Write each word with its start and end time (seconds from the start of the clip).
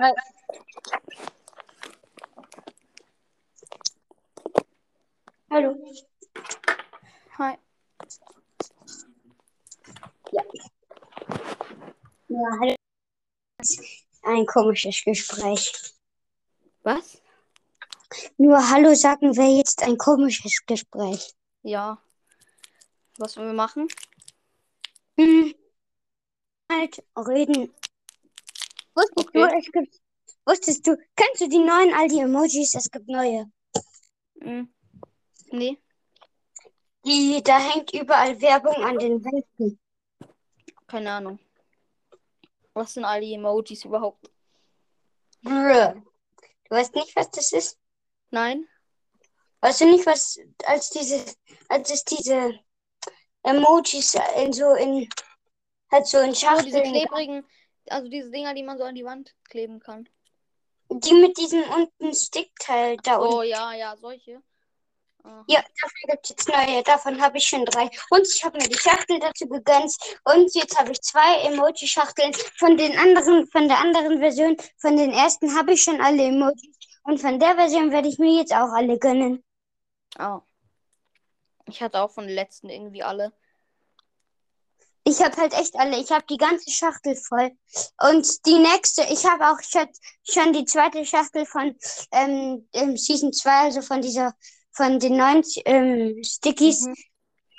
Hi. 0.00 0.12
Hallo. 5.50 5.74
Hi. 7.38 7.58
Ja, 12.28 12.38
hallo. 12.60 12.74
Ein 14.22 14.46
komisches 14.46 15.02
Gespräch. 15.04 15.72
Was? 16.84 17.20
Nur 18.36 18.70
Hallo 18.70 18.94
sagen 18.94 19.36
wäre 19.36 19.56
jetzt 19.56 19.82
ein 19.82 19.98
komisches 19.98 20.64
Gespräch. 20.64 21.34
Ja. 21.62 22.00
Was 23.16 23.36
wollen 23.36 23.48
wir 23.48 23.54
machen? 23.54 23.88
Hm. 25.18 25.54
Halt, 26.70 27.02
reden. 27.16 27.74
Wusstest 28.98 29.28
Okay. 29.28 29.48
du, 29.48 29.58
es 29.58 29.72
gibt. 29.72 30.00
Wusstest 30.44 30.86
du, 30.86 30.96
kennst 31.14 31.40
du 31.40 31.48
die 31.48 31.58
neuen 31.58 31.94
Aldi-Emojis? 31.94 32.74
Es 32.74 32.90
gibt 32.90 33.08
neue. 33.08 33.46
Hm. 34.40 34.74
Nee. 35.50 35.78
Die, 37.04 37.40
da 37.42 37.58
hängt 37.58 37.92
überall 37.94 38.40
Werbung 38.40 38.82
an 38.82 38.98
den 38.98 39.24
Wänden. 39.24 39.78
Keine 40.86 41.12
Ahnung. 41.12 41.38
Was 42.74 42.94
sind 42.94 43.04
all 43.04 43.20
die 43.20 43.34
Emojis 43.34 43.84
überhaupt? 43.84 44.30
Brr. 45.42 45.94
Du 46.64 46.70
weißt 46.74 46.94
nicht, 46.94 47.14
was 47.14 47.30
das 47.30 47.52
ist? 47.52 47.78
Nein? 48.30 48.66
Weißt 49.60 49.80
du 49.80 49.86
nicht, 49.86 50.06
was 50.06 50.38
als 50.66 50.90
diese, 50.90 51.24
als 51.68 51.90
es 51.90 52.04
diese 52.04 52.58
Emojis 53.42 54.16
in 54.36 54.52
so 54.52 54.74
in 54.74 55.08
halt 55.90 56.06
so 56.06 56.18
in 56.18 56.24
Oh, 56.24 56.32
diese 56.32 56.46
Schachteln, 56.46 56.92
klebrigen, 56.92 57.46
also 57.90 58.08
diese 58.08 58.30
Dinger, 58.30 58.54
die 58.54 58.62
man 58.62 58.78
so 58.78 58.84
an 58.84 58.94
die 58.94 59.04
Wand 59.04 59.34
kleben 59.48 59.80
kann. 59.80 60.08
die 60.90 61.14
mit 61.14 61.36
diesem 61.38 61.62
unten 61.64 62.14
Stickteil 62.14 62.96
da 63.02 63.16
unten. 63.16 63.34
Oh 63.34 63.42
ja, 63.42 63.74
ja, 63.74 63.96
solche. 63.96 64.42
Aha. 65.24 65.44
Ja, 65.48 65.60
davon 65.60 66.00
gibt 66.08 66.24
es 66.24 66.30
jetzt 66.30 66.48
neue. 66.48 66.82
Davon 66.82 67.20
habe 67.20 67.38
ich 67.38 67.44
schon 67.44 67.64
drei. 67.64 67.90
Und 68.10 68.26
ich 68.26 68.42
habe 68.44 68.58
mir 68.58 68.68
die 68.68 68.78
Schachtel 68.78 69.18
dazu 69.18 69.46
gegönnt. 69.46 69.94
Und 70.24 70.54
jetzt 70.54 70.78
habe 70.78 70.92
ich 70.92 71.02
zwei 71.02 71.42
Emoji-Schachteln. 71.42 72.32
Von 72.56 72.76
den 72.76 72.96
anderen, 72.98 73.46
von 73.48 73.68
der 73.68 73.78
anderen 73.78 74.20
Version, 74.20 74.56
von 74.78 74.96
den 74.96 75.10
ersten 75.10 75.54
habe 75.56 75.72
ich 75.72 75.82
schon 75.82 76.00
alle 76.00 76.24
Emojis. 76.24 76.76
Und 77.02 77.20
von 77.20 77.38
der 77.38 77.56
Version 77.56 77.90
werde 77.90 78.08
ich 78.08 78.18
mir 78.18 78.38
jetzt 78.38 78.52
auch 78.52 78.72
alle 78.72 78.98
gönnen. 78.98 79.44
Oh. 80.18 80.40
Ich 81.66 81.82
hatte 81.82 82.00
auch 82.00 82.10
von 82.10 82.26
den 82.26 82.34
letzten 82.34 82.70
irgendwie 82.70 83.02
alle. 83.02 83.32
Ich 85.08 85.22
habe 85.22 85.34
halt 85.38 85.54
echt 85.54 85.74
alle. 85.74 85.98
Ich 85.98 86.10
habe 86.10 86.26
die 86.28 86.36
ganze 86.36 86.70
Schachtel 86.70 87.16
voll. 87.16 87.50
Und 87.98 88.44
die 88.44 88.58
nächste, 88.58 89.02
ich 89.04 89.24
habe 89.24 89.46
auch 89.46 89.62
schon, 89.62 89.88
schon 90.22 90.52
die 90.52 90.66
zweite 90.66 91.02
Schachtel 91.06 91.46
von 91.46 91.74
ähm, 92.12 92.68
ähm, 92.74 92.94
Season 92.94 93.32
2, 93.32 93.50
also 93.50 93.80
von 93.80 94.02
dieser, 94.02 94.34
von 94.72 94.98
den 95.00 95.16
neuen 95.16 95.42
ähm, 95.64 96.22
Stickies. 96.22 96.82
Mhm. 96.82 96.94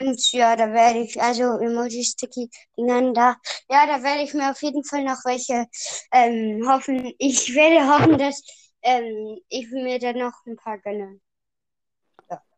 Und 0.02 0.32
ja, 0.32 0.56
da 0.56 0.72
werde 0.72 1.00
ich, 1.00 1.20
also 1.20 1.58
Emoji-Sticky-Dingern 1.58 3.16
da, 3.16 3.36
ja, 3.68 3.88
da 3.88 4.04
werde 4.04 4.22
ich 4.22 4.34
mir 4.36 4.52
auf 4.52 4.62
jeden 4.62 4.84
Fall 4.84 5.04
noch 5.04 5.26
welche 5.26 5.66
ähm, 6.14 6.70
hoffen. 6.70 7.14
Ich 7.18 7.56
werde 7.56 7.88
hoffen, 7.90 8.20
dass 8.20 8.44
ähm, 8.84 9.40
ich 9.50 9.72
mir 9.72 9.98
da 9.98 10.14
noch 10.14 10.46
ein 10.46 10.56
paar 10.56 10.78
gönne. 10.78 11.20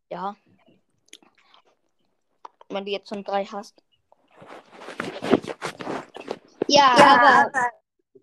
Ja. 0.10 0.36
Wenn 2.68 2.84
du 2.84 2.92
jetzt 2.92 3.08
schon 3.08 3.24
drei 3.24 3.46
hast. 3.46 3.82
Ja, 6.72 6.96
Ja, 6.98 7.50
aber 7.52 7.52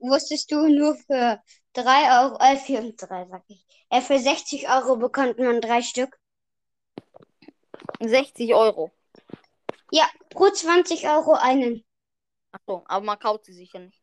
wusstest 0.00 0.50
du, 0.50 0.66
nur 0.68 0.96
für 0.96 1.42
3 1.74 2.22
Euro, 2.22 2.38
äh, 2.40 2.56
für 2.56 2.92
3, 2.92 3.26
sag 3.30 3.42
ich, 3.48 3.64
äh, 3.90 4.00
für 4.00 4.18
60 4.18 4.68
Euro 4.70 4.96
bekommt 4.96 5.38
man 5.38 5.60
drei 5.60 5.82
Stück. 5.82 6.18
60 8.00 8.54
Euro. 8.54 8.90
Ja, 9.90 10.08
pro 10.30 10.50
20 10.50 11.08
Euro 11.08 11.32
einen. 11.34 11.84
Achso, 12.52 12.84
aber 12.86 13.04
man 13.04 13.18
kauft 13.18 13.44
sie 13.46 13.52
sicher 13.52 13.80
nicht. 13.80 14.00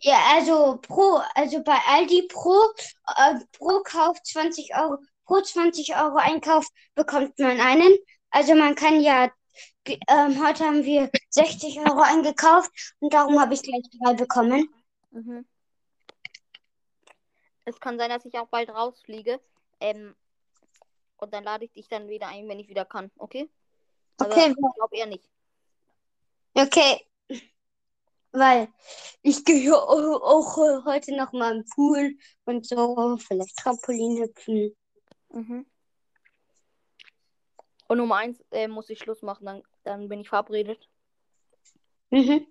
Ja, 0.00 0.18
also 0.34 0.78
pro, 0.82 1.20
also 1.34 1.62
bei 1.62 1.78
Aldi 1.88 2.28
pro, 2.28 2.54
äh, 3.16 3.34
pro 3.52 3.82
Kauf 3.82 4.20
20 4.22 4.74
Euro, 4.76 4.98
pro 5.24 5.40
20 5.40 5.96
Euro 5.96 6.16
Einkauf 6.16 6.66
bekommt 6.94 7.38
man 7.38 7.60
einen. 7.60 7.96
Also 8.30 8.54
man 8.54 8.74
kann 8.74 9.00
ja, 9.00 9.30
ähm, 9.86 10.44
heute 10.44 10.64
haben 10.64 10.84
wir 10.84 11.10
60 11.30 11.80
Euro 11.80 12.00
eingekauft 12.00 12.70
und 13.00 13.12
darum 13.12 13.40
habe 13.40 13.54
ich 13.54 13.62
gleich 13.62 13.82
drei 14.00 14.14
bekommen. 14.14 14.68
Mhm. 15.10 15.46
Es 17.64 17.78
kann 17.78 17.98
sein, 17.98 18.10
dass 18.10 18.24
ich 18.24 18.38
auch 18.38 18.48
bald 18.48 18.70
rausfliege. 18.70 19.40
Ähm, 19.80 20.14
und 21.18 21.34
dann 21.34 21.44
lade 21.44 21.64
ich 21.64 21.72
dich 21.72 21.88
dann 21.88 22.08
wieder 22.08 22.28
ein, 22.28 22.48
wenn 22.48 22.58
ich 22.58 22.68
wieder 22.68 22.84
kann. 22.84 23.10
Okay? 23.18 23.48
Aber 24.18 24.30
Okay, 24.30 24.50
ich 24.50 24.56
glaube 24.56 24.96
eher 24.96 25.06
nicht. 25.06 25.28
okay. 26.54 27.06
Weil 28.32 28.68
ich 29.22 29.44
gehe 29.44 29.76
auch, 29.76 30.58
äh, 30.58 30.84
heute 30.84 31.16
noch 31.16 31.32
mal 31.32 31.56
im 31.56 31.64
Pool 31.74 32.16
und 32.44 32.66
so, 32.66 33.18
vielleicht 33.18 33.56
Trampolin 33.56 34.22
hüpfen. 34.22 34.76
Mhm. 35.30 35.66
Und 37.90 37.98
Nummer 37.98 38.18
eins 38.18 38.40
äh, 38.52 38.68
muss 38.68 38.88
ich 38.88 39.00
Schluss 39.00 39.20
machen, 39.20 39.46
dann, 39.46 39.62
dann 39.82 40.08
bin 40.08 40.20
ich 40.20 40.28
verabredet. 40.28 40.88
Mhm. 42.10 42.46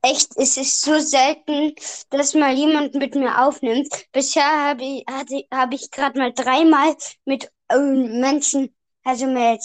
Echt, 0.00 0.34
es 0.38 0.56
ist 0.56 0.80
so 0.80 0.98
selten, 1.00 1.74
dass 2.08 2.32
mal 2.32 2.54
jemand 2.54 2.94
mit 2.94 3.14
mir 3.14 3.46
aufnimmt. 3.46 3.88
Bisher 4.10 4.68
habe 4.68 4.84
ich, 4.84 5.04
hatte, 5.06 5.44
habe 5.52 5.74
ich 5.74 5.90
gerade 5.90 6.18
mal 6.18 6.32
dreimal 6.32 6.96
mit 7.26 7.52
ähm, 7.68 8.20
Menschen, 8.20 8.74
also 9.04 9.26
mit 9.26 9.60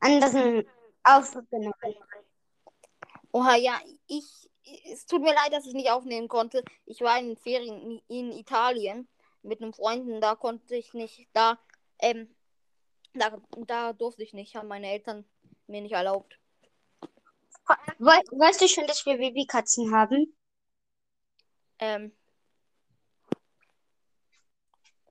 anderen 0.00 0.66
aufgenommen. 1.04 1.72
Oha, 3.32 3.56
ja, 3.56 3.80
ich. 4.08 4.50
Es 4.90 5.06
tut 5.06 5.22
mir 5.22 5.34
leid, 5.34 5.52
dass 5.52 5.66
ich 5.66 5.74
nicht 5.74 5.90
aufnehmen 5.90 6.28
konnte. 6.28 6.62
Ich 6.86 7.00
war 7.00 7.18
in 7.18 7.28
den 7.28 7.36
Ferien 7.36 7.80
in, 7.80 8.02
in 8.08 8.32
Italien 8.32 9.08
mit 9.42 9.60
einem 9.60 9.72
Freunden. 9.72 10.20
Da 10.20 10.34
konnte 10.34 10.76
ich 10.76 10.94
nicht. 10.94 11.28
Da, 11.32 11.58
ähm, 11.98 12.34
da, 13.14 13.38
da 13.66 13.92
durfte 13.92 14.22
ich 14.22 14.32
nicht. 14.32 14.54
Haben 14.54 14.68
meine 14.68 14.90
Eltern 14.90 15.24
mir 15.66 15.80
nicht 15.80 15.92
erlaubt. 15.92 16.38
We 17.98 18.10
weißt 18.10 18.60
du 18.60 18.68
schon, 18.68 18.86
dass 18.86 19.06
wir 19.06 19.16
Babykatzen 19.16 19.94
haben? 19.94 20.34
Ähm, 21.78 22.12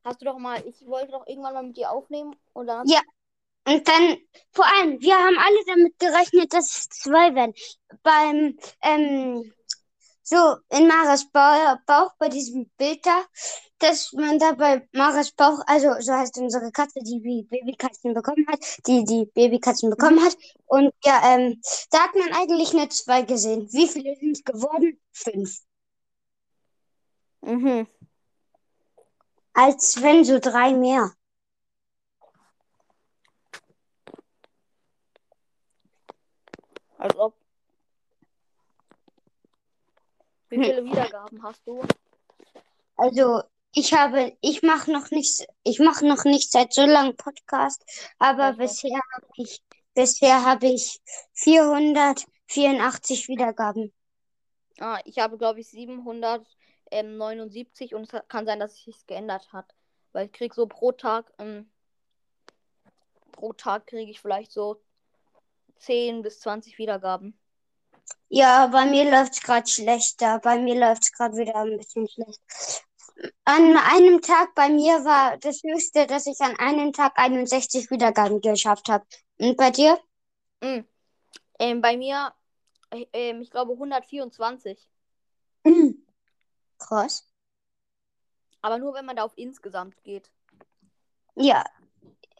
hast 0.03 0.21
du 0.21 0.25
doch 0.25 0.37
mal. 0.37 0.65
Ich 0.67 0.85
wollte 0.85 1.11
doch 1.11 1.27
irgendwann 1.27 1.53
mal 1.53 1.63
mit 1.63 1.77
dir 1.77 1.91
aufnehmen. 1.91 2.35
Und 2.53 2.67
dann. 2.67 2.87
Ja. 2.87 3.01
Und 3.65 3.87
dann, 3.87 4.17
vor 4.51 4.65
allem, 4.65 4.99
wir 5.01 5.15
haben 5.15 5.37
alle 5.37 5.65
damit 5.67 5.99
gerechnet, 5.99 6.53
dass 6.53 6.77
es 6.77 6.89
zwei 6.89 7.33
werden. 7.35 7.53
Beim, 8.03 8.57
ähm, 8.81 9.53
so 10.23 10.55
in 10.69 10.87
Maras 10.87 11.29
Bauch, 11.31 12.11
bei 12.17 12.29
diesem 12.29 12.69
Bild 12.77 13.05
da, 13.05 13.23
dass 13.79 14.13
man 14.13 14.39
da 14.39 14.53
bei 14.53 14.87
Maras 14.93 15.31
Bauch, 15.31 15.59
also 15.65 15.89
so 15.99 16.13
heißt 16.13 16.37
unsere 16.37 16.71
Katze, 16.71 17.01
die 17.01 17.21
wie 17.23 17.43
Babykatzen 17.43 18.13
bekommen 18.13 18.45
hat, 18.47 18.59
die 18.87 19.03
die 19.03 19.25
Babykatzen 19.25 19.89
bekommen 19.89 20.23
hat. 20.23 20.37
Und 20.65 20.93
ja, 21.03 21.35
ähm, 21.35 21.59
da 21.89 21.99
hat 21.99 22.15
man 22.15 22.31
eigentlich 22.33 22.73
nur 22.73 22.89
zwei 22.89 23.23
gesehen. 23.23 23.67
Wie 23.71 23.87
viele 23.87 24.15
sind 24.15 24.37
es 24.37 24.43
geworden? 24.43 24.99
Fünf. 25.11 25.59
Mhm. 27.41 27.87
Als 29.53 30.01
wenn 30.01 30.23
so 30.23 30.39
drei 30.39 30.73
mehr. 30.73 31.11
Als 37.01 37.17
ob. 37.17 37.33
Wie 40.49 40.57
Hm. 40.57 40.63
viele 40.63 40.85
Wiedergaben 40.85 41.41
hast 41.41 41.65
du? 41.65 41.81
Also 42.95 43.41
ich 43.73 43.95
habe, 43.95 44.37
ich 44.41 44.61
mache 44.61 44.91
noch 44.91 45.09
nicht, 45.09 45.47
ich 45.63 45.79
mache 45.79 46.07
noch 46.07 46.25
nicht 46.25 46.51
seit 46.51 46.73
so 46.73 46.85
langem 46.85 47.17
Podcast, 47.17 47.83
aber 48.19 48.49
weiß. 48.49 48.57
bisher 48.59 48.99
habe 49.15 49.25
ich, 49.37 49.63
bisher 49.95 50.45
habe 50.45 50.67
ich 50.67 51.01
484 51.33 53.29
Wiedergaben. 53.29 53.91
Ah, 54.79 54.99
ich 55.05 55.17
habe, 55.17 55.39
glaube 55.39 55.61
ich, 55.61 55.71
779 55.71 57.95
und 57.95 58.13
es 58.13 58.21
kann 58.27 58.45
sein, 58.45 58.59
dass 58.59 58.75
sich 58.75 59.07
geändert 59.07 59.51
hat. 59.51 59.73
Weil 60.11 60.27
ich 60.27 60.33
kriege 60.33 60.53
so 60.53 60.67
pro 60.67 60.91
Tag, 60.91 61.33
ähm, 61.39 61.71
pro 63.31 63.53
Tag 63.53 63.87
kriege 63.87 64.11
ich 64.11 64.19
vielleicht 64.19 64.51
so 64.51 64.79
10 65.81 66.21
bis 66.21 66.39
20 66.39 66.77
Wiedergaben. 66.77 67.37
Ja, 68.29 68.67
bei 68.67 68.85
mir 68.85 69.09
läuft's 69.09 69.41
gerade 69.41 69.67
schlechter. 69.67 70.39
Bei 70.39 70.57
mir 70.57 70.79
läuft's 70.79 71.11
gerade 71.11 71.35
wieder 71.37 71.55
ein 71.55 71.77
bisschen 71.77 72.07
schlecht. 72.07 72.41
An 73.43 73.77
einem 73.77 74.21
Tag 74.21 74.55
bei 74.55 74.69
mir 74.69 75.03
war 75.03 75.37
das 75.37 75.61
höchste, 75.63 76.07
dass 76.07 76.25
ich 76.27 76.39
an 76.39 76.57
einem 76.57 76.93
Tag 76.93 77.13
61 77.15 77.91
Wiedergaben 77.91 78.41
geschafft 78.41 78.87
habe. 78.89 79.05
Und 79.37 79.57
bei 79.57 79.69
dir? 79.69 79.99
Mm. 80.61 80.79
Ähm, 81.59 81.81
bei 81.81 81.97
mir, 81.97 82.33
äh, 82.89 83.05
ähm, 83.13 83.41
ich 83.41 83.51
glaube 83.51 83.73
124. 83.73 84.79
Mhm. 85.63 86.05
Krass. 86.79 87.27
Aber 88.61 88.77
nur 88.77 88.93
wenn 88.93 89.05
man 89.05 89.15
da 89.15 89.23
auf 89.23 89.33
insgesamt 89.35 90.03
geht. 90.03 90.31
Ja, 91.35 91.63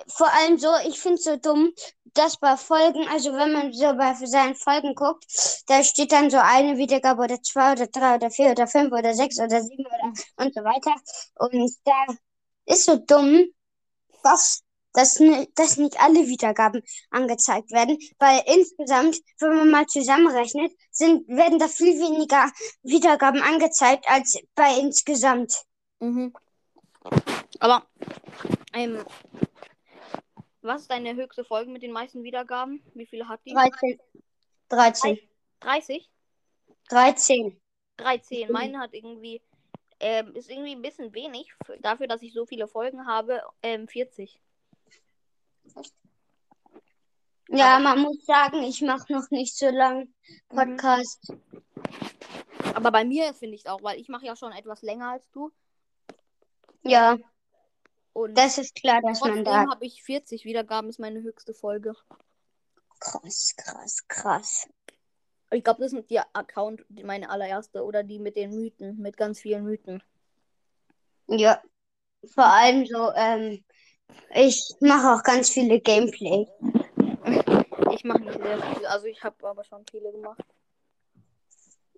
vor 0.08 0.32
allem 0.34 0.58
so, 0.58 0.70
ich 0.88 1.00
finde 1.00 1.16
es 1.16 1.24
so 1.24 1.36
dumm, 1.38 1.74
dass 2.14 2.38
bei 2.38 2.58
Folgen, 2.58 3.08
also 3.08 3.34
wenn 3.34 3.54
man 3.54 3.74
so 3.74 3.94
bei 3.96 4.14
seinen 4.14 4.56
Folgen 4.56 4.96
guckt, 4.96 5.26
da 5.68 5.84
steht 5.84 6.12
dann 6.12 6.30
so 6.30 6.38
eine 6.38 6.78
Wiedergabe 6.78 7.24
oder 7.24 7.42
zwei 7.42 7.74
oder 7.74 7.88
drei 7.88 8.16
oder 8.16 8.30
vier 8.30 8.52
oder 8.52 8.68
fünf 8.68 8.92
oder 8.92 9.14
sechs 9.14 9.40
oder 9.40 9.62
sieben 9.62 9.86
oder 9.86 10.14
und 10.38 10.54
so 10.54 10.64
weiter. 10.64 10.94
Und 11.36 11.72
da 11.86 12.06
ist 12.66 12.86
so 12.86 12.98
dumm, 12.98 13.46
dass, 14.24 14.62
dass, 14.94 15.22
dass 15.56 15.78
nicht 15.78 16.00
alle 16.02 16.28
Wiedergaben 16.28 16.82
angezeigt 17.10 17.72
werden, 17.72 17.98
weil 18.20 18.42
insgesamt, 18.46 19.18
wenn 19.40 19.56
man 19.56 19.72
mal 19.72 19.86
zusammenrechnet, 19.88 20.72
sind, 20.92 21.28
werden 21.28 21.60
da 21.60 21.68
viel 21.68 21.98
weniger 22.00 22.52
Wiedergaben 22.84 23.42
angezeigt 23.42 24.06
als 24.10 24.38
bei 24.56 24.78
insgesamt. 24.80 25.64
Mhm. 26.00 26.34
Aber, 27.60 27.86
ähm, 28.74 29.04
was 30.62 30.82
ist 30.84 30.92
deine 30.92 31.16
höchste 31.16 31.44
Folge 31.44 31.72
mit 31.72 31.82
den 31.84 31.92
meisten 31.92 32.24
Wiedergaben? 32.24 32.84
Wie 32.94 33.06
viele 33.06 33.28
hat 33.28 33.42
die? 33.46 33.54
13. 33.54 34.00
13. 34.70 35.20
30? 35.62 36.10
13. 36.90 37.62
13. 37.98 38.48
Mhm. 38.48 38.54
Meine 38.54 38.80
hat 38.80 38.94
irgendwie, 38.94 39.42
ähm, 40.00 40.36
ist 40.36 40.50
irgendwie 40.50 40.72
ein 40.76 40.82
bisschen 40.82 41.14
wenig 41.14 41.52
für, 41.66 41.78
dafür, 41.80 42.08
dass 42.08 42.22
ich 42.22 42.34
so 42.34 42.46
viele 42.46 42.68
Folgen 42.68 43.06
habe. 43.08 43.42
Ähm, 43.62 43.88
40. 43.88 44.40
Ja, 47.50 47.76
Aber- 47.76 47.84
man 47.84 48.00
muss 48.02 48.26
sagen, 48.26 48.64
ich 48.64 48.82
mache 48.82 49.12
noch 49.12 49.30
nicht 49.30 49.58
so 49.58 49.70
lang 49.70 50.08
Mhm. 50.52 50.56
Podcast. 50.56 51.34
Aber 52.76 52.92
bei 52.92 53.04
mir 53.04 53.34
finde 53.34 53.56
ich 53.56 53.62
es 53.62 53.68
auch, 53.68 53.84
weil 53.84 54.00
ich 54.00 54.08
mache 54.08 54.26
ja 54.26 54.36
schon 54.36 54.54
etwas 54.54 54.82
länger 54.82 55.12
als 55.12 55.30
du. 55.32 55.52
Ja, 56.84 57.18
Und 58.14 58.38
das 58.38 58.58
ist 58.58 58.76
klar, 58.76 59.02
dass 59.02 59.22
man 59.22 59.44
da. 59.44 59.68
habe 59.70 59.86
ich 59.86 60.04
40 60.04 60.46
Wiedergaben, 60.46 60.90
ist 60.90 61.00
meine 61.00 61.22
höchste 61.22 61.54
Folge. 61.54 61.96
Krass, 63.00 63.56
krass, 63.58 64.08
krass. 64.08 64.68
Ich 65.52 65.64
glaube, 65.64 65.82
das 65.82 65.92
sind 65.92 66.10
die 66.10 66.20
Account, 66.20 66.86
die 66.90 67.04
meine 67.04 67.30
allererste 67.30 67.84
oder 67.84 68.04
die 68.04 68.20
mit 68.20 68.36
den 68.36 68.52
Mythen, 68.52 68.98
mit 68.98 69.18
ganz 69.18 69.40
vielen 69.40 69.64
Mythen. 69.64 70.04
Ja, 71.28 71.62
vor 72.26 72.46
allem 72.46 72.86
so, 72.86 73.12
ähm, 73.16 73.64
ich 74.34 74.74
mache 74.80 75.14
auch 75.14 75.24
ganz 75.24 75.50
viele 75.50 75.80
Gameplay. 75.80 76.46
Ich 77.92 78.04
mache 78.04 78.20
nicht 78.22 78.42
sehr 78.42 78.62
viel, 78.62 78.86
also 78.86 79.06
ich 79.08 79.24
habe 79.24 79.48
aber 79.48 79.64
schon 79.64 79.86
viele 79.90 80.12
gemacht. 80.12 80.44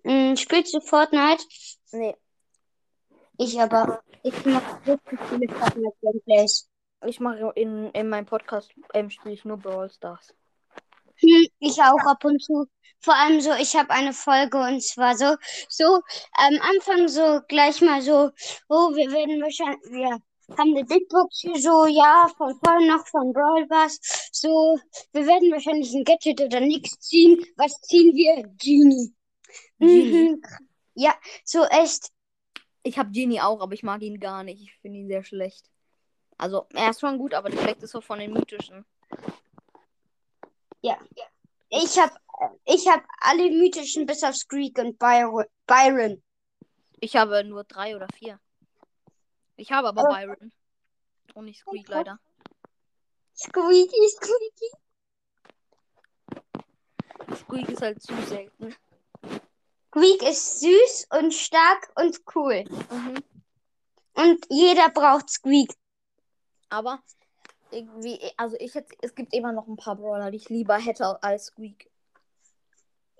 Hm, 0.04 0.36
spielst 0.36 0.74
du 0.74 0.80
Fortnite? 0.80 1.44
Nee, 1.92 2.14
Ich 3.38 3.60
aber. 3.60 4.02
Ich 4.22 4.44
mache 4.46 4.80
richtig 4.86 5.18
viele 5.28 5.48
Fortnite 5.48 5.96
Gameplays. 6.00 6.68
ich 7.06 7.20
mache 7.20 7.52
in, 7.56 7.90
in 7.90 8.08
meinem 8.08 8.26
Podcast 8.26 8.72
ähm, 8.94 9.10
spiele 9.10 9.34
ich 9.34 9.44
nur 9.44 9.58
Brawl 9.58 9.90
Stars. 9.90 10.34
Hm, 11.16 11.46
ich 11.58 11.78
auch 11.80 12.06
ab 12.06 12.24
und 12.24 12.42
zu. 12.42 12.66
Vor 13.00 13.14
allem 13.14 13.40
so, 13.40 13.52
ich 13.60 13.76
habe 13.76 13.90
eine 13.90 14.12
Folge 14.12 14.58
und 14.58 14.82
zwar 14.82 15.16
so, 15.16 15.36
so 15.68 16.00
am 16.32 16.58
Anfang 16.62 17.06
so 17.08 17.40
gleich 17.48 17.80
mal 17.82 18.00
so, 18.00 18.30
oh, 18.68 18.94
wir 18.94 19.12
werden 19.12 19.42
wahrscheinlich, 19.42 19.90
wir 19.90 20.18
haben 20.58 20.74
eine 20.74 20.84
Big 20.84 21.08
Box 21.08 21.40
hier 21.40 21.60
so, 21.60 21.86
ja, 21.86 22.30
von 22.36 22.58
vorne 22.64 22.86
noch 22.86 23.06
von 23.08 23.32
Brawl 23.32 23.66
Pass. 23.66 23.98
So, 24.32 24.78
wir 25.12 25.26
werden 25.26 25.50
wahrscheinlich 25.52 25.92
ein 25.92 26.04
Gadget 26.04 26.40
oder 26.40 26.60
nichts 26.60 26.98
ziehen. 27.00 27.44
Was 27.56 27.80
ziehen 27.82 28.14
wir? 28.14 28.42
Genie. 28.58 29.12
Genie? 29.78 30.30
Mhm. 30.30 30.42
Ja, 30.94 31.14
so 31.44 31.64
echt. 31.64 32.13
Ich 32.84 32.98
habe 32.98 33.10
Genie 33.10 33.40
auch, 33.40 33.60
aber 33.60 33.72
ich 33.72 33.82
mag 33.82 34.02
ihn 34.02 34.20
gar 34.20 34.44
nicht. 34.44 34.62
Ich 34.62 34.74
finde 34.76 34.98
ihn 34.98 35.08
sehr 35.08 35.24
schlecht. 35.24 35.70
Also, 36.36 36.66
er 36.74 36.90
ist 36.90 37.00
schon 37.00 37.16
gut, 37.18 37.32
aber 37.32 37.48
das 37.48 37.60
Schlecht 37.60 37.82
ist 37.82 37.92
so 37.92 38.00
von 38.00 38.18
den 38.18 38.32
mythischen. 38.32 38.84
Ja. 40.82 40.98
Ich 41.70 41.98
habe 41.98 42.12
ich 42.66 42.86
hab 42.86 43.02
alle 43.20 43.50
mythischen 43.50 44.04
bis 44.04 44.22
auf 44.22 44.36
Squeak 44.36 44.78
und 44.78 44.98
Byron. 44.98 45.46
Byron. 45.66 46.22
Ich 47.00 47.16
habe 47.16 47.42
nur 47.42 47.64
drei 47.64 47.96
oder 47.96 48.06
vier. 48.14 48.38
Ich 49.56 49.72
habe 49.72 49.88
aber 49.88 50.02
Oh. 50.02 50.12
Byron. 50.12 50.52
Und 51.34 51.46
nicht 51.46 51.60
Squeak 51.60 51.88
leider. 51.88 52.20
Squeaky, 53.34 54.08
Squeaky. 54.08 54.70
Squeak 57.34 57.68
ist 57.70 57.82
halt 57.82 58.02
zu 58.02 58.14
selten. 58.26 58.74
Squeak 59.94 60.28
ist 60.28 60.58
süß 60.58 61.06
und 61.20 61.32
stark 61.32 61.92
und 61.94 62.20
cool. 62.34 62.64
Mhm. 62.90 63.22
Und 64.14 64.44
jeder 64.50 64.88
braucht 64.88 65.30
Squeak. 65.30 65.72
Aber 66.68 67.00
irgendwie, 67.70 68.18
also 68.36 68.56
ich 68.58 68.74
hätte, 68.74 68.92
es 69.02 69.14
gibt 69.14 69.32
immer 69.32 69.52
noch 69.52 69.68
ein 69.68 69.76
paar 69.76 69.94
Brawler, 69.94 70.32
die 70.32 70.38
ich 70.38 70.48
lieber 70.48 70.78
hätte 70.78 71.22
als 71.22 71.46
Squeak. 71.46 71.88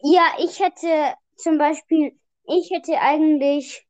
Ja, 0.02 0.34
ich 0.40 0.58
hätte 0.58 1.14
zum 1.36 1.58
Beispiel, 1.58 2.18
ich 2.42 2.70
hätte 2.72 3.00
eigentlich 3.00 3.86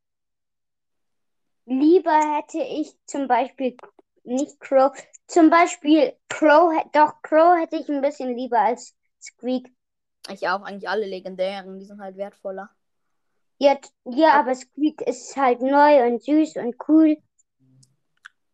lieber 1.64 2.36
hätte 2.36 2.62
ich 2.62 2.94
zum 3.06 3.28
Beispiel 3.28 3.78
nicht 4.24 4.60
Crow, 4.60 4.92
zum 5.26 5.48
Beispiel 5.48 6.14
Crow, 6.28 6.70
doch 6.92 7.22
Crow 7.22 7.58
hätte 7.58 7.76
ich 7.76 7.88
ein 7.88 8.02
bisschen 8.02 8.36
lieber 8.36 8.60
als 8.60 8.94
Squeak. 9.18 9.72
Ich 10.30 10.48
auch, 10.48 10.62
eigentlich 10.62 10.88
alle 10.88 11.06
legendären, 11.06 11.78
die 11.78 11.84
sind 11.84 12.00
halt 12.00 12.16
wertvoller. 12.16 12.70
Ja, 13.58 13.76
t- 13.76 13.90
ja, 14.04 14.40
aber 14.40 14.54
Squeak 14.54 15.02
ist 15.02 15.36
halt 15.36 15.60
neu 15.60 16.06
und 16.06 16.22
süß 16.22 16.56
und 16.56 16.76
cool. 16.88 17.16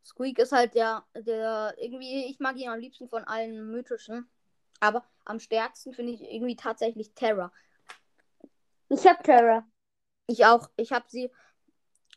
Squeak 0.05 0.39
ist 0.39 0.53
halt 0.53 0.75
der, 0.75 1.05
der, 1.15 1.75
irgendwie, 1.79 2.27
ich 2.27 2.41
mag 2.41 2.57
ihn 2.57 2.69
am 2.69 2.81
liebsten 2.81 3.09
von 3.09 3.25
allen 3.25 3.71
mythischen. 3.71 4.29
Aber 4.81 5.05
am 5.25 5.41
stärksten 5.41 5.93
finde 5.93 6.13
ich 6.13 6.23
irgendwie 6.23 6.57
tatsächlich 6.57 7.13
Terra. 7.15 7.53
Ich 8.89 9.07
hab 9.07 9.23
Terra. 9.23 9.65
Ich 10.27 10.45
auch, 10.47 10.69
ich 10.77 10.93
habe 10.93 11.05
sie 11.09 11.31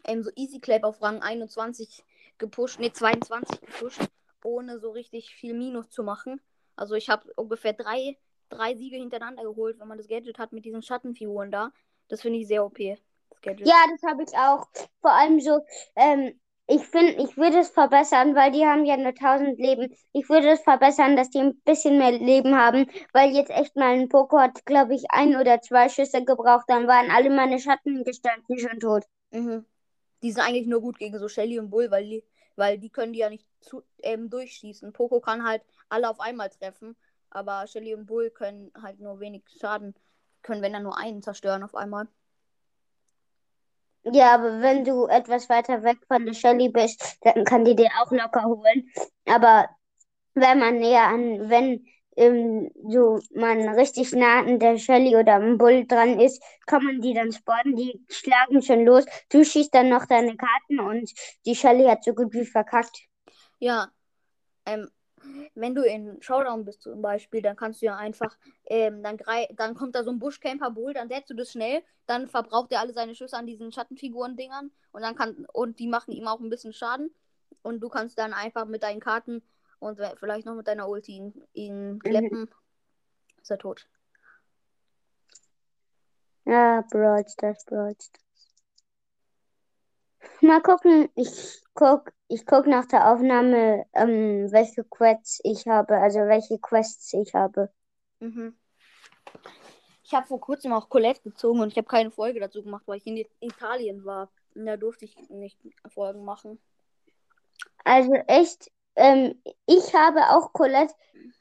ähm, 0.05 0.23
so 0.23 0.31
Easy 0.35 0.59
Clap 0.59 0.83
auf 0.83 1.01
Rang 1.01 1.21
21 1.21 2.03
gepusht, 2.37 2.79
ne 2.79 2.91
22 2.91 3.61
gepusht, 3.61 4.01
ohne 4.43 4.79
so 4.79 4.91
richtig 4.91 5.33
viel 5.35 5.53
Minus 5.53 5.89
zu 5.89 6.03
machen. 6.03 6.41
Also 6.75 6.95
ich 6.95 7.09
habe 7.09 7.31
ungefähr 7.35 7.73
drei, 7.73 8.17
drei 8.53 8.75
Siege 8.75 8.97
hintereinander 8.97 9.43
geholt, 9.43 9.79
wenn 9.79 9.87
man 9.87 9.97
das 9.97 10.07
Gadget 10.07 10.39
hat 10.39 10.53
mit 10.53 10.65
diesen 10.65 10.81
Schattenfiguren 10.81 11.51
da. 11.51 11.71
Das 12.07 12.21
finde 12.21 12.39
ich 12.39 12.47
sehr 12.47 12.65
OP, 12.65 12.77
das. 12.77 13.67
Ja, 13.67 13.85
das 13.91 14.09
habe 14.09 14.23
ich 14.23 14.33
auch. 14.37 14.67
Vor 15.01 15.11
allem 15.11 15.39
so, 15.39 15.65
ähm, 15.95 16.39
ich 16.67 16.81
finde, 16.85 17.21
ich 17.21 17.35
würde 17.35 17.59
es 17.59 17.69
verbessern, 17.69 18.35
weil 18.35 18.51
die 18.51 18.65
haben 18.65 18.85
ja 18.85 18.95
nur 18.95 19.13
1000 19.13 19.59
Leben. 19.59 19.93
Ich 20.13 20.29
würde 20.29 20.51
es 20.51 20.61
verbessern, 20.61 21.17
dass 21.17 21.29
die 21.29 21.39
ein 21.39 21.59
bisschen 21.65 21.97
mehr 21.97 22.11
Leben 22.11 22.55
haben, 22.55 22.89
weil 23.11 23.31
jetzt 23.31 23.51
echt 23.51 23.75
mal 23.75 23.93
ein 23.93 24.07
Poco 24.07 24.39
hat, 24.39 24.65
glaube 24.65 24.95
ich, 24.95 25.03
ein 25.09 25.35
oder 25.35 25.59
zwei 25.61 25.89
Schüsse 25.89 26.23
gebraucht, 26.23 26.65
dann 26.67 26.87
waren 26.87 27.11
alle 27.11 27.29
meine 27.29 27.59
Schattengestalten 27.59 28.57
schon 28.57 28.79
tot. 28.79 29.03
Mhm. 29.31 29.65
Die 30.21 30.31
sind 30.31 30.41
eigentlich 30.41 30.67
nur 30.67 30.79
gut 30.79 30.97
gegen 30.99 31.19
so 31.19 31.27
Shelly 31.27 31.59
und 31.59 31.69
Bull, 31.69 31.91
weil 31.91 32.05
die, 32.05 32.23
weil 32.55 32.77
die 32.77 32.89
können 32.89 33.11
die 33.11 33.19
ja 33.19 33.29
nicht 33.29 33.45
zu, 33.59 33.83
ähm, 34.01 34.29
durchschießen. 34.29 34.93
Poco 34.93 35.19
kann 35.19 35.45
halt 35.45 35.63
alle 35.89 36.09
auf 36.09 36.21
einmal 36.21 36.49
treffen, 36.49 36.95
aber 37.33 37.67
Shelly 37.67 37.93
und 37.95 38.05
Bull 38.05 38.29
können 38.29 38.71
halt 38.81 38.99
nur 38.99 39.19
wenig 39.19 39.43
Schaden, 39.59 39.95
können 40.41 40.61
wenn 40.61 40.73
dann 40.73 40.83
nur 40.83 40.97
einen 40.97 41.21
zerstören 41.21 41.63
auf 41.63 41.75
einmal. 41.75 42.07
Ja, 44.05 44.35
aber 44.35 44.61
wenn 44.61 44.83
du 44.83 45.07
etwas 45.07 45.49
weiter 45.49 45.83
weg 45.83 45.97
von 46.07 46.25
der 46.25 46.33
Shelly 46.33 46.69
bist, 46.69 47.17
dann 47.21 47.45
kann 47.45 47.63
die 47.63 47.75
dir 47.75 47.89
auch 48.01 48.11
locker 48.11 48.43
holen. 48.43 48.89
Aber 49.25 49.69
wenn 50.33 50.59
man 50.59 50.79
näher 50.79 51.07
an, 51.07 51.49
wenn 51.49 51.85
ähm, 52.15 52.69
so 52.89 53.19
man 53.33 53.69
richtig 53.69 54.11
nah 54.13 54.39
an 54.39 54.59
der 54.59 54.77
Shelly 54.77 55.15
oder 55.15 55.35
am 55.35 55.57
Bull 55.57 55.85
dran 55.87 56.19
ist, 56.19 56.43
kann 56.65 56.83
man 56.83 57.01
die 57.01 57.13
dann 57.13 57.31
spawnen. 57.31 57.75
Die 57.75 58.05
schlagen 58.09 58.61
schon 58.61 58.85
los. 58.85 59.05
Du 59.29 59.43
schießt 59.43 59.73
dann 59.73 59.89
noch 59.89 60.05
deine 60.05 60.35
Karten 60.35 60.79
und 60.79 61.11
die 61.45 61.55
Shelly 61.55 61.85
hat 61.85 62.03
so 62.03 62.13
gut 62.13 62.33
wie 62.33 62.45
verkackt. 62.45 63.07
Ja, 63.59 63.89
ähm, 64.65 64.89
wenn 65.55 65.75
du 65.75 65.83
in 65.83 66.21
Showdown 66.21 66.65
bist 66.65 66.81
zum 66.81 67.01
Beispiel, 67.01 67.41
dann 67.41 67.55
kannst 67.55 67.81
du 67.81 67.87
ja 67.87 67.95
einfach, 67.95 68.37
ähm, 68.65 69.03
dann, 69.03 69.17
dann 69.55 69.75
kommt 69.75 69.95
da 69.95 70.03
so 70.03 70.11
ein 70.11 70.19
Buschcamper 70.19 70.71
Bull, 70.71 70.93
dann 70.93 71.09
setzt 71.09 71.29
du 71.29 71.33
das 71.33 71.51
schnell, 71.51 71.83
dann 72.05 72.27
verbraucht 72.27 72.71
er 72.71 72.79
alle 72.79 72.93
seine 72.93 73.15
Schüsse 73.15 73.37
an 73.37 73.47
diesen 73.47 73.71
Schattenfiguren-Dingern 73.71 74.71
und 74.91 75.01
dann 75.01 75.15
kann, 75.15 75.45
und 75.53 75.79
die 75.79 75.87
machen 75.87 76.11
ihm 76.11 76.27
auch 76.27 76.39
ein 76.39 76.49
bisschen 76.49 76.73
Schaden. 76.73 77.13
Und 77.61 77.79
du 77.79 77.89
kannst 77.89 78.17
dann 78.19 78.33
einfach 78.33 78.65
mit 78.65 78.83
deinen 78.83 78.99
Karten 78.99 79.41
und 79.79 79.99
vielleicht 80.17 80.45
noch 80.45 80.55
mit 80.55 80.67
deiner 80.67 80.89
Ulti 80.89 81.17
ihn, 81.17 81.43
ihn 81.53 81.99
kleppen. 81.99 82.49
Ist 83.41 83.51
er 83.51 83.57
tot. 83.57 83.87
Ja, 86.45 86.81
Brawl 86.91 87.25
Stars, 87.27 87.63
Brawl 87.65 87.95
Stars. 87.99 88.22
Mal 90.43 90.61
gucken, 90.61 91.09
ich 91.15 91.61
guck, 91.73 92.11
ich 92.27 92.45
guck 92.45 92.67
nach 92.67 92.85
der 92.85 93.09
Aufnahme, 93.09 93.85
ähm, 93.93 94.51
welche 94.51 94.83
Quests 94.83 95.39
ich 95.45 95.65
habe, 95.67 95.95
also 95.95 96.19
welche 96.19 96.59
Quests 96.59 97.13
ich 97.13 97.33
habe. 97.33 97.71
Mhm. 98.19 98.53
Ich 100.03 100.13
habe 100.13 100.27
vor 100.27 100.41
kurzem 100.41 100.73
auch 100.73 100.89
Colette 100.89 101.21
gezogen 101.21 101.61
und 101.61 101.69
ich 101.69 101.77
habe 101.77 101.87
keine 101.87 102.11
Folge 102.11 102.41
dazu 102.41 102.61
gemacht, 102.61 102.83
weil 102.87 102.97
ich 102.97 103.07
in 103.07 103.25
Italien 103.39 104.03
war. 104.03 104.29
Und 104.53 104.65
da 104.65 104.75
durfte 104.75 105.05
ich 105.05 105.15
nicht 105.29 105.57
Folgen 105.87 106.25
machen. 106.25 106.59
Also 107.85 108.13
echt, 108.27 108.69
ähm, 108.97 109.41
ich 109.65 109.95
habe 109.95 110.19
auch 110.29 110.51
Colette. 110.51 110.93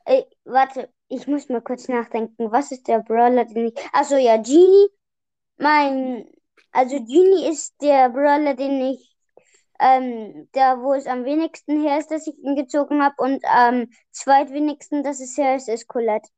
Äh, 0.04 0.22
warte, 0.44 0.88
ich 1.08 1.26
muss 1.26 1.48
mal 1.48 1.60
kurz 1.60 1.88
nachdenken. 1.88 2.52
Was 2.52 2.70
ist 2.70 2.86
der 2.86 3.00
Brawler, 3.00 3.46
den 3.46 3.66
ich. 3.66 3.74
Achso, 3.92 4.16
ja, 4.16 4.36
Genie. 4.36 4.88
Mein. 5.56 6.32
Also 6.72 6.96
Genie 6.96 7.48
ist 7.50 7.74
der 7.80 8.08
Brawler, 8.10 8.54
den 8.54 8.80
ich. 8.92 9.16
Ähm, 9.80 10.48
da, 10.52 10.80
wo 10.80 10.94
es 10.94 11.06
am 11.06 11.24
wenigsten 11.24 11.82
her 11.82 11.98
ist, 11.98 12.10
dass 12.10 12.26
ich 12.26 12.38
ihn 12.38 12.54
gezogen 12.54 13.02
habe. 13.02 13.14
Und 13.18 13.44
am 13.44 13.88
zweitwenigsten, 14.12 15.02
dass 15.02 15.20
es 15.20 15.36
her 15.36 15.56
ist, 15.56 15.68
ist 15.68 15.88
Colette. 15.88 16.28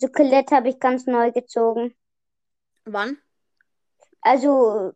Also 0.00 0.12
Colette 0.12 0.54
habe 0.54 0.68
ich 0.68 0.78
ganz 0.78 1.06
neu 1.06 1.32
gezogen. 1.32 1.94
Wann? 2.84 3.18
Also 4.20 4.92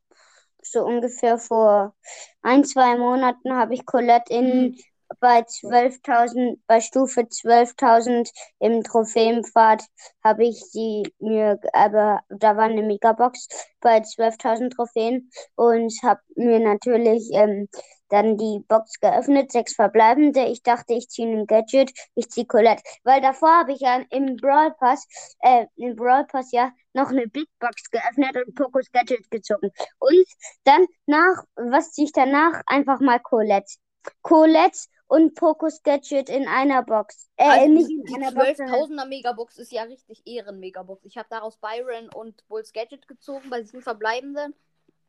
so 0.63 0.85
ungefähr 0.85 1.39
vor 1.39 1.95
ein, 2.43 2.65
zwei 2.65 2.97
Monaten 2.97 3.55
habe 3.55 3.75
ich 3.75 3.87
Colette 3.87 4.33
in 4.33 4.47
Mhm. 4.47 4.77
Bei 5.21 5.41
12.000, 5.41 6.59
bei 6.67 6.81
Stufe 6.81 7.23
12.000 7.23 8.31
im 8.59 8.83
Trophäenpfad 8.83 9.83
habe 10.23 10.45
ich 10.45 10.61
sie 10.71 11.03
mir, 11.19 11.59
aber 11.73 12.21
da 12.29 12.57
war 12.57 12.65
eine 12.65 12.83
Megabox 12.83 13.49
bei 13.81 13.99
12.000 13.99 14.75
Trophäen 14.75 15.31
und 15.55 15.93
habe 16.03 16.21
mir 16.35 16.61
natürlich 16.61 17.31
ähm, 17.33 17.69
dann 18.09 18.37
die 18.37 18.61
Box 18.69 19.01
geöffnet, 19.01 19.53
sechs 19.53 19.75
verbleibende. 19.75 20.47
Ich 20.47 20.63
dachte, 20.63 20.95
ich 20.95 21.09
ziehe 21.09 21.29
ein 21.29 21.47
Gadget, 21.47 21.93
ich 22.15 22.31
ziehe 22.31 22.47
Colette, 22.47 22.83
weil 23.05 23.21
davor 23.21 23.51
habe 23.51 23.73
ich 23.73 23.81
ja 23.81 24.01
im 24.11 24.37
Brawl 24.37 24.75
Pass, 24.79 25.07
äh, 25.41 25.67
im 25.77 25.97
Brawl 25.97 26.25
Pass 26.27 26.53
ja 26.53 26.71
noch 26.93 27.11
eine 27.11 27.27
Big 27.27 27.49
Box 27.59 27.91
geöffnet 27.91 28.37
und 28.47 28.55
Pokos 28.55 28.91
Gadget 28.93 29.31
gezogen. 29.31 29.71
Und 29.99 30.27
dann 30.65 30.87
nach, 31.07 31.45
was 31.57 31.93
ziehe 31.93 32.07
ich 32.07 32.13
danach? 32.13 32.63
Einfach 32.67 33.01
mal 33.01 33.21
Colette. 33.21 33.77
Colette 34.23 34.79
und 35.09 35.35
Pokos 35.35 35.83
Gadget 35.83 36.29
in 36.29 36.49
einer 36.49 36.83
Box. 36.83 37.29
Äh, 37.37 37.45
Also 37.45 37.69
nicht 37.73 37.89
die, 37.89 37.95
in 37.95 38.03
die 38.05 38.15
einer 38.15 38.33
Box. 38.33 38.57
sondern- 38.57 38.75
12.000er 38.77 39.07
Megabox 39.07 39.59
ist 39.59 39.73
ja 39.73 39.83
richtig 39.85 40.23
Ehren-Megabox. 40.27 41.05
Ich 41.05 41.17
habe 41.17 41.29
daraus 41.31 41.57
Byron 41.59 42.09
und 42.15 42.47
Bulls 42.49 42.73
Gadget 42.73 43.07
gezogen 43.09 43.49
bei 43.51 43.61
diesen 43.61 43.83
verbleibenden. 43.83 44.55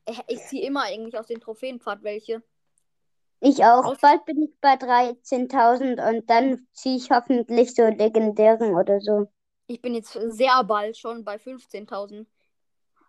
Ich, 0.08 0.22
ich 0.28 0.40
ziehe 0.48 0.66
immer 0.66 0.84
eigentlich 0.84 1.18
aus 1.18 1.28
den 1.28 1.40
Trophäenpfad 1.42 2.04
welche. 2.04 2.44
Ich 3.40 3.64
auch. 3.66 3.86
Aus- 3.86 4.00
Bald 4.02 4.26
bin 4.26 4.42
ich 4.44 4.52
bei 4.62 4.76
13.000 4.76 6.00
und 6.10 6.30
dann 6.30 6.68
ziehe 6.74 6.98
ich 6.98 7.10
hoffentlich 7.12 7.74
so 7.76 7.86
legendären 7.88 8.76
oder 8.76 9.00
so. 9.00 9.28
Ich 9.68 9.82
bin 9.82 9.94
jetzt 9.96 10.14
sehr 10.14 10.64
bald 10.64 10.98
schon 10.98 11.24
bei 11.24 11.38
15.000. 11.38 12.26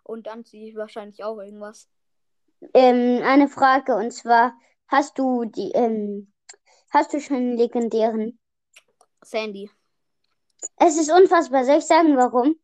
Und 0.03 0.25
dann 0.27 0.43
ziehe 0.43 0.69
ich 0.69 0.75
wahrscheinlich 0.75 1.23
auch 1.23 1.37
irgendwas. 1.37 1.87
Ähm, 2.73 3.21
eine 3.23 3.47
Frage 3.47 3.95
und 3.95 4.11
zwar, 4.11 4.53
hast 4.87 5.17
du 5.19 5.45
die, 5.45 5.71
ähm, 5.71 6.33
hast 6.91 7.13
du 7.13 7.19
schon 7.19 7.37
einen 7.37 7.57
legendären? 7.57 8.39
Sandy. 9.23 9.69
Es 10.77 10.97
ist 10.97 11.11
unfassbar. 11.11 11.65
Soll 11.65 11.77
ich 11.77 11.85
sagen, 11.85 12.15
warum? 12.17 12.55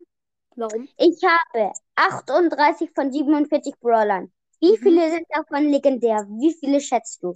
Warum? 0.55 0.87
Ich 0.97 1.21
habe 1.23 1.71
38 1.95 2.91
von 2.93 3.11
47 3.11 3.75
Brawlern. 3.79 4.31
Wie 4.61 4.71
Mhm. 4.77 4.81
viele 4.83 5.11
sind 5.11 5.27
davon 5.29 5.69
legendär? 5.69 6.25
Wie 6.29 6.53
viele 6.53 6.79
schätzt 6.81 7.21
du? 7.23 7.33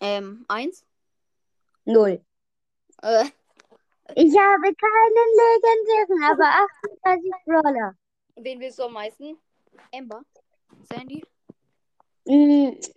Ähm, 0.00 0.44
eins. 0.48 0.84
Null. 1.84 2.24
Äh, 3.02 3.24
Ich 4.14 4.36
habe 4.38 4.74
keinen 4.74 5.28
legendären, 5.42 6.24
aber 6.24 6.66
38 7.04 7.32
Brawler. 7.44 7.94
wen 8.36 8.60
willst 8.60 8.78
du 8.78 8.84
am 8.84 8.92
meisten? 8.92 9.38
Amber? 9.92 10.22
Sandy? 10.92 11.24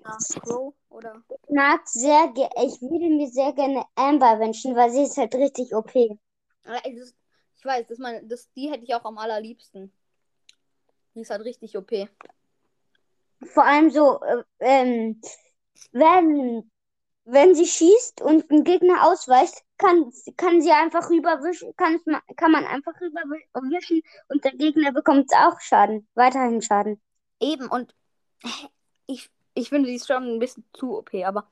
Ah, 0.04 0.18
Crow? 0.42 0.74
Oder? 0.90 1.24
Ich 1.30 1.50
mag 1.56 1.88
sehr, 1.88 2.34
ich 2.36 2.82
würde 2.82 3.10
mir 3.10 3.30
sehr 3.30 3.54
gerne 3.54 3.84
Amber 3.96 4.40
wünschen, 4.40 4.76
weil 4.76 4.90
sie 4.90 5.04
ist 5.04 5.18
halt 5.18 5.36
richtig 5.36 5.74
OP. 5.74 5.96
Äh, 5.96 6.18
Ich 6.86 7.66
weiß, 7.66 7.88
das 7.88 7.98
meine, 8.00 8.26
das, 8.26 8.52
die 8.54 8.72
hätte 8.72 8.84
ich 8.84 8.94
auch 8.96 9.06
am 9.06 9.18
allerliebsten. 9.18 9.94
Die 11.14 11.22
ist 11.22 11.30
halt 11.30 11.44
richtig 11.46 11.78
OP. 11.78 11.92
Vor 13.44 13.66
allem 13.66 13.90
so, 13.92 14.22
äh, 14.22 14.44
ähm, 14.60 15.22
wenn, 15.92 16.70
wenn 17.26 17.56
sie 17.56 17.68
schießt 17.68 18.22
und 18.22 18.50
ein 18.50 18.64
Gegner 18.64 19.06
ausweicht, 19.06 19.64
kann, 19.78 20.12
kann 20.36 20.62
sie 20.62 20.72
einfach 20.72 21.10
rüberwischen, 21.10 21.74
kann, 21.78 22.00
kann 22.36 22.52
man 22.52 22.66
einfach 22.66 22.94
rüberwischen 23.00 24.02
und 24.28 24.44
der 24.44 24.52
Gegner 24.54 24.92
bekommt 24.92 25.32
auch 25.34 25.60
Schaden, 25.62 26.08
weiterhin 26.16 26.62
Schaden. 26.62 27.02
Eben, 27.40 27.70
und 27.70 27.96
ich, 29.10 29.30
ich 29.54 29.70
finde, 29.70 29.90
die 29.90 29.96
ist 29.96 30.08
schon 30.08 30.24
ein 30.24 30.40
bisschen 30.40 30.64
zu 30.74 30.98
OP, 30.98 31.14
aber 31.26 31.48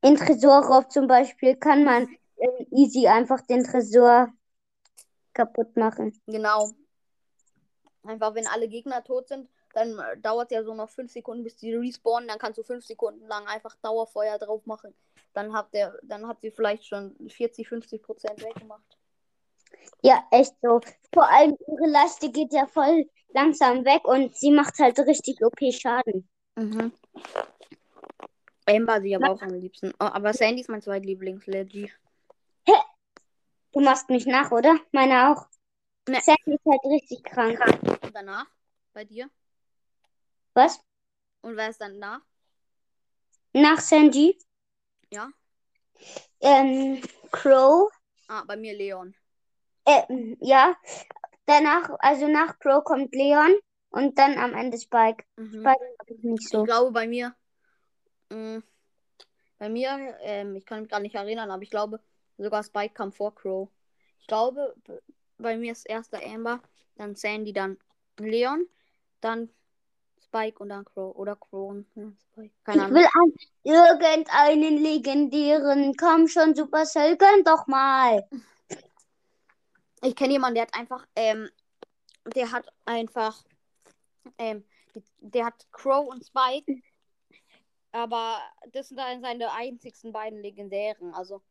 In 0.00 0.16
Tresorraub 0.16 0.92
zum 0.92 1.08
Beispiel 1.08 1.56
kann 1.56 1.84
man 1.84 2.08
äh, 2.36 2.64
easy 2.70 3.08
einfach 3.08 3.40
den 3.40 3.64
Tresor 3.64 4.28
kaputt 5.32 5.76
machen. 5.76 6.20
genau. 6.26 6.70
Einfach, 8.04 8.34
wenn 8.34 8.46
alle 8.46 8.68
Gegner 8.68 9.02
tot 9.02 9.28
sind, 9.28 9.48
dann 9.74 9.98
äh, 9.98 10.16
dauert 10.18 10.52
ja 10.52 10.62
so 10.62 10.72
noch 10.72 10.88
5 10.88 11.10
Sekunden, 11.10 11.42
bis 11.42 11.56
die 11.56 11.74
respawnen. 11.74 12.28
Dann 12.28 12.38
kannst 12.38 12.58
du 12.58 12.62
5 12.62 12.84
Sekunden 12.86 13.26
lang 13.26 13.46
einfach 13.48 13.74
Dauerfeuer 13.82 14.38
drauf 14.38 14.64
machen. 14.66 14.94
Dann 15.34 15.52
hat, 15.52 15.74
der, 15.74 15.98
dann 16.02 16.26
hat 16.28 16.40
sie 16.40 16.52
vielleicht 16.52 16.86
schon 16.86 17.16
40, 17.28 17.68
50 17.68 18.02
Prozent 18.02 18.42
weggemacht. 18.42 18.96
Ja, 20.02 20.24
echt 20.30 20.54
so. 20.62 20.80
Vor 21.12 21.28
allem 21.28 21.56
ihre 21.66 21.90
Leiste 21.90 22.30
geht 22.30 22.52
ja 22.52 22.66
voll 22.66 23.10
langsam 23.30 23.84
weg 23.84 24.06
und 24.06 24.36
sie 24.36 24.50
macht 24.50 24.78
halt 24.78 24.98
richtig 25.00 25.42
OP 25.42 25.72
Schaden. 25.72 26.28
Mhm. 26.56 26.92
Amber 28.66 29.00
sie 29.00 29.16
aber 29.16 29.30
auch 29.30 29.42
am 29.42 29.54
liebsten. 29.54 29.92
Oh, 30.00 30.04
aber 30.04 30.32
Sandy 30.34 30.60
ist 30.60 30.68
mein 30.68 30.82
zweitlieblings-Leggy. 30.82 31.90
Du 33.72 33.80
machst 33.80 34.08
mich 34.08 34.26
nach, 34.26 34.50
oder? 34.50 34.78
Meine 34.92 35.30
auch. 35.30 35.46
Ne. 36.08 36.20
Sandy 36.20 36.54
ist 36.54 36.64
halt 36.64 36.84
richtig 36.84 37.22
krank. 37.22 37.60
Und 38.02 38.14
danach? 38.14 38.46
Bei 38.92 39.04
dir? 39.04 39.30
Was? 40.54 40.80
Und 41.42 41.56
wer 41.56 41.68
ist 41.68 41.80
dann 41.80 41.98
nach? 41.98 42.20
Nach 43.52 43.78
Sandy? 43.78 44.38
Ja. 45.10 45.28
Ähm, 46.40 47.00
Crow. 47.30 47.90
Ah, 48.26 48.42
bei 48.46 48.56
mir 48.56 48.74
Leon. 48.74 49.14
Äh, 49.84 50.34
ja. 50.40 50.74
Danach, 51.48 51.90
also 52.00 52.28
nach 52.28 52.58
Crow 52.58 52.84
kommt 52.84 53.14
Leon 53.14 53.52
und 53.90 54.18
dann 54.18 54.38
am 54.38 54.54
Ende 54.54 54.78
Spike. 54.78 55.24
Mhm. 55.36 55.60
Spike 55.60 55.78
ich 56.06 56.22
nicht 56.22 56.42
Ich 56.42 56.50
so. 56.50 56.64
glaube, 56.64 56.92
bei 56.92 57.08
mir. 57.08 57.34
Mh, 58.30 58.60
bei 59.58 59.68
mir, 59.68 60.16
ähm, 60.20 60.54
ich 60.56 60.66
kann 60.66 60.82
mich 60.82 60.90
gar 60.90 61.00
nicht 61.00 61.14
erinnern, 61.14 61.50
aber 61.50 61.62
ich 61.62 61.70
glaube, 61.70 62.00
sogar 62.36 62.62
Spike 62.62 62.94
kam 62.94 63.12
vor 63.12 63.34
Crow. 63.34 63.68
Ich 64.20 64.26
glaube, 64.26 64.74
bei 65.38 65.56
mir 65.56 65.72
ist 65.72 65.88
erster 65.88 66.20
Amber, 66.24 66.60
dann 66.96 67.14
Sandy, 67.16 67.52
dann 67.52 67.78
Leon, 68.18 68.66
dann 69.20 69.48
Spike 70.22 70.62
und 70.62 70.68
dann 70.68 70.84
Crow. 70.84 71.16
Oder 71.16 71.36
Crow 71.36 71.70
und 71.70 71.86
Spike. 72.20 72.54
Keine 72.64 72.82
Ich 72.82 72.88
Ahnung. 72.88 72.98
will 72.98 73.06
an 73.14 73.32
irgendeinen 73.64 74.76
legendären. 74.82 75.94
Komm 75.96 76.28
schon, 76.28 76.54
Supercell, 76.54 77.16
gönn 77.16 77.42
doch 77.44 77.66
mal. 77.66 78.28
Ich 80.02 80.14
kenne 80.14 80.32
jemanden, 80.32 80.56
der 80.56 80.64
hat 80.64 80.74
einfach, 80.74 81.06
ähm, 81.16 81.48
der 82.34 82.52
hat 82.52 82.66
einfach, 82.84 83.42
ähm, 84.38 84.64
der 85.18 85.46
hat 85.46 85.66
Crow 85.72 86.08
und 86.08 86.24
Spike, 86.24 86.80
aber 87.92 88.38
das 88.72 88.88
sind 88.88 88.98
dann 88.98 89.20
seine 89.20 89.52
einzigsten 89.52 90.12
beiden 90.12 90.40
legendären. 90.40 91.14
Also, 91.14 91.42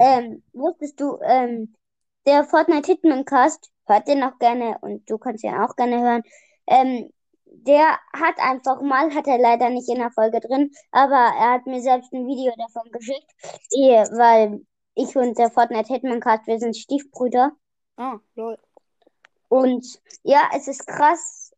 Ähm, 0.00 0.42
wusstest 0.52 1.00
du, 1.00 1.18
ähm, 1.22 1.74
der 2.26 2.44
Fortnite 2.44 2.90
Hitman 2.90 3.24
Cast, 3.24 3.70
hört 3.86 4.08
den 4.08 4.22
auch 4.22 4.38
gerne 4.38 4.78
und 4.80 5.08
du 5.08 5.18
kannst 5.18 5.44
ihn 5.44 5.54
auch 5.54 5.76
gerne 5.76 6.00
hören. 6.00 6.22
Ähm, 6.66 7.10
der 7.44 7.98
hat 8.12 8.38
einfach 8.38 8.80
mal, 8.80 9.12
hat 9.14 9.26
er 9.26 9.38
leider 9.38 9.70
nicht 9.70 9.88
in 9.88 9.98
der 9.98 10.10
Folge 10.12 10.40
drin, 10.40 10.70
aber 10.92 11.14
er 11.14 11.52
hat 11.54 11.66
mir 11.66 11.80
selbst 11.82 12.12
ein 12.12 12.26
Video 12.26 12.52
davon 12.56 12.90
geschickt, 12.92 13.30
die, 13.72 13.90
weil 14.16 14.64
ich 14.94 15.16
und 15.16 15.38
der 15.38 15.50
Fortnite 15.50 15.92
Hitman 15.92 16.20
Cast, 16.20 16.46
wir 16.46 16.58
sind 16.58 16.76
Stiefbrüder. 16.76 17.52
ah, 17.96 18.18
lol. 18.34 18.58
Und 19.48 19.84
ja, 20.22 20.48
es 20.54 20.68
ist 20.68 20.86
krass. 20.86 21.52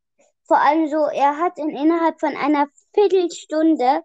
Vor 0.45 0.59
allem 0.59 0.89
so, 0.89 1.07
er 1.07 1.39
hat 1.39 1.59
in 1.59 1.71
innerhalb 1.71 2.19
von 2.21 2.37
einer 2.37 2.67
Viertelstunde 2.95 4.03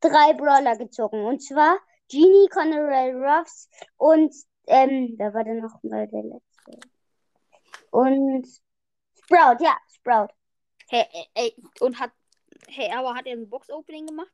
drei 0.00 0.32
Brawler 0.34 0.76
gezogen. 0.76 1.24
Und 1.24 1.42
zwar 1.42 1.78
Genie, 2.08 2.48
Connery 2.48 3.12
Ruffs 3.12 3.68
und 3.96 4.34
ähm, 4.66 5.14
wer 5.16 5.32
war 5.34 5.44
denn 5.44 5.60
noch 5.60 5.82
mal 5.82 6.06
der 6.08 6.22
letzte? 6.22 6.88
Und 7.90 8.46
Sprout, 9.24 9.62
ja, 9.64 9.76
Sprout. 9.88 10.28
Hey, 10.88 11.06
ey, 11.12 11.26
ey, 11.34 11.56
und 11.80 11.98
hat, 11.98 12.10
hey, 12.68 12.90
aber 12.92 13.14
hat 13.14 13.26
er 13.26 13.32
ein 13.32 13.48
Box-Opening 13.48 14.06
gemacht? 14.06 14.32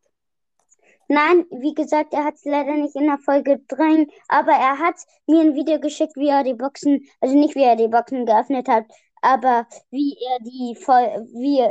Nein, 1.08 1.46
wie 1.50 1.74
gesagt, 1.74 2.12
er 2.14 2.24
hat 2.24 2.34
es 2.34 2.44
leider 2.44 2.72
nicht 2.74 2.96
in 2.96 3.06
der 3.06 3.18
Folge 3.18 3.58
drin, 3.68 4.10
aber 4.28 4.52
er 4.52 4.78
hat 4.78 4.96
mir 5.26 5.40
ein 5.40 5.54
Video 5.54 5.78
geschickt, 5.80 6.16
wie 6.16 6.28
er 6.28 6.44
die 6.44 6.54
Boxen, 6.54 7.06
also 7.20 7.36
nicht 7.36 7.54
wie 7.54 7.62
er 7.64 7.76
die 7.76 7.88
Boxen 7.88 8.26
geöffnet 8.26 8.68
hat, 8.68 8.84
aber 9.22 9.66
wie 9.90 10.16
er 10.30 10.38
die 10.40 10.76
Vol 10.84 11.26
wie, 11.34 11.68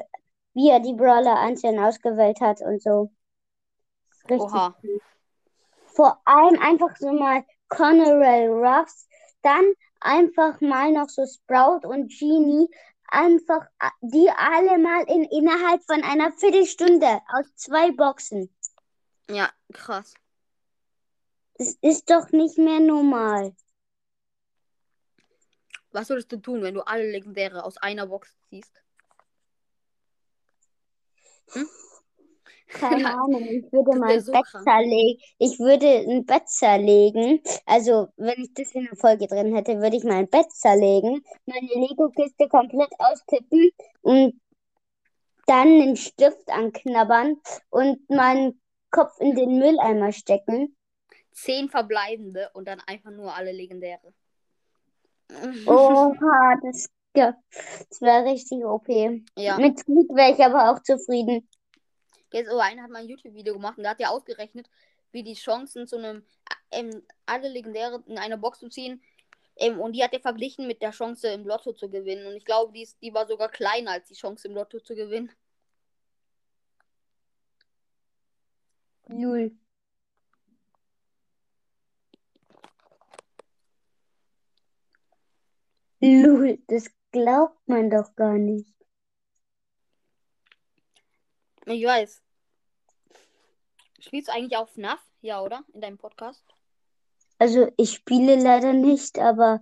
wie 0.53 0.69
er 0.69 0.79
die 0.79 0.93
Brawler 0.93 1.39
einzeln 1.39 1.79
ausgewählt 1.79 2.39
hat 2.41 2.61
und 2.61 2.81
so. 2.81 3.11
Richtig. 4.29 4.41
Oha. 4.41 4.75
cool. 4.83 4.99
Vor 5.95 6.21
allem 6.25 6.59
einfach 6.61 6.95
so 6.97 7.11
mal 7.11 7.43
Connorell 7.69 8.49
Ruffs, 8.49 9.07
dann 9.41 9.65
einfach 9.99 10.59
mal 10.61 10.91
noch 10.91 11.09
so 11.09 11.25
Sprout 11.25 11.87
und 11.87 12.09
Genie, 12.11 12.69
einfach 13.07 13.65
a- 13.79 13.91
die 14.01 14.29
alle 14.29 14.77
mal 14.77 15.03
in 15.07 15.23
innerhalb 15.25 15.83
von 15.85 16.03
einer 16.03 16.31
Viertelstunde 16.33 17.21
aus 17.33 17.45
zwei 17.55 17.91
Boxen. 17.91 18.49
Ja, 19.29 19.51
krass. 19.73 20.13
Das 21.57 21.77
ist 21.81 22.09
doch 22.09 22.31
nicht 22.31 22.57
mehr 22.57 22.79
normal. 22.79 23.55
Was 25.91 26.09
würdest 26.09 26.31
du 26.31 26.37
tun, 26.37 26.61
wenn 26.61 26.73
du 26.73 26.81
alle 26.85 27.09
Legendäre 27.09 27.63
aus 27.63 27.77
einer 27.77 28.07
Box 28.07 28.35
ziehst? 28.49 28.83
Keine 32.67 32.99
Ja, 33.03 33.15
Ahnung, 33.23 33.43
ich 33.45 33.71
würde 33.71 33.91
das 33.91 33.99
mal 33.99 34.07
wär 34.09 34.15
ein 34.15 34.21
so 34.21 34.31
Bett 34.33 34.45
zerlegen. 34.47 35.21
Ich 35.37 35.59
würde 35.59 35.87
ein 35.87 36.25
Bett 36.25 36.49
zerlegen. 36.49 37.41
Also, 37.65 38.09
wenn 38.17 38.41
ich 38.43 38.53
das 38.53 38.71
in 38.73 38.85
der 38.85 38.97
Folge 38.97 39.27
drin 39.27 39.55
hätte, 39.55 39.79
würde 39.81 39.95
ich 39.95 40.03
mal 40.03 40.15
ein 40.15 40.29
Bett 40.29 40.51
zerlegen, 40.51 41.23
meine 41.45 41.67
Lego-Kiste 41.87 42.49
komplett 42.49 42.91
austippen 42.99 43.71
und 44.01 44.41
dann 45.47 45.67
einen 45.67 45.95
Stift 45.95 46.49
anknabbern 46.49 47.37
und 47.69 48.09
meinen 48.09 48.59
Kopf 48.95 49.19
in 49.19 49.35
den 49.35 49.59
Mülleimer 49.59 50.13
stecken. 50.13 50.73
Zehn 51.33 51.67
verbleibende 51.67 52.49
und 52.53 52.65
dann 52.65 52.79
einfach 52.87 53.11
nur 53.11 53.35
alle 53.35 53.51
Legendäre. 53.51 54.13
Oha, 55.65 56.55
das, 56.63 56.89
ja, 57.13 57.35
das 57.89 57.99
wäre 57.99 58.23
richtig 58.23 58.63
OP. 58.63 58.87
Ja. 59.37 59.57
Mit 59.57 59.83
Krieg 59.83 60.07
wäre 60.15 60.31
ich 60.31 60.41
aber 60.43 60.71
auch 60.71 60.81
zufrieden. 60.81 61.49
Jetzt, 62.31 62.49
oh, 62.49 62.57
einer 62.57 62.83
hat 62.83 62.89
mal 62.89 62.99
ein 62.99 63.09
YouTube-Video 63.09 63.53
gemacht 63.53 63.77
und 63.77 63.83
da 63.83 63.89
hat 63.89 63.99
er 63.99 64.11
ausgerechnet, 64.11 64.69
wie 65.11 65.23
die 65.23 65.33
Chancen 65.33 65.87
zu 65.87 65.97
einem, 65.97 66.23
ähm, 66.71 67.03
alle 67.25 67.49
Legendäre 67.49 68.01
in 68.07 68.17
eine 68.17 68.37
Box 68.37 68.59
zu 68.59 68.69
ziehen. 68.69 69.01
Ähm, 69.57 69.79
und 69.79 69.93
die 69.93 70.03
hat 70.03 70.13
er 70.13 70.21
verglichen 70.21 70.67
mit 70.67 70.81
der 70.81 70.91
Chance 70.91 71.27
im 71.29 71.45
Lotto 71.45 71.73
zu 71.73 71.89
gewinnen. 71.89 72.27
Und 72.27 72.35
ich 72.35 72.45
glaube, 72.45 72.71
die, 72.71 72.83
ist, 72.83 73.01
die 73.01 73.13
war 73.13 73.27
sogar 73.27 73.49
kleiner 73.49 73.91
als 73.91 74.07
die 74.07 74.15
Chance 74.15 74.47
im 74.47 74.53
Lotto 74.53 74.79
zu 74.79 74.95
gewinnen. 74.95 75.31
Lul. 79.07 79.51
Lul, 86.01 86.59
das 86.67 86.89
glaubt 87.11 87.59
man 87.67 87.89
doch 87.89 88.15
gar 88.15 88.33
nicht. 88.33 88.73
Ich 91.65 91.83
weiß. 91.83 92.21
Spielst 93.99 94.27
du 94.27 94.33
eigentlich 94.33 94.57
auch 94.57 94.69
FNAF? 94.69 94.99
Ja, 95.21 95.41
oder? 95.41 95.63
In 95.73 95.81
deinem 95.81 95.97
Podcast? 95.97 96.45
Also 97.39 97.71
ich 97.77 97.91
spiele 97.93 98.35
leider 98.35 98.73
nicht, 98.73 99.17
aber 99.19 99.61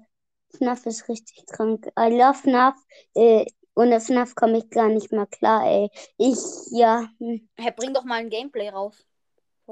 FNAF 0.50 0.86
ist 0.86 1.08
richtig 1.08 1.46
krank. 1.48 1.88
I 1.98 2.10
love 2.10 2.36
FNAF. 2.36 2.76
Äh, 3.16 3.46
ohne 3.76 4.00
FNAF 4.00 4.36
komme 4.36 4.60
ich 4.60 4.70
gar 4.70 4.90
nicht 4.90 5.12
mehr 5.12 5.28
klar, 5.28 5.66
ey. 5.66 5.90
Ich, 6.18 6.38
ja, 6.72 7.10
hm, 7.20 7.48
Hey, 7.58 7.72
bring 7.76 7.94
doch 7.94 8.04
mal 8.04 8.16
ein 8.16 8.30
Gameplay 8.30 8.70
raus. 8.70 9.06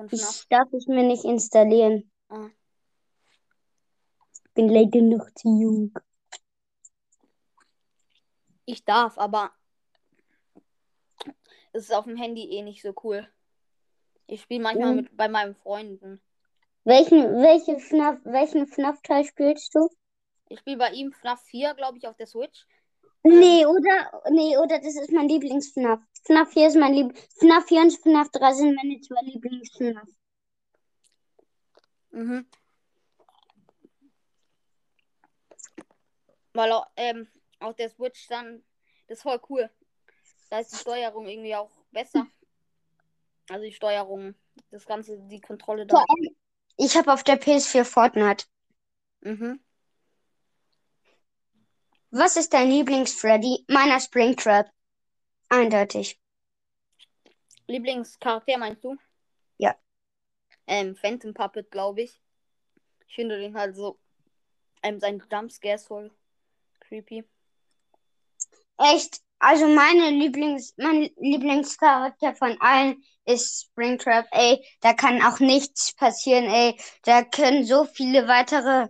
FNAF. 0.10 0.36
ich 0.42 0.48
darf 0.50 0.72
es 0.74 0.88
mir 0.88 1.04
nicht 1.04 1.24
installieren. 1.26 2.12
Ah. 2.30 2.50
Bin 4.54 4.70
leider 4.70 5.02
noch 5.02 5.30
zu 5.36 5.48
jung. 5.60 5.94
Ich 8.66 8.84
darf, 8.86 9.18
aber 9.18 9.52
es 11.74 11.84
ist 11.86 11.94
auf 11.94 12.06
dem 12.06 12.16
Handy 12.18 12.50
eh 12.52 12.62
nicht 12.62 12.82
so 12.82 12.94
cool. 13.04 13.28
Ich 14.28 14.42
spiele 14.42 14.64
manchmal 14.64 14.92
Mhm. 14.92 14.96
mit 14.98 15.18
bei 15.18 15.28
meinen 15.28 15.56
Freunden. 15.56 16.22
Welchen, 16.84 17.22
welche 17.42 17.80
FNAF, 17.80 18.20
welchen 18.24 18.66
FNAF-Teil 18.68 19.26
spielst 19.26 19.76
du? 19.76 19.90
Ich 20.50 20.60
spiele 20.60 20.78
bei 20.78 20.92
ihm 20.92 21.12
FNAF 21.12 21.42
4, 21.44 21.74
glaube 21.76 21.98
ich, 21.98 22.08
auf 22.08 22.16
der 22.18 22.28
Switch. 22.28 22.66
Nee, 23.24 23.66
oder? 23.66 24.24
Nee, 24.32 24.58
oder 24.58 24.80
das 24.80 24.96
ist 24.96 25.12
mein 25.12 25.30
Lieblings-FNAF. 25.30 26.02
FNAF 26.26 26.52
4 26.54 26.68
ist 26.68 26.76
mein 26.76 26.94
Lieb. 26.94 27.18
FNAF 27.38 27.66
4 27.68 27.82
und 27.82 27.92
FNAF 27.94 28.30
3 28.32 28.54
sind 28.54 28.76
meine 28.76 29.00
zwei 29.02 29.22
Lieblings-FNAF. 29.22 30.08
Mhm. 32.12 32.46
Weil 36.54 36.72
au- 36.72 36.86
ähm, 36.98 37.28
auf 37.60 37.76
der 37.76 37.90
Switch 37.90 38.28
dann, 38.28 38.64
das 39.08 39.20
ist 39.20 39.24
voll 39.24 39.40
cool. 39.50 39.70
Da 40.50 40.60
ist 40.60 40.74
die 40.74 40.78
Steuerung 40.78 41.28
irgendwie 41.28 41.56
auch 41.56 41.72
besser. 41.92 42.28
Also 43.50 43.64
die 43.66 43.72
Steuerung, 43.72 44.36
das 44.70 44.86
Ganze, 44.86 45.18
die 45.20 45.40
Kontrolle 45.42 45.86
da. 45.86 46.04
Ich 46.78 46.96
habe 46.98 47.14
auf 47.14 47.24
der 47.24 47.40
PS4 47.40 47.86
Fortnite. 47.86 48.46
Mhm. 49.22 49.60
Was 52.14 52.36
ist 52.36 52.54
dein 52.54 52.70
Lieblings-Freddy? 52.70 53.64
Meiner 53.70 54.02
Springtrap. 54.02 54.70
Eindeutig. 55.48 56.20
Lieblingscharakter 57.68 58.58
meinst 58.58 58.84
du? 58.84 58.98
Ja. 59.58 59.78
Ähm, 60.68 60.98
Phantom 60.98 61.34
Puppet, 61.34 61.72
glaube 61.72 62.02
ich. 62.02 62.22
Ich 63.08 63.16
finde 63.16 63.40
den 63.40 63.58
halt 63.58 63.78
so. 63.78 63.98
Ähm, 64.84 65.00
sein 65.00 65.24
Jumpscare 65.32 65.76
ist 65.76 65.88
voll 65.88 66.12
creepy. 66.82 67.24
Echt? 68.78 69.22
Also 69.40 69.68
meine 69.68 70.10
Lieblings, 70.10 70.74
mein 70.78 71.10
Lieblingscharakter 71.16 72.36
von 72.36 72.60
allen 72.60 73.04
ist 73.26 73.70
Springtrap. 73.72 74.28
Ey, 74.32 74.64
da 74.82 74.94
kann 74.94 75.22
auch 75.24 75.40
nichts 75.40 75.94
passieren, 75.94 76.46
ey. 76.46 76.78
Da 77.04 77.24
können 77.24 77.66
so 77.66 77.86
viele 77.86 78.28
weitere 78.28 78.90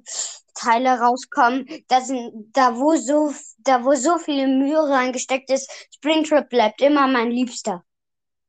Teile 0.53 0.99
rauskommen. 0.99 1.67
Da 1.87 2.01
sind, 2.01 2.51
da 2.53 2.77
wo 2.77 2.95
so, 2.95 3.33
da 3.59 3.83
wo 3.83 3.93
so 3.93 4.17
viel 4.17 4.47
Mühe 4.47 4.77
reingesteckt 4.77 5.49
ist, 5.49 5.71
Springtrap 5.95 6.49
bleibt 6.49 6.81
immer 6.81 7.07
mein 7.07 7.31
Liebster. 7.31 7.83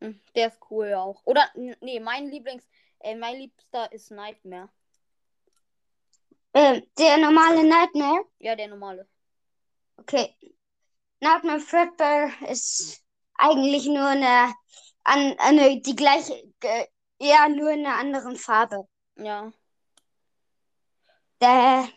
Hm, 0.01 0.21
Der 0.35 0.49
ist 0.49 0.59
cool 0.71 0.95
auch. 0.95 1.23
Oder, 1.25 1.49
nee, 1.81 2.01
mein 2.01 2.29
Lieblings, 2.29 2.65
äh, 3.01 3.15
mein 3.15 3.37
Liebster 3.37 3.91
ist 3.93 4.11
Nightmare. 4.11 4.69
Ähm, 6.55 6.83
der 6.99 7.17
normale 7.19 7.65
Nightmare. 7.65 8.25
Ja, 8.39 8.57
der 8.57 8.69
normale. 8.69 9.09
Okay. 9.99 10.35
Nightmare 11.21 11.61
Fredbear 11.61 12.31
ist 12.51 13.03
eigentlich 13.39 13.87
nur 13.87 14.07
eine, 14.07 14.53
an, 15.05 15.35
eine 15.39 15.81
die 15.81 15.97
gleiche, 15.97 16.35
äh, 16.63 16.87
ja, 17.21 17.49
nur 17.49 17.71
in 17.71 17.87
einer 17.87 17.97
anderen 17.97 18.37
Farbe. 18.37 18.89
Ja. 19.17 19.53
Der, 21.43 21.89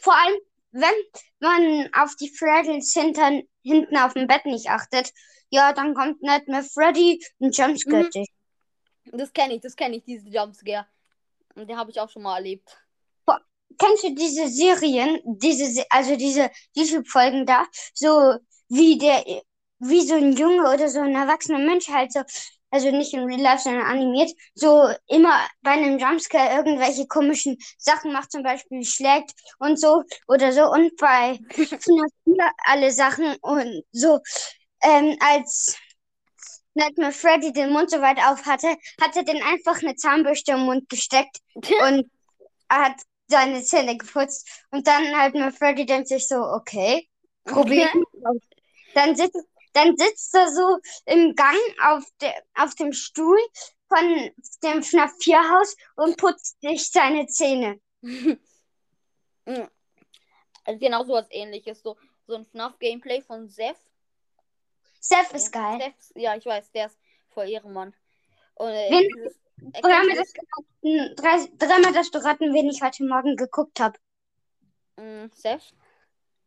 vor 0.00 0.14
allem, 0.14 0.38
wenn 0.72 0.94
man 1.40 1.88
auf 1.94 2.14
die 2.16 2.28
Freddles 2.28 2.92
hinten, 2.92 3.48
hinten 3.62 3.96
auf 3.96 4.14
dem 4.14 4.26
Bett 4.26 4.44
nicht 4.46 4.68
achtet, 4.68 5.12
ja, 5.50 5.72
dann 5.72 5.94
kommt 5.94 6.20
Nightmare 6.22 6.64
Freddy 6.64 7.24
und 7.38 7.56
jumpscaret 7.56 8.06
Mhm. 8.06 8.10
dich. 8.10 8.28
Das 9.12 9.32
kenne 9.32 9.54
ich, 9.54 9.60
das 9.60 9.76
kenne 9.76 9.96
ich, 9.96 10.04
diese 10.04 10.28
Jumpscare. 10.28 10.86
Und 11.54 11.68
den 11.68 11.76
habe 11.78 11.90
ich 11.90 12.00
auch 12.00 12.10
schon 12.10 12.22
mal 12.22 12.36
erlebt. 12.36 12.76
Kennst 13.78 14.02
du 14.02 14.14
diese 14.14 14.48
Serien, 14.48 15.20
diese, 15.24 15.66
Se- 15.66 15.86
also 15.90 16.16
diese 16.16 16.50
YouTube-Folgen 16.74 17.46
da, 17.46 17.64
so 17.94 18.34
wie 18.68 18.98
der, 18.98 19.24
wie 19.78 20.00
so 20.00 20.14
ein 20.14 20.32
Junge 20.32 20.62
oder 20.62 20.88
so 20.88 20.98
ein 21.00 21.14
erwachsener 21.14 21.60
Mensch 21.60 21.88
halt 21.88 22.12
so, 22.12 22.22
also 22.70 22.90
nicht 22.90 23.14
in 23.14 23.24
Real 23.24 23.40
Life, 23.40 23.62
sondern 23.62 23.86
animiert, 23.86 24.30
so 24.54 24.88
immer 25.06 25.40
bei 25.62 25.72
einem 25.72 25.98
Jumpscare 25.98 26.56
irgendwelche 26.56 27.06
komischen 27.06 27.56
Sachen 27.78 28.12
macht, 28.12 28.32
zum 28.32 28.42
Beispiel 28.42 28.84
schlägt 28.84 29.32
und 29.58 29.80
so 29.80 30.02
oder 30.26 30.52
so. 30.52 30.70
Und 30.70 30.96
bei 30.96 31.38
FNAF 31.50 32.12
4 32.24 32.50
alle 32.64 32.92
Sachen 32.92 33.36
und 33.40 33.82
so, 33.92 34.20
ähm, 34.82 35.16
als 35.20 35.76
Nightmare 36.74 37.12
Freddy 37.12 37.52
den 37.52 37.72
Mund 37.72 37.90
so 37.90 38.00
weit 38.00 38.18
auf 38.18 38.46
hatte, 38.46 38.76
hat 39.00 39.16
er 39.16 39.24
den 39.24 39.42
einfach 39.42 39.82
eine 39.82 39.96
Zahnbürste 39.96 40.52
im 40.52 40.60
Mund 40.60 40.88
gesteckt 40.88 41.38
und 41.54 42.10
er 42.68 42.84
hat 42.84 42.96
seine 43.28 43.62
Zähne 43.62 43.96
geputzt. 43.96 44.48
Und 44.70 44.86
dann 44.86 45.18
halt 45.18 45.34
mal 45.34 45.52
Freddy 45.52 45.86
denkt 45.86 46.08
sich 46.08 46.28
so, 46.28 46.36
okay, 46.36 47.08
Problem. 47.44 47.88
Dann 48.94 49.16
sitzt, 49.16 49.36
dann 49.78 49.96
sitzt 49.96 50.34
er 50.34 50.50
so 50.50 50.78
im 51.06 51.34
Gang 51.34 51.56
auf, 51.84 52.04
der, 52.20 52.34
auf 52.54 52.74
dem 52.74 52.92
Stuhl 52.92 53.38
von 53.88 54.30
dem 54.62 54.82
FNAF 54.82 55.12
4 55.22 55.38
Haus 55.50 55.76
und 55.96 56.16
putzt 56.16 56.60
sich 56.60 56.90
seine 56.90 57.26
Zähne. 57.26 57.80
Also 60.64 60.78
genau 60.78 61.02
so 61.04 61.14
was 61.14 61.26
ähnliches. 61.30 61.80
So, 61.80 61.96
so 62.26 62.34
ein 62.34 62.44
FNAF-Gameplay 62.44 63.22
von 63.22 63.48
Seth. 63.48 63.78
Seth 65.00 65.32
ist 65.32 65.50
geil. 65.50 65.78
Seth, 65.80 66.12
ja, 66.22 66.36
ich 66.36 66.44
weiß, 66.44 66.70
der 66.72 66.86
ist 66.86 66.98
voll 67.30 67.48
Ehrenmann. 67.48 67.94
Und 68.56 68.68
äh, 68.68 68.90
Wen- 68.90 69.08
dieses, 69.14 69.38
Dreimal 69.80 70.14
das, 70.14 70.32
drei, 71.16 71.48
dreimal 71.56 71.92
das 71.94 72.10
du 72.10 72.18
raten, 72.22 72.52
wen 72.52 72.68
ich 72.68 72.82
heute 72.82 73.04
Morgen 73.06 73.36
geguckt 73.36 73.80
habe. 73.80 73.98
Mm, 74.96 75.30
Seth? 75.32 75.72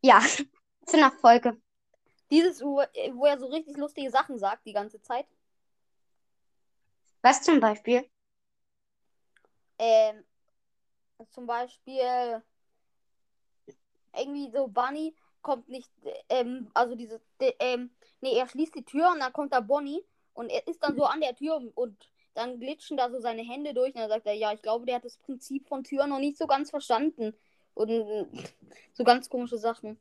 Ja, 0.01 0.19
für 0.87 0.97
eine 0.97 1.11
Folge. 1.11 1.59
Dieses, 2.31 2.61
wo, 2.61 2.79
er 2.79 3.39
so 3.39 3.47
richtig 3.47 3.77
lustige 3.77 4.09
Sachen 4.09 4.39
sagt 4.39 4.65
die 4.65 4.73
ganze 4.73 5.01
Zeit. 5.01 5.25
Was 7.21 7.41
zum 7.41 7.59
Beispiel? 7.59 8.09
Ähm, 9.77 10.23
zum 11.31 11.45
Beispiel 11.45 12.41
irgendwie 14.15 14.51
so 14.51 14.67
Bunny 14.67 15.15
kommt 15.41 15.69
nicht, 15.69 15.89
ähm, 16.29 16.69
also 16.73 16.95
diese, 16.95 17.21
ähm, 17.59 17.91
nee, 18.21 18.37
er 18.37 18.47
schließt 18.47 18.75
die 18.75 18.85
Tür 18.85 19.11
und 19.11 19.19
dann 19.19 19.33
kommt 19.33 19.53
da 19.53 19.59
Bonnie 19.59 20.03
und 20.33 20.49
er 20.49 20.67
ist 20.67 20.83
dann 20.83 20.95
so 20.95 21.05
an 21.05 21.21
der 21.21 21.35
Tür 21.35 21.61
und 21.75 22.09
dann 22.33 22.59
glitschen 22.59 22.97
da 22.97 23.09
so 23.09 23.19
seine 23.19 23.41
Hände 23.41 23.73
durch 23.73 23.93
und 23.93 24.01
dann 24.01 24.09
sagt 24.09 24.25
er, 24.25 24.33
ja, 24.33 24.53
ich 24.53 24.61
glaube, 24.61 24.85
der 24.85 24.95
hat 24.95 25.05
das 25.05 25.17
Prinzip 25.17 25.67
von 25.67 25.83
Türen 25.83 26.09
noch 26.09 26.19
nicht 26.19 26.37
so 26.37 26.47
ganz 26.47 26.69
verstanden. 26.69 27.35
Und 27.73 28.27
so 28.93 29.03
ganz 29.03 29.29
komische 29.29 29.57
Sachen. 29.57 29.99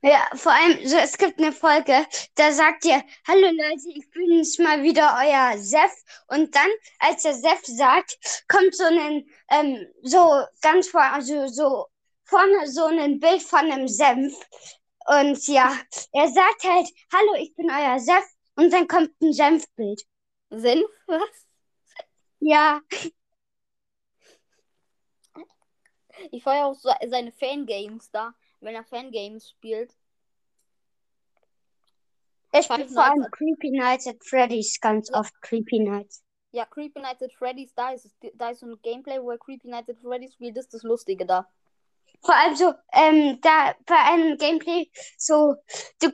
Ja, 0.00 0.28
vor 0.34 0.52
allem, 0.52 0.86
so, 0.86 0.96
es 0.96 1.18
gibt 1.18 1.38
eine 1.40 1.50
Folge, 1.52 2.06
da 2.36 2.52
sagt 2.52 2.84
ihr, 2.84 3.02
hallo 3.26 3.46
Leute, 3.48 3.88
ich 3.94 4.08
bin's 4.10 4.58
mal 4.58 4.82
wieder, 4.82 5.16
euer 5.20 5.58
Sef. 5.58 5.90
Und 6.28 6.54
dann, 6.54 6.68
als 7.00 7.22
der 7.22 7.34
Sef 7.34 7.60
sagt, 7.64 8.16
kommt 8.48 8.74
so 8.76 8.84
ein, 8.84 9.28
ähm, 9.50 9.86
so 10.02 10.44
ganz 10.62 10.88
vor, 10.88 11.02
also 11.02 11.48
so 11.48 11.86
vorne 12.24 12.68
so 12.68 12.84
ein 12.84 13.18
Bild 13.18 13.42
von 13.42 13.60
einem 13.72 13.88
Senf. 13.88 14.34
Und 15.08 15.46
ja, 15.48 15.72
er 16.12 16.28
sagt 16.28 16.62
halt, 16.64 16.88
hallo, 17.12 17.34
ich 17.40 17.54
bin 17.56 17.68
euer 17.70 17.98
Sef. 17.98 18.24
Und 18.54 18.72
dann 18.72 18.86
kommt 18.86 19.10
ein 19.20 19.32
Senfbild. 19.32 20.02
Senf, 20.50 20.86
was? 21.06 21.46
Ja, 22.40 22.80
Ich 26.30 26.42
feiere 26.42 26.66
auch 26.66 26.74
so 26.74 26.90
seine 27.08 27.32
Fangames 27.32 28.10
da, 28.10 28.34
wenn 28.60 28.74
er 28.74 28.84
Fangames 28.84 29.48
spielt. 29.50 29.94
er 32.52 32.62
spielt 32.62 32.90
vor 32.90 33.04
allem 33.04 33.26
Creepy 33.30 33.70
Nights 33.70 34.06
at 34.06 34.16
Freddy's 34.24 34.78
ganz 34.80 35.10
Ja. 35.10 35.20
oft 35.20 35.40
Creepy 35.42 35.80
Nights. 35.80 36.22
Ja, 36.52 36.64
Creepy 36.64 37.00
Nights 37.00 37.22
at 37.22 37.32
Freddy's, 37.34 37.74
da 37.74 37.90
ist, 37.90 38.10
da 38.34 38.50
ist 38.50 38.60
so 38.60 38.66
ein 38.66 38.80
Gameplay, 38.82 39.20
wo 39.20 39.30
er 39.30 39.38
Creepy 39.38 39.68
Nights 39.68 39.90
at 39.90 39.98
Freddy's 39.98 40.32
spielt, 40.32 40.56
das 40.56 40.64
ist 40.64 40.74
das 40.74 40.82
Lustige 40.82 41.26
da. 41.26 41.46
Vor 42.22 42.34
allem 42.34 42.56
so, 42.56 42.72
ähm, 42.92 43.38
da 43.42 43.74
bei 43.86 43.96
einem 43.96 44.36
Gameplay, 44.38 44.90
so, 45.18 45.54
du, 46.00 46.10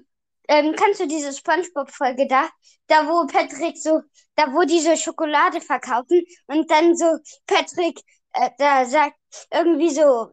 ähm, 0.48 0.74
kannst 0.76 1.00
du 1.00 1.06
diese 1.06 1.32
SpongeBob-Folge 1.32 2.26
da, 2.26 2.48
da 2.88 3.08
wo 3.08 3.26
Patrick 3.26 3.78
so, 3.78 4.02
da 4.34 4.52
wo 4.52 4.64
diese 4.64 4.96
Schokolade 4.96 5.60
verkaufen 5.60 6.20
und 6.48 6.70
dann 6.70 6.96
so 6.96 7.16
Patrick, 7.46 8.00
äh, 8.32 8.50
da 8.58 8.84
sagt 8.84 9.16
irgendwie 9.52 9.90
so 9.90 10.32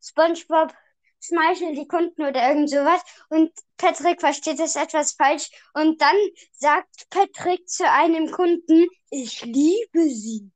SpongeBob 0.00 0.72
schmeichelt 1.20 1.76
die 1.76 1.88
Kunden 1.88 2.22
oder 2.22 2.48
irgend 2.48 2.70
sowas 2.70 3.02
und 3.28 3.52
Patrick 3.76 4.20
versteht 4.20 4.58
das 4.58 4.76
etwas 4.76 5.12
falsch 5.12 5.50
und 5.74 6.00
dann 6.00 6.16
sagt 6.52 7.08
Patrick 7.10 7.68
zu 7.68 7.90
einem 7.90 8.30
Kunden, 8.30 8.86
ich 9.10 9.44
liebe 9.44 10.08
sie. 10.08 10.50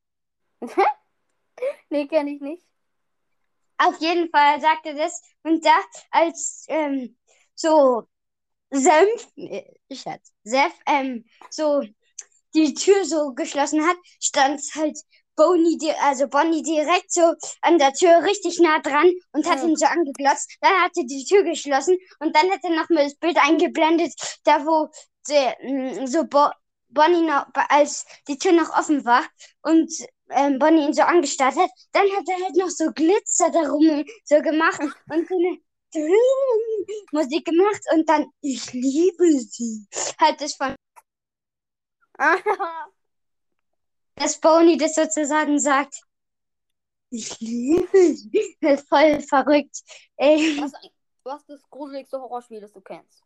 Nee, 1.91 2.09
kenne 2.09 2.33
ich 2.33 2.41
nicht. 2.41 2.65
Auf 3.79 4.01
jeden 4.01 4.31
Fall 4.31 4.61
sagt 4.61 4.87
er 4.87 4.95
das. 4.95 5.23
Und 5.43 5.65
da, 5.65 5.77
als 6.11 6.65
ähm, 6.69 7.17
so 7.55 8.05
Senf, 8.71 9.29
äh, 9.37 9.65
Schatz, 9.93 10.33
Sef, 10.45 10.73
ähm, 10.87 11.25
so 11.51 11.83
die 12.55 12.75
Tür 12.75 13.05
so 13.05 13.33
geschlossen 13.35 13.87
hat, 13.87 13.97
stand 14.21 14.61
halt 14.75 14.99
Bonnie, 15.37 15.79
also 16.03 16.29
Bonnie 16.29 16.63
direkt 16.63 17.13
so 17.13 17.35
an 17.63 17.79
der 17.79 17.93
Tür 17.93 18.23
richtig 18.25 18.59
nah 18.61 18.81
dran 18.81 19.11
und 19.33 19.47
hat 19.49 19.63
Ja. 19.63 19.69
ihn 19.69 19.77
so 19.77 19.87
angeglotzt. 19.87 20.57
Dann 20.61 20.73
hat 20.83 20.93
er 20.97 21.05
die 21.05 21.25
Tür 21.25 21.43
geschlossen 21.45 21.97
und 22.21 22.35
dann 22.37 22.51
hat 22.51 22.61
er 22.63 22.71
noch 22.71 22.89
mal 22.91 23.05
das 23.05 23.15
Bild 23.17 23.37
eingeblendet, 23.39 24.13
da 24.45 24.65
wo 24.67 24.89
der, 25.29 25.57
mm, 25.63 26.07
so 26.07 26.25
Bo 26.25 26.49
Bonnie 26.89 27.23
noch, 27.23 27.47
als 27.71 28.05
die 28.29 28.37
Tür 28.39 28.53
noch 28.53 28.71
offen 28.77 29.05
war 29.07 29.25
und 29.63 29.91
ähm, 30.31 30.59
Bonnie 30.59 30.85
ihn 30.87 30.93
so 30.93 31.03
angestarrt 31.03 31.57
hat. 31.57 31.71
Dann 31.93 32.05
hat 32.11 32.29
er 32.29 32.45
halt 32.45 32.57
noch 32.57 32.69
so 32.71 32.91
Glitzer 32.93 33.51
darum 33.51 34.05
so 34.25 34.41
gemacht 34.43 34.81
und 34.81 35.29
so 35.29 35.35
eine 35.35 35.59
Musik 37.13 37.45
gemacht 37.47 37.81
und 37.95 38.09
dann 38.09 38.27
ich 38.41 38.73
liebe 38.73 39.31
sie. 39.41 39.87
Halt 40.19 40.41
das 40.41 40.55
von 40.55 40.75
dass 44.15 44.41
Bonnie 44.41 44.77
das 44.77 44.95
sozusagen 44.95 45.59
sagt. 45.59 46.03
Ich 47.11 47.39
liebe 47.41 48.15
sie. 48.15 48.57
Das 48.61 48.81
ist 48.81 48.89
voll 48.89 49.21
verrückt. 49.21 49.81
Ey, 50.17 50.61
was, 50.61 50.73
was 51.25 51.41
ist 51.43 51.49
das 51.51 51.71
gruseligste 51.71 52.21
Horrorspiel, 52.21 52.61
das 52.61 52.73
du 52.73 52.81
kennst? 52.81 53.23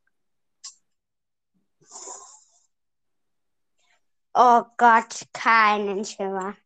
oh 4.36 4.64
Gott, 4.76 5.26
keinen 5.32 6.04
Schimmer. 6.04 6.56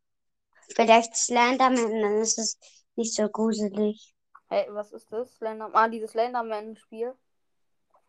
Vielleicht 0.74 1.16
Slenderman, 1.16 2.02
dann 2.02 2.18
ist 2.18 2.38
es 2.38 2.58
nicht 2.96 3.14
so 3.14 3.28
gruselig. 3.28 4.14
Hey, 4.48 4.66
was 4.70 4.92
ist 4.92 5.10
das? 5.12 5.32
Slender 5.36 5.70
ah, 5.72 5.88
dieses 5.88 6.10
Slenderman-Spiel. 6.10 7.14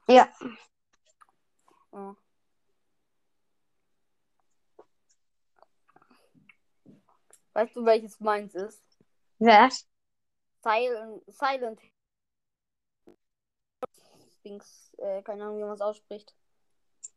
Ja. 0.08 0.28
Ja. 1.92 2.16
Weißt 7.54 7.76
du, 7.76 7.86
welches 7.86 8.20
meins 8.20 8.56
ist? 8.56 8.82
Was? 9.40 9.88
Silent. 10.64 11.24
Silent. 11.28 11.82
Dings, 14.44 14.92
äh, 14.98 15.22
keine 15.22 15.44
Ahnung, 15.44 15.58
wie 15.58 15.64
man 15.64 15.74
es 15.74 15.82
ausspricht. 15.82 16.34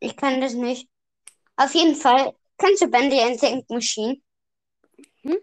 Ich 0.01 0.17
kann 0.17 0.41
das 0.41 0.55
nicht. 0.55 0.89
Auf 1.57 1.75
jeden 1.75 1.95
Fall. 1.95 2.35
Kennst 2.59 2.83
du 2.83 2.89
Bendy 2.89 3.21
and 3.21 3.39
Think 3.39 3.69
Machine? 3.71 4.21
Hm? 5.23 5.39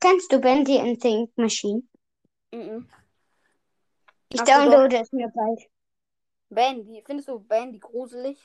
Kennst 0.00 0.32
du 0.32 0.38
Bendy 0.40 0.78
and 0.78 1.00
Think 1.00 1.36
Machine? 1.36 1.82
Mhm. 2.52 2.88
Ich 4.28 4.40
Ach 4.40 4.46
so, 4.46 4.52
doch. 4.52 4.64
downloade 4.64 4.98
es 4.98 5.12
mir 5.12 5.28
bald. 5.28 5.60
Bandy. 6.48 7.02
Findest 7.04 7.28
du 7.28 7.38
Bandy 7.40 7.78
gruselig? 7.78 8.38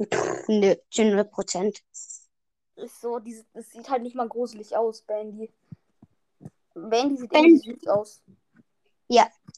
Pff, 0.00 0.48
nö, 0.48 0.76
zu 0.90 1.04
0 1.04 1.24
Prozent. 1.24 1.82
Ist 2.78 3.00
so, 3.00 3.18
dieses, 3.18 3.44
das 3.52 3.70
sieht 3.70 3.88
halt 3.90 4.02
nicht 4.02 4.14
mal 4.14 4.28
gruselig 4.28 4.76
aus, 4.76 5.02
Bandy. 5.02 5.52
Bandy 6.74 7.16
sieht 7.16 7.30
Bandy. 7.30 7.50
irgendwie 7.50 7.80
süß 7.80 7.88
aus. 7.88 8.22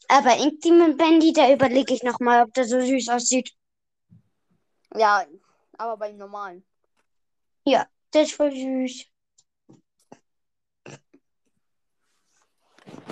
Aber 0.09 0.37
Ink 0.37 0.61
Demon 0.63 0.97
Bendy, 0.97 1.33
da 1.33 1.53
überlege 1.53 1.95
ich 1.95 2.03
nochmal, 2.03 2.45
ob 2.45 2.55
der 2.55 2.65
so 2.65 2.81
süß 2.81 3.09
aussieht. 3.11 3.55
Ja, 4.95 5.25
aber 5.79 5.97
beim 5.97 6.17
normalen. 6.17 6.65
Der 8.13 8.23
ist 8.23 8.33
voll 8.33 8.51
süß. 8.51 9.07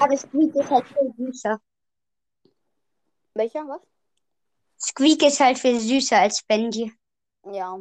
Aber 0.00 0.16
Squeak 0.16 0.54
ist 0.56 0.70
halt 0.70 0.86
viel 0.88 1.14
süßer. 1.16 1.60
Welcher? 3.34 3.68
Was? 3.68 3.80
Squeak 4.80 5.22
ist 5.22 5.38
halt 5.38 5.58
viel 5.58 5.78
süßer 5.78 6.18
als 6.18 6.42
Bendy. 6.42 6.92
Ja. 7.44 7.78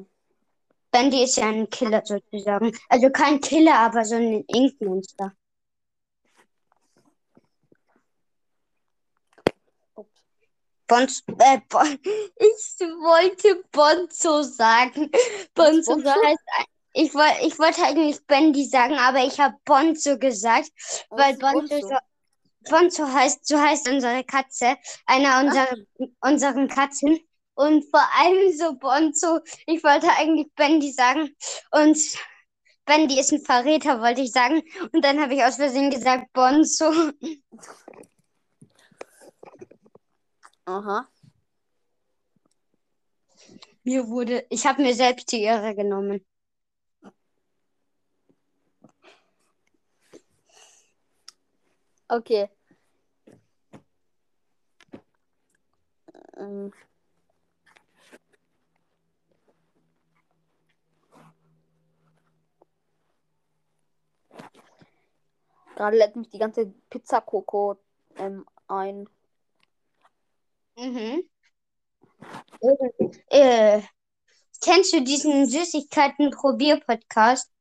Bendy 0.98 1.24
ist 1.26 1.38
ja 1.38 1.50
ein 1.50 1.70
Killer 1.70 2.02
sozusagen. 2.04 2.76
Also 2.90 3.12
kein 3.12 3.40
Killer, 3.40 3.76
aber 3.76 4.04
so 4.04 4.16
ein 4.16 4.44
Ink-Monster. 4.48 5.32
Bonz, 10.88 11.22
äh, 11.38 11.60
bon, 11.70 12.00
ich 12.04 12.80
wollte 12.80 13.64
Bonzo 13.72 14.42
sagen. 14.42 15.12
Bonzo 15.54 15.94
Bonzo? 15.94 16.10
heißt, 16.10 16.40
ich 16.94 17.14
wollte, 17.14 17.46
ich 17.46 17.60
wollte 17.60 17.84
eigentlich 17.84 18.26
Bendy 18.26 18.66
sagen, 18.66 18.96
aber 18.96 19.24
ich 19.24 19.40
habe 19.40 19.56
Bonzo 19.66 20.18
gesagt, 20.18 20.72
Was 21.12 21.20
weil 21.20 21.38
Bonzo, 21.38 21.76
Bonzo? 21.76 21.90
so, 21.90 22.72
Bonzo 22.72 23.08
heißt, 23.08 23.46
so 23.46 23.60
heißt 23.60 23.88
unsere 23.88 24.24
Katze, 24.24 24.78
einer 25.06 25.42
unserer, 25.42 25.76
unseren 26.22 26.68
Katzen. 26.68 27.20
Und 27.58 27.86
vor 27.90 28.08
allem 28.16 28.56
so 28.56 28.76
Bonzo, 28.78 29.40
ich 29.66 29.84
wollte 29.84 30.08
eigentlich 30.12 30.54
Bendy 30.54 30.92
sagen 30.92 31.36
und 31.72 31.98
Bendy 32.86 33.20
ist 33.20 33.34
ein 33.34 33.42
Verräter, 33.42 34.00
wollte 34.00 34.22
ich 34.22 34.32
sagen. 34.32 34.62
Und 34.94 35.04
dann 35.04 35.20
habe 35.20 35.34
ich 35.34 35.44
aus 35.44 35.56
Versehen 35.56 35.90
gesagt 35.90 36.32
Bonzo. 36.34 36.86
Aha. 40.66 41.08
Mir 43.84 44.08
wurde, 44.08 44.46
ich 44.52 44.66
habe 44.68 44.84
mir 44.84 44.94
selbst 44.94 45.32
die 45.32 45.42
Ehre 45.42 45.74
genommen. 45.74 46.24
Okay. 52.10 52.50
Ähm. 56.38 56.72
Gerade 65.78 65.96
lädt 65.96 66.16
mich 66.16 66.30
die 66.30 66.40
ganze 66.40 66.74
Pizza 66.90 67.22
Coco 67.22 67.78
ähm, 68.16 68.48
ein. 68.68 69.08
Mhm. 70.76 71.24
Äh, 73.30 73.84
kennst 74.60 74.94
du 74.94 75.04
diesen 75.04 75.48
Süßigkeiten-Probier-Podcast? 75.48 77.52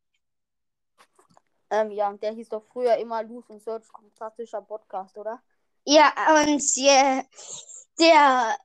Ähm, 1.69 1.91
ja, 1.91 2.11
der 2.15 2.33
hieß 2.33 2.49
doch 2.49 2.65
früher 2.65 2.97
immer 2.97 3.23
Loose 3.23 3.53
und 3.53 3.63
Search, 3.63 3.85
fantastischer 3.93 4.63
Podcast, 4.63 5.19
oder? 5.19 5.43
Ja, 5.85 6.11
und 6.43 6.63
ja, 6.77 7.23
der, 8.01 8.57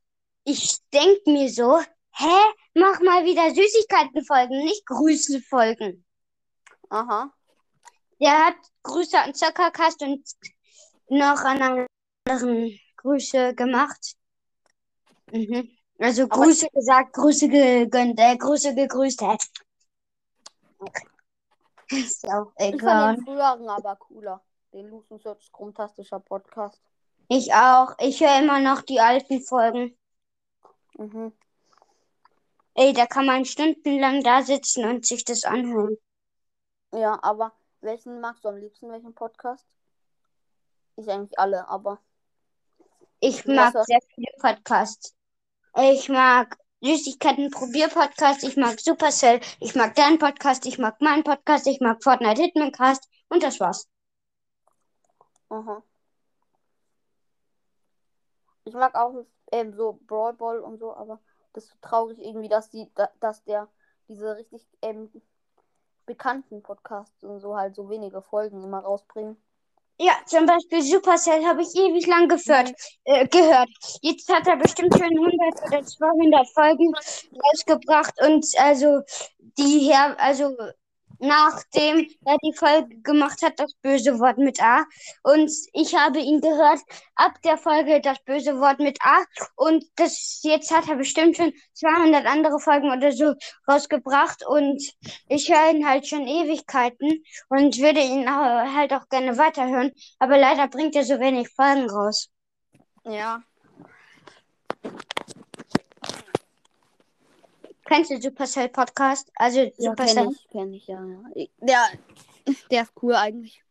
ich 0.45 0.79
denk 0.93 1.27
mir 1.27 1.49
so, 1.49 1.77
hä, 1.77 2.53
mach 2.73 3.01
mal 3.01 3.25
wieder 3.25 3.53
Süßigkeiten-Folgen, 3.53 4.63
nicht 4.63 4.85
Grüße-Folgen. 4.85 6.05
Aha. 6.87 7.33
Der 8.21 8.45
hat 8.47 8.55
Grüße 8.83 9.17
an 9.19 9.33
Zuckerkast 9.33 10.01
und 10.03 10.23
noch 11.09 11.41
an 11.43 11.87
anderen 12.27 12.79
Grüße 12.97 13.55
gemacht. 13.55 14.15
Mhm. 15.31 15.69
Also 15.99 16.23
Aber- 16.23 16.35
Grüße 16.43 16.67
gesagt, 16.73 17.13
Grüße 17.13 17.47
gegönnt, 17.49 18.19
äh, 18.19 18.37
Grüße 18.37 18.75
gegrüßt. 18.75 19.21
Äh. 19.23 19.37
Okay. 20.79 21.07
Ist 21.91 22.25
auch 22.29 22.51
Ich 22.57 22.73
egal. 22.75 23.15
fand 23.15 23.17
den 23.19 23.25
früheren 23.25 23.69
aber 23.69 23.95
cooler. 23.97 24.41
Den 24.73 24.91
und 24.93 25.21
Search, 25.21 25.49
fantastischer 25.51 26.19
Podcast. 26.21 26.81
Ich 27.27 27.53
auch. 27.53 27.93
Ich 27.99 28.21
höre 28.21 28.39
immer 28.39 28.59
noch 28.59 28.81
die 28.81 28.99
alten 29.01 29.41
Folgen. 29.41 29.97
Mhm. 30.97 31.33
Ey, 32.75 32.93
da 32.93 33.05
kann 33.05 33.25
man 33.25 33.43
stundenlang 33.45 34.23
da 34.23 34.41
sitzen 34.43 34.85
und 34.85 35.05
sich 35.05 35.25
das 35.25 35.43
anhören. 35.43 35.97
Ja, 36.93 37.19
aber 37.21 37.51
welchen 37.81 38.19
magst 38.21 38.45
du 38.45 38.49
am 38.49 38.57
liebsten, 38.57 38.91
welchen 38.91 39.13
Podcast? 39.13 39.65
Ich 40.95 41.09
eigentlich 41.09 41.37
alle, 41.37 41.67
aber. 41.67 41.99
Ich 43.19 43.45
mag 43.45 43.73
sehr 43.85 43.99
viele 44.13 44.31
Podcasts. 44.39 45.15
Ich 45.75 46.09
mag 46.09 46.57
Süßigkeiten-Probier-Podcast, 46.81 48.43
ich 48.43 48.57
mag 48.57 48.79
Supercell, 48.79 49.39
ich 49.59 49.75
mag 49.75 49.95
deinen 49.95 50.17
Podcast, 50.17 50.65
ich 50.65 50.79
mag 50.79 50.99
meinen 50.99 51.23
Podcast, 51.23 51.67
ich 51.67 51.79
mag 51.79 52.03
Fortnite 52.03 52.41
Hitmancast 52.41 53.07
und 53.29 53.43
das 53.43 53.59
war's. 53.59 53.87
Aha. 55.49 55.83
Ich 58.63 58.73
mag 58.73 58.95
auch 58.95 59.25
ähm, 59.51 59.73
so 59.73 59.99
Brawl 60.07 60.33
Ball 60.33 60.59
und 60.59 60.79
so, 60.79 60.95
aber 60.95 61.19
das 61.53 61.65
ist 61.65 61.71
so 61.71 61.77
traurig 61.81 62.19
irgendwie, 62.19 62.49
dass 62.49 62.69
die, 62.69 62.91
da, 62.95 63.09
dass 63.19 63.43
der 63.43 63.67
diese 64.07 64.35
richtig 64.37 64.67
ähm, 64.81 65.11
bekannten 66.11 66.61
Podcasts 66.61 67.23
und 67.23 67.39
so 67.39 67.55
halt 67.55 67.75
so 67.75 67.89
wenige 67.89 68.21
Folgen 68.21 68.63
immer 68.63 68.79
rausbringen. 68.79 69.37
Ja, 69.99 70.13
zum 70.25 70.45
Beispiel 70.47 70.81
Supercell 70.81 71.45
habe 71.45 71.61
ich 71.61 71.75
ewig 71.75 72.07
lang 72.07 72.27
geführt, 72.27 72.69
Mhm. 72.69 72.73
äh, 73.03 73.27
gehört. 73.27 73.69
Jetzt 74.01 74.27
hat 74.33 74.47
er 74.47 74.57
bestimmt 74.57 74.93
schon 74.97 75.15
100 75.15 75.61
oder 75.67 75.83
200 75.85 76.47
Folgen 76.49 76.91
rausgebracht 77.45 78.13
und 78.27 78.45
also 78.57 79.01
die 79.59 79.79
her, 79.89 80.15
also 80.19 80.55
nachdem 81.21 82.07
er 82.25 82.37
die 82.43 82.53
Folge 82.53 82.99
gemacht 83.01 83.41
hat, 83.43 83.59
das 83.59 83.73
böse 83.81 84.19
Wort 84.19 84.37
mit 84.37 84.61
A 84.61 84.83
und 85.23 85.51
ich 85.73 85.95
habe 85.95 86.19
ihn 86.19 86.41
gehört 86.41 86.79
ab 87.15 87.33
der 87.43 87.57
Folge 87.57 88.01
das 88.01 88.17
böse 88.25 88.59
Wort 88.59 88.79
mit 88.79 88.97
A 89.03 89.23
und 89.55 89.85
das 89.95 90.41
jetzt 90.43 90.75
hat 90.75 90.89
er 90.89 90.95
bestimmt 90.95 91.37
schon 91.37 91.53
200 91.73 92.25
andere 92.25 92.59
Folgen 92.59 92.91
oder 92.91 93.11
so 93.11 93.35
rausgebracht 93.67 94.45
und 94.45 94.81
ich 95.27 95.49
höre 95.49 95.71
ihn 95.71 95.87
halt 95.87 96.07
schon 96.07 96.27
Ewigkeiten 96.27 97.23
und 97.49 97.77
würde 97.77 98.01
ihn 98.01 98.29
halt 98.29 98.93
auch 98.93 99.07
gerne 99.09 99.37
weiterhören, 99.37 99.91
aber 100.19 100.37
leider 100.37 100.67
bringt 100.67 100.95
er 100.95 101.03
so 101.03 101.19
wenig 101.19 101.49
Folgen 101.49 101.89
raus. 101.89 102.29
Ja. 103.05 103.41
Kennst 107.91 108.09
du 108.09 108.21
Supercell 108.21 108.69
Podcast? 108.69 109.29
Also 109.35 109.59
Ja, 109.59 109.89
Supercell? 109.89 110.15
kenne 110.15 110.31
ich, 110.31 110.47
kenne 110.47 110.75
ich, 110.77 110.87
ja, 110.87 111.05
Der, 111.57 111.89
der 112.71 112.83
ist 112.83 112.93
cool 113.01 113.15
eigentlich. 113.15 113.61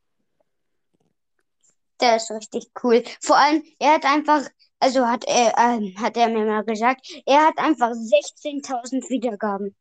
Der 2.03 2.17
ist 2.17 2.31
richtig 2.31 2.71
cool. 2.85 3.03
Vor 3.23 3.39
allem, 3.39 3.65
er 3.79 3.95
hat 3.95 4.05
einfach, 4.05 4.43
also 4.79 5.07
hat 5.07 5.25
er, 5.27 5.55
ähm, 5.57 5.95
hat 5.99 6.19
er 6.19 6.29
mir 6.29 6.45
mal 6.45 6.65
gesagt, 6.65 7.11
er 7.25 7.47
hat 7.47 7.57
einfach 7.57 7.93
16.000 7.93 9.09
Wiedergaben. 9.09 9.75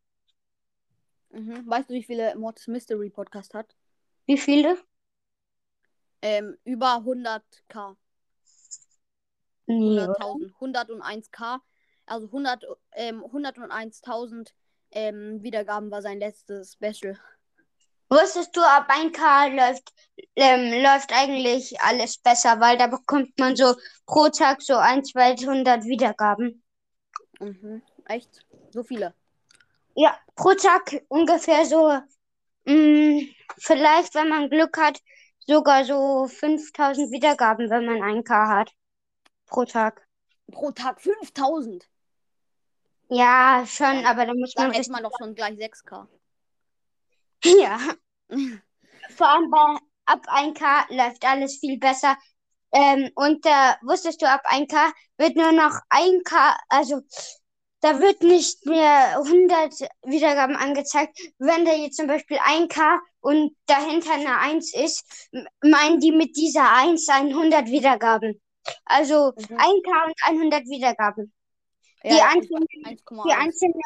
Mhm. 1.31 1.69
Weißt 1.69 1.89
du, 1.89 1.93
wie 1.95 2.03
viele 2.03 2.33
Mortis 2.37 2.67
Mystery 2.67 3.09
Podcast 3.09 3.53
hat? 3.53 3.75
Wie 4.25 4.37
viele? 4.37 4.77
Ähm, 6.21 6.57
über 6.63 7.01
100k. 7.03 7.97
Nee, 9.67 9.99
oder? 9.99 10.15
100.000. 10.15 10.53
101k. 10.61 11.59
Also 12.09 12.27
100, 12.27 12.65
ähm, 12.93 13.23
101.000 13.23 14.53
ähm, 14.91 15.41
Wiedergaben 15.43 15.91
war 15.91 16.01
sein 16.01 16.19
letztes 16.19 16.73
Special. 16.73 17.19
Wusstest 18.09 18.55
du, 18.55 18.61
ab 18.61 18.89
1K 18.89 19.47
läuft, 19.49 19.93
ähm, 20.35 20.81
läuft 20.83 21.13
eigentlich 21.13 21.79
alles 21.81 22.17
besser, 22.17 22.59
weil 22.59 22.77
da 22.77 22.87
bekommt 22.87 23.37
man 23.37 23.55
so 23.55 23.75
pro 24.07 24.29
Tag 24.29 24.63
so 24.63 24.77
1, 24.77 25.09
200 25.11 25.83
Wiedergaben. 25.83 26.63
Mhm. 27.39 27.83
Echt? 28.05 28.43
So 28.71 28.81
viele. 28.81 29.13
Ja, 29.93 30.17
pro 30.35 30.55
Tag 30.55 31.03
ungefähr 31.07 31.65
so, 31.65 31.99
mh, 32.65 33.21
vielleicht, 33.59 34.15
wenn 34.15 34.29
man 34.29 34.49
Glück 34.49 34.75
hat, 34.79 34.99
sogar 35.45 35.85
so 35.85 36.27
5000 36.27 37.11
Wiedergaben, 37.11 37.69
wenn 37.69 37.85
man 37.85 38.01
1K 38.01 38.47
hat. 38.47 38.71
Pro 39.45 39.65
Tag. 39.65 40.07
Pro 40.51 40.71
Tag 40.71 40.99
5000. 40.99 41.87
Ja, 43.09 43.65
schon, 43.67 44.05
aber 44.05 44.25
da 44.25 44.33
muss 44.33 44.53
man 44.55 44.67
Dann 44.67 44.75
richtig. 44.75 44.93
man 44.93 45.03
doch 45.03 45.11
schon 45.17 45.35
gleich 45.35 45.57
6k. 45.57 46.07
Ja, 47.45 47.79
vor 49.15 49.27
allem 49.29 49.49
bei 49.49 49.77
ab 50.05 50.25
1K 50.27 50.85
läuft 50.89 51.25
alles 51.25 51.57
viel 51.59 51.77
besser. 51.79 52.17
Ähm, 52.71 53.09
und 53.15 53.45
da 53.45 53.77
wusstest 53.81 54.21
du, 54.21 54.29
ab 54.29 54.41
1K 54.45 54.91
wird 55.17 55.35
nur 55.35 55.51
noch 55.51 55.79
1K, 55.89 56.55
also 56.69 57.01
da 57.81 57.99
wird 57.99 58.21
nicht 58.21 58.65
mehr 58.65 59.17
100 59.17 59.73
Wiedergaben 60.03 60.55
angezeigt. 60.55 61.17
Wenn 61.39 61.65
da 61.65 61.73
jetzt 61.73 61.97
zum 61.97 62.07
Beispiel 62.07 62.37
1K 62.37 62.99
und 63.21 63.55
dahinter 63.65 64.13
eine 64.13 64.37
1 64.39 64.73
ist, 64.75 65.29
meinen 65.63 65.99
die 65.99 66.11
mit 66.11 66.35
dieser 66.35 66.71
1 66.73 67.07
100 67.09 67.67
Wiedergaben. 67.67 68.41
Also 68.85 69.33
Mhm. 69.37 69.57
1K 69.57 70.05
und 70.05 70.15
100 70.27 70.65
Wiedergaben. 70.65 71.33
Ja, 72.03 72.15
Die 72.15 72.21
einzelnen, 72.21 72.67
die 72.67 72.85
1,1. 72.85 73.29
einzelnen, 73.37 73.81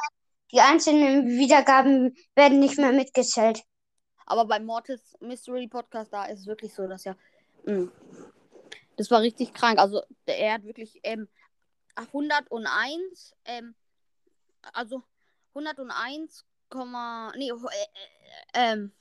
die 0.52 0.60
einzelnen 0.62 1.28
Wiedergaben 1.30 2.16
werden 2.36 2.60
nicht 2.60 2.78
mehr 2.78 2.92
mitgezählt. 2.92 3.64
Aber 4.26 4.46
beim 4.46 4.66
Mortis 4.66 5.16
Mystery 5.20 5.68
Podcast, 5.68 6.14
da 6.14 6.26
ist 6.26 6.42
es 6.42 6.46
wirklich 6.48 6.74
so, 6.74 6.88
dass 6.88 7.04
ja. 7.04 7.16
mh, 7.66 7.92
das 8.98 9.10
war 9.12 9.22
richtig 9.22 9.54
krank. 9.54 9.80
Also, 9.80 10.04
er 10.26 10.54
hat 10.54 10.64
wirklich 10.64 11.00
ähm, 11.04 11.28
101, 11.96 13.36
ähm, 13.46 13.76
also 14.74 15.02
101, 15.56 16.46
Komma- 16.70 17.34
nee, 17.38 17.50
äh, 17.50 17.54
äh, 17.54 17.88
ähm, 18.54 18.92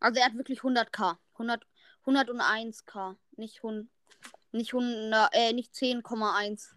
also 0.00 0.20
er 0.20 0.26
hat 0.26 0.34
wirklich 0.36 0.60
100k. 0.60 1.16
100, 1.34 1.66
101k. 2.06 3.16
Nicht, 3.36 3.62
hun, 3.62 3.90
nicht, 4.52 4.72
100, 4.72 5.30
äh, 5.34 5.52
nicht 5.52 5.74
10,1. 5.74 6.70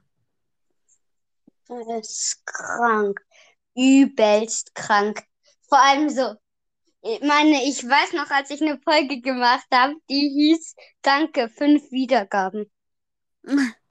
Das 1.67 1.88
ist 2.08 2.45
krank. 2.45 3.19
Übelst 3.75 4.73
krank. 4.75 5.23
Vor 5.67 5.80
allem 5.80 6.10
so. 6.10 6.36
Ich 7.01 7.21
meine, 7.21 7.63
ich 7.65 7.84
weiß 7.84 8.13
noch, 8.13 8.30
als 8.32 8.49
ich 8.49 8.62
eine 8.62 8.80
Folge 8.80 9.21
gemacht 9.21 9.67
habe, 9.73 9.93
die 10.10 10.30
hieß 10.30 10.75
Danke, 11.01 11.49
fünf 11.49 11.91
Wiedergaben. 11.91 12.71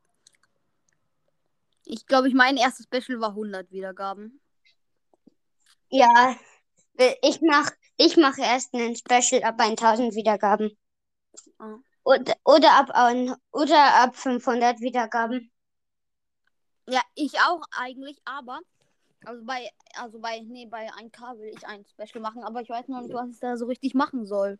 Ich 1.86 2.06
glaube, 2.06 2.28
ich 2.28 2.34
mein 2.34 2.56
erstes 2.56 2.86
Special 2.86 3.20
war 3.20 3.34
100 3.34 3.70
Wiedergaben. 3.70 4.40
Ja, 5.90 6.34
ich 7.22 7.40
mach, 7.42 7.70
ich 7.98 8.16
mache 8.16 8.40
erst 8.40 8.74
einen 8.74 8.96
Special 8.96 9.42
ab 9.42 9.56
1000 9.60 10.14
Wiedergaben. 10.14 10.76
Ah. 11.58 11.76
Oder, 12.04 12.34
oder 12.44 12.72
ab, 12.72 12.90
ein- 12.92 13.34
oder 13.52 13.96
ab 14.02 14.16
500 14.16 14.80
Wiedergaben. 14.80 15.50
Ja, 16.88 17.00
ich 17.14 17.32
auch 17.40 17.62
eigentlich, 17.70 18.20
aber 18.24 18.60
also 19.24 19.42
bei 19.44 19.70
also 19.96 20.18
bei 20.18 20.40
nee, 20.40 20.66
bei 20.66 20.90
1K 20.92 21.38
will 21.38 21.52
ich 21.56 21.66
ein 21.66 21.84
Special 21.86 22.20
machen, 22.20 22.42
aber 22.44 22.60
ich 22.60 22.68
weiß 22.68 22.88
noch 22.88 23.00
nicht, 23.00 23.14
was 23.14 23.30
ich 23.30 23.40
da 23.40 23.56
so 23.56 23.66
richtig 23.66 23.94
machen 23.94 24.26
soll. 24.26 24.58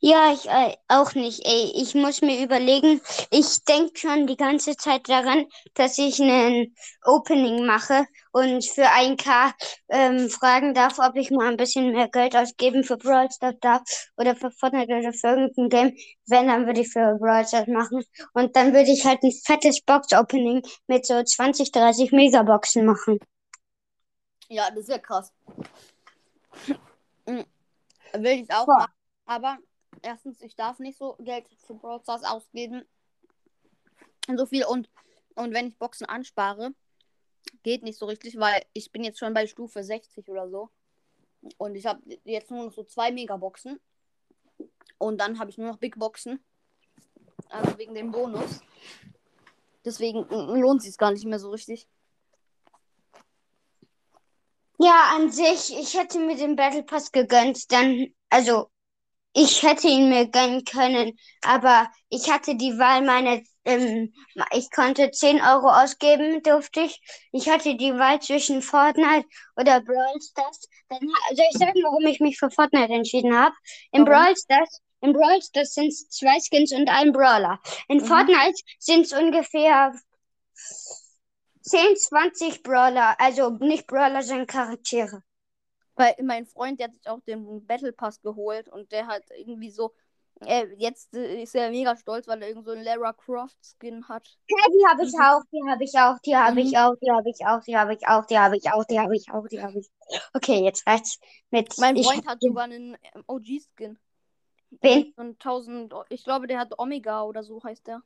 Ja, 0.00 0.30
ich 0.32 0.46
äh, 0.48 0.76
auch 0.88 1.14
nicht. 1.14 1.44
Ey, 1.46 1.72
ich 1.74 1.94
muss 1.94 2.20
mir 2.20 2.44
überlegen, 2.44 3.00
ich 3.30 3.64
denke 3.64 3.98
schon 3.98 4.26
die 4.26 4.36
ganze 4.36 4.76
Zeit 4.76 5.08
daran, 5.08 5.46
dass 5.74 5.96
ich 5.96 6.20
einen 6.20 6.76
Opening 7.02 7.64
mache 7.64 8.06
und 8.32 8.62
für 8.64 8.84
1K 8.84 9.54
ähm, 9.88 10.28
fragen 10.28 10.74
darf, 10.74 10.98
ob 10.98 11.16
ich 11.16 11.30
mal 11.30 11.48
ein 11.48 11.56
bisschen 11.56 11.92
mehr 11.92 12.08
Geld 12.08 12.36
ausgeben 12.36 12.84
für 12.84 12.98
Brawl 12.98 13.30
Stars 13.30 13.56
darf 13.62 13.82
oder 14.18 14.36
für 14.36 14.50
Fortnite 14.50 14.94
oder 14.94 15.12
für 15.14 15.28
irgendein 15.28 15.68
Game. 15.70 15.96
Wenn, 16.26 16.48
dann 16.48 16.66
würde 16.66 16.82
ich 16.82 16.88
für 16.92 17.16
Brawl 17.18 17.46
Stars 17.46 17.66
machen. 17.66 18.04
Und 18.34 18.54
dann 18.54 18.74
würde 18.74 18.90
ich 18.92 19.06
halt 19.06 19.22
ein 19.22 19.32
fettes 19.32 19.80
Box-Opening 19.80 20.62
mit 20.88 21.06
so 21.06 21.22
20, 21.22 21.72
30 21.72 22.12
Megaboxen 22.12 22.84
machen. 22.84 23.18
Ja, 24.48 24.70
das 24.70 24.88
wäre 24.88 25.00
krass. 25.00 25.32
Mhm. 27.26 27.44
Will 28.12 28.42
ich 28.42 28.50
auch 28.52 28.66
Boah. 28.66 28.78
machen. 28.78 28.95
Aber 29.26 29.58
erstens, 30.02 30.40
ich 30.40 30.56
darf 30.56 30.78
nicht 30.78 30.98
so 30.98 31.16
Geld 31.18 31.46
für 31.66 31.74
Brawl 31.74 32.00
Stars 32.00 32.24
ausgeben. 32.24 32.84
So 34.34 34.46
viel 34.46 34.64
und, 34.64 34.88
und 35.34 35.52
wenn 35.52 35.68
ich 35.68 35.78
Boxen 35.78 36.06
anspare, 36.06 36.74
geht 37.62 37.82
nicht 37.82 37.98
so 37.98 38.06
richtig, 38.06 38.38
weil 38.38 38.64
ich 38.72 38.90
bin 38.90 39.04
jetzt 39.04 39.18
schon 39.18 39.34
bei 39.34 39.46
Stufe 39.46 39.82
60 39.82 40.28
oder 40.28 40.48
so. 40.48 40.70
Und 41.58 41.76
ich 41.76 41.86
habe 41.86 42.00
jetzt 42.24 42.50
nur 42.50 42.64
noch 42.64 42.72
so 42.72 42.84
zwei 42.84 43.12
Megaboxen. 43.12 43.80
Und 44.98 45.18
dann 45.20 45.38
habe 45.38 45.50
ich 45.50 45.58
nur 45.58 45.68
noch 45.68 45.78
Big 45.78 45.98
Boxen. 45.98 46.42
Also 47.48 47.78
wegen 47.78 47.94
dem 47.94 48.10
Bonus. 48.10 48.60
Deswegen 49.84 50.26
lohnt 50.28 50.82
sich 50.82 50.96
gar 50.98 51.12
nicht 51.12 51.24
mehr 51.24 51.38
so 51.38 51.50
richtig. 51.50 51.88
Ja, 54.78 55.12
an 55.14 55.30
sich, 55.30 55.72
ich 55.78 55.96
hätte 55.96 56.18
mir 56.18 56.36
den 56.36 56.56
Battle 56.56 56.82
Pass 56.82 57.10
gegönnt, 57.10 57.72
dann, 57.72 58.08
also, 58.28 58.68
ich 59.38 59.62
hätte 59.62 59.86
ihn 59.86 60.08
mir 60.08 60.28
gönnen 60.28 60.64
können, 60.64 61.18
aber 61.42 61.90
ich 62.08 62.30
hatte 62.30 62.56
die 62.56 62.78
Wahl 62.78 63.02
meine, 63.02 63.42
ähm, 63.66 64.14
ich 64.54 64.70
konnte 64.70 65.10
10 65.10 65.42
Euro 65.42 65.68
ausgeben, 65.68 66.42
durfte 66.42 66.80
ich. 66.80 67.00
Ich 67.32 67.46
hatte 67.48 67.76
die 67.76 67.92
Wahl 67.92 68.20
zwischen 68.22 68.62
Fortnite 68.62 69.26
oder 69.56 69.82
Brawl 69.82 70.20
Stars. 70.22 70.68
Dann, 70.88 71.00
soll 71.34 71.46
ich 71.50 71.58
sagen, 71.58 71.82
warum 71.82 72.06
ich 72.06 72.20
mich 72.20 72.38
für 72.38 72.50
Fortnite 72.50 72.92
entschieden 72.92 73.36
habe? 73.38 73.54
In 73.92 74.06
Warum? 74.06 74.24
Brawl 74.24 74.36
Stars, 74.36 74.80
in 75.02 75.12
Brawl 75.12 75.42
Stars 75.42 75.74
sind 75.74 75.88
es 75.88 76.08
zwei 76.08 76.38
Skins 76.40 76.72
und 76.72 76.88
ein 76.88 77.12
Brawler. 77.12 77.60
In 77.88 77.98
Mhm. 77.98 78.06
Fortnite 78.06 78.58
sind 78.78 79.02
es 79.04 79.12
ungefähr 79.12 79.92
10, 81.60 81.96
20 81.96 82.62
Brawler, 82.62 83.20
also 83.20 83.50
nicht 83.50 83.86
Brawler, 83.86 84.22
sondern 84.22 84.46
Charaktere. 84.46 85.22
Weil 85.96 86.14
mein 86.22 86.46
Freund, 86.46 86.78
der 86.78 86.88
hat 86.88 86.94
sich 86.94 87.08
auch 87.08 87.20
den 87.20 87.66
Battle 87.66 87.92
Pass 87.92 88.20
geholt 88.20 88.68
und 88.68 88.92
der 88.92 89.06
hat 89.06 89.22
irgendwie 89.36 89.70
so. 89.70 89.94
Äh, 90.44 90.66
jetzt 90.76 91.14
äh, 91.14 91.42
ist 91.42 91.54
er 91.54 91.70
mega 91.70 91.96
stolz, 91.96 92.28
weil 92.28 92.42
er 92.42 92.48
irgend 92.48 92.66
so 92.66 92.72
einen 92.72 92.84
Lara 92.84 93.14
Croft 93.14 93.56
Skin 93.64 94.06
hat. 94.06 94.36
Ja, 94.48 94.56
die 94.68 94.86
habe 94.86 95.02
ich 95.04 95.14
Mhm. 95.14 95.20
auch, 95.22 95.42
die 95.50 95.70
habe 95.70 95.84
ich 95.84 95.98
auch, 95.98 96.18
die 96.20 96.36
habe 96.36 96.60
ich 96.60 96.72
Mhm. 96.72 96.76
auch, 96.76 96.94
die 97.00 97.10
habe 97.10 97.30
ich 97.30 97.46
auch, 97.46 97.62
die 97.62 97.76
habe 97.76 97.94
ich 97.94 98.06
auch, 98.06 98.26
die 98.26 98.38
habe 98.38 98.56
ich 98.56 98.70
auch, 98.70 98.84
die 98.84 99.00
habe 99.00 99.16
ich 99.16 99.30
auch, 99.30 99.46
die 99.48 99.62
habe 99.62 99.78
ich. 99.78 99.90
Okay, 100.34 100.62
jetzt 100.62 100.86
reicht's 100.86 101.18
mit. 101.50 101.76
Mein 101.78 101.96
Freund 101.96 102.26
hat 102.26 102.40
sogar 102.42 102.64
einen 102.64 102.96
ähm, 103.14 103.24
OG-Skin. 103.26 103.98
wen? 104.82 105.14
So 105.16 105.22
ein 105.22 105.38
1000. 105.38 105.94
Ich 106.10 106.22
glaube, 106.24 106.46
der 106.46 106.58
hat 106.58 106.78
Omega 106.78 107.22
oder 107.22 107.42
so 107.42 107.62
heißt 107.62 107.86
der. 107.86 108.02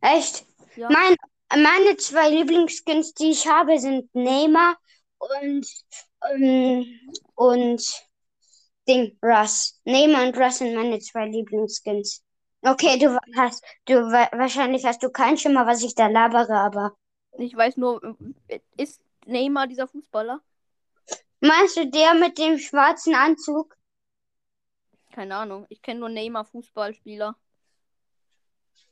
Echt? 0.00 0.44
Ja. 0.76 0.88
Mein, 0.88 1.14
meine 1.54 1.96
zwei 1.98 2.30
Lieblingsskins, 2.30 3.12
die 3.14 3.30
ich 3.32 3.46
habe, 3.46 3.78
sind 3.78 4.14
Neymar 4.14 4.76
und 5.20 5.66
ähm, 6.30 6.86
und 7.36 7.82
Ding 8.88 9.16
Russ. 9.22 9.80
Neymar 9.84 10.26
und 10.26 10.36
Russ 10.36 10.58
sind 10.58 10.74
meine 10.74 10.98
zwei 10.98 11.26
Lieblingsskins. 11.26 12.22
Okay, 12.62 12.98
du 12.98 13.16
hast, 13.36 13.64
du 13.86 13.94
wa- 13.94 14.28
wahrscheinlich 14.32 14.84
hast 14.84 15.02
du 15.02 15.10
keinen 15.10 15.38
Schimmer, 15.38 15.66
was 15.66 15.82
ich 15.82 15.94
da 15.94 16.08
labere, 16.08 16.54
aber 16.54 16.96
Ich 17.38 17.54
weiß 17.56 17.76
nur, 17.76 18.16
ist 18.76 19.00
Neymar 19.26 19.66
dieser 19.66 19.88
Fußballer? 19.88 20.40
meinst 21.40 21.76
du 21.76 21.86
der 21.90 22.14
mit 22.14 22.38
dem 22.38 22.58
schwarzen 22.58 23.14
Anzug? 23.14 23.76
Keine 25.12 25.36
Ahnung. 25.36 25.66
Ich 25.68 25.82
kenne 25.82 26.00
nur 26.00 26.08
Neymar 26.08 26.44
Fußballspieler. 26.46 27.36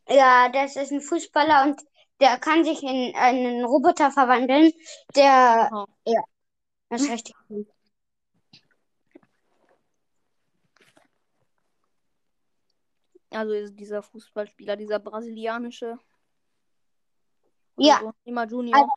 Ja, 0.08 0.48
das 0.48 0.76
ist 0.76 0.90
ein 0.92 1.00
Fußballer 1.00 1.64
und 1.64 1.80
der 2.20 2.38
kann 2.38 2.64
sich 2.64 2.82
in 2.82 3.14
einen 3.14 3.64
Roboter 3.64 4.10
verwandeln, 4.10 4.72
der, 5.14 5.70
Aha. 5.72 5.86
ja, 6.04 6.20
das 6.88 7.02
ist 7.02 7.10
richtig. 7.10 7.34
cool. 7.48 7.66
Also 13.30 13.52
ist 13.52 13.78
dieser 13.78 14.02
Fußballspieler, 14.02 14.76
dieser 14.76 14.98
brasilianische. 14.98 15.98
Ja. 17.76 18.00
So. 18.00 18.12
Neymar 18.24 18.48
Junior. 18.48 18.88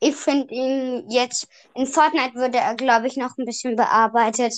Ich 0.00 0.14
finde 0.14 0.54
ihn 0.54 1.10
jetzt, 1.10 1.48
in 1.74 1.86
Fortnite 1.86 2.36
würde 2.36 2.58
er, 2.58 2.76
glaube 2.76 3.08
ich, 3.08 3.16
noch 3.16 3.36
ein 3.36 3.44
bisschen 3.44 3.74
bearbeitet. 3.74 4.54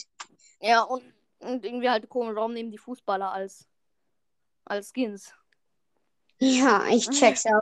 Ja, 0.60 0.82
und, 0.82 1.02
und 1.38 1.64
irgendwie 1.64 1.88
halt 1.88 2.08
komisch, 2.10 2.34
warum 2.34 2.52
nehmen 2.52 2.70
die 2.70 2.78
Fußballer 2.78 3.32
als, 3.32 3.66
als 4.66 4.92
Skins? 4.94 5.32
Ja, 6.40 6.86
ich 6.88 7.08
check's 7.10 7.44
auch. 7.46 7.60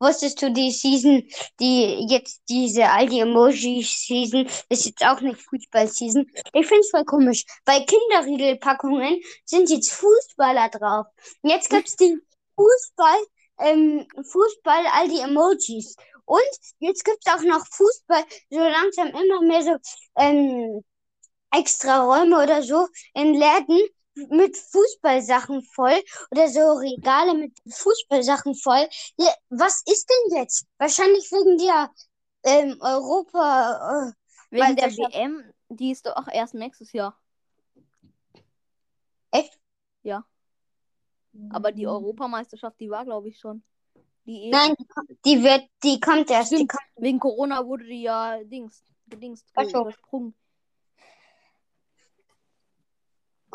Wusstest 0.00 0.40
du, 0.40 0.52
die 0.52 0.70
Season, 0.70 1.28
die 1.60 2.06
jetzt 2.08 2.42
diese 2.48 2.88
Aldi 2.88 3.20
Emoji 3.20 3.82
Season, 3.82 4.48
ist 4.68 4.86
jetzt 4.86 5.04
auch 5.04 5.20
nicht 5.20 5.40
Fußball 5.42 5.88
Season. 5.88 6.30
Ich 6.52 6.66
find's 6.66 6.90
voll 6.90 7.04
komisch. 7.04 7.44
Bei 7.64 7.80
Kinderriegelpackungen 7.80 9.20
sind 9.44 9.68
jetzt 9.70 9.92
Fußballer 9.92 10.68
drauf. 10.70 11.06
Und 11.42 11.50
jetzt 11.50 11.70
gibt's 11.70 11.96
die 11.96 12.16
Fußball, 12.56 13.18
ähm, 13.60 14.06
Fußball 14.14 14.86
Aldi 14.92 15.20
Emojis. 15.20 15.96
Und 16.24 16.40
jetzt 16.78 17.04
gibt's 17.04 17.26
auch 17.26 17.42
noch 17.42 17.66
Fußball, 17.66 18.24
so 18.50 18.58
langsam 18.58 19.08
immer 19.08 19.42
mehr 19.42 19.62
so, 19.62 19.76
ähm, 20.18 20.84
extra 21.52 22.04
Räume 22.04 22.42
oder 22.42 22.62
so 22.62 22.86
in 23.14 23.34
Läden 23.34 23.80
mit 24.30 24.56
Fußballsachen 24.56 25.62
voll 25.62 26.00
oder 26.30 26.48
so 26.48 26.72
Regale 26.74 27.34
mit 27.34 27.52
Fußballsachen 27.68 28.54
voll. 28.54 28.88
Was 29.50 29.82
ist 29.86 30.08
denn 30.08 30.38
jetzt? 30.38 30.66
Wahrscheinlich 30.78 31.30
wegen 31.30 31.58
der 31.58 31.90
ähm, 32.44 32.76
Europa. 32.80 34.12
Wegen 34.50 34.76
der 34.76 34.86
Meisterschaft. 34.86 35.14
WM, 35.14 35.52
die 35.68 35.90
ist 35.90 36.06
doch 36.06 36.16
auch 36.16 36.28
erst 36.28 36.54
nächstes 36.54 36.92
Jahr. 36.92 37.18
Äh, 39.30 39.40
echt? 39.40 39.58
Ja. 40.02 40.24
Aber 41.50 41.72
die 41.72 41.86
Europameisterschaft, 41.86 42.80
die 42.80 42.90
war, 42.90 43.04
glaube 43.04 43.28
ich, 43.28 43.38
schon. 43.38 43.62
Die 44.26 44.44
EM. 44.44 44.50
Nein, 44.50 44.74
die, 45.24 45.42
wird, 45.42 45.68
die 45.82 46.00
kommt 46.00 46.30
erst. 46.30 46.52
Die 46.52 46.66
kommt, 46.66 46.82
Wegen 46.96 47.18
Corona 47.20 47.64
wurde 47.64 47.84
die 47.84 48.02
ja 48.02 48.42
Dings, 48.44 48.82
gedingst, 49.06 49.46
Ach 49.54 49.64
so. 49.64 49.82
übersprungen. 49.82 50.34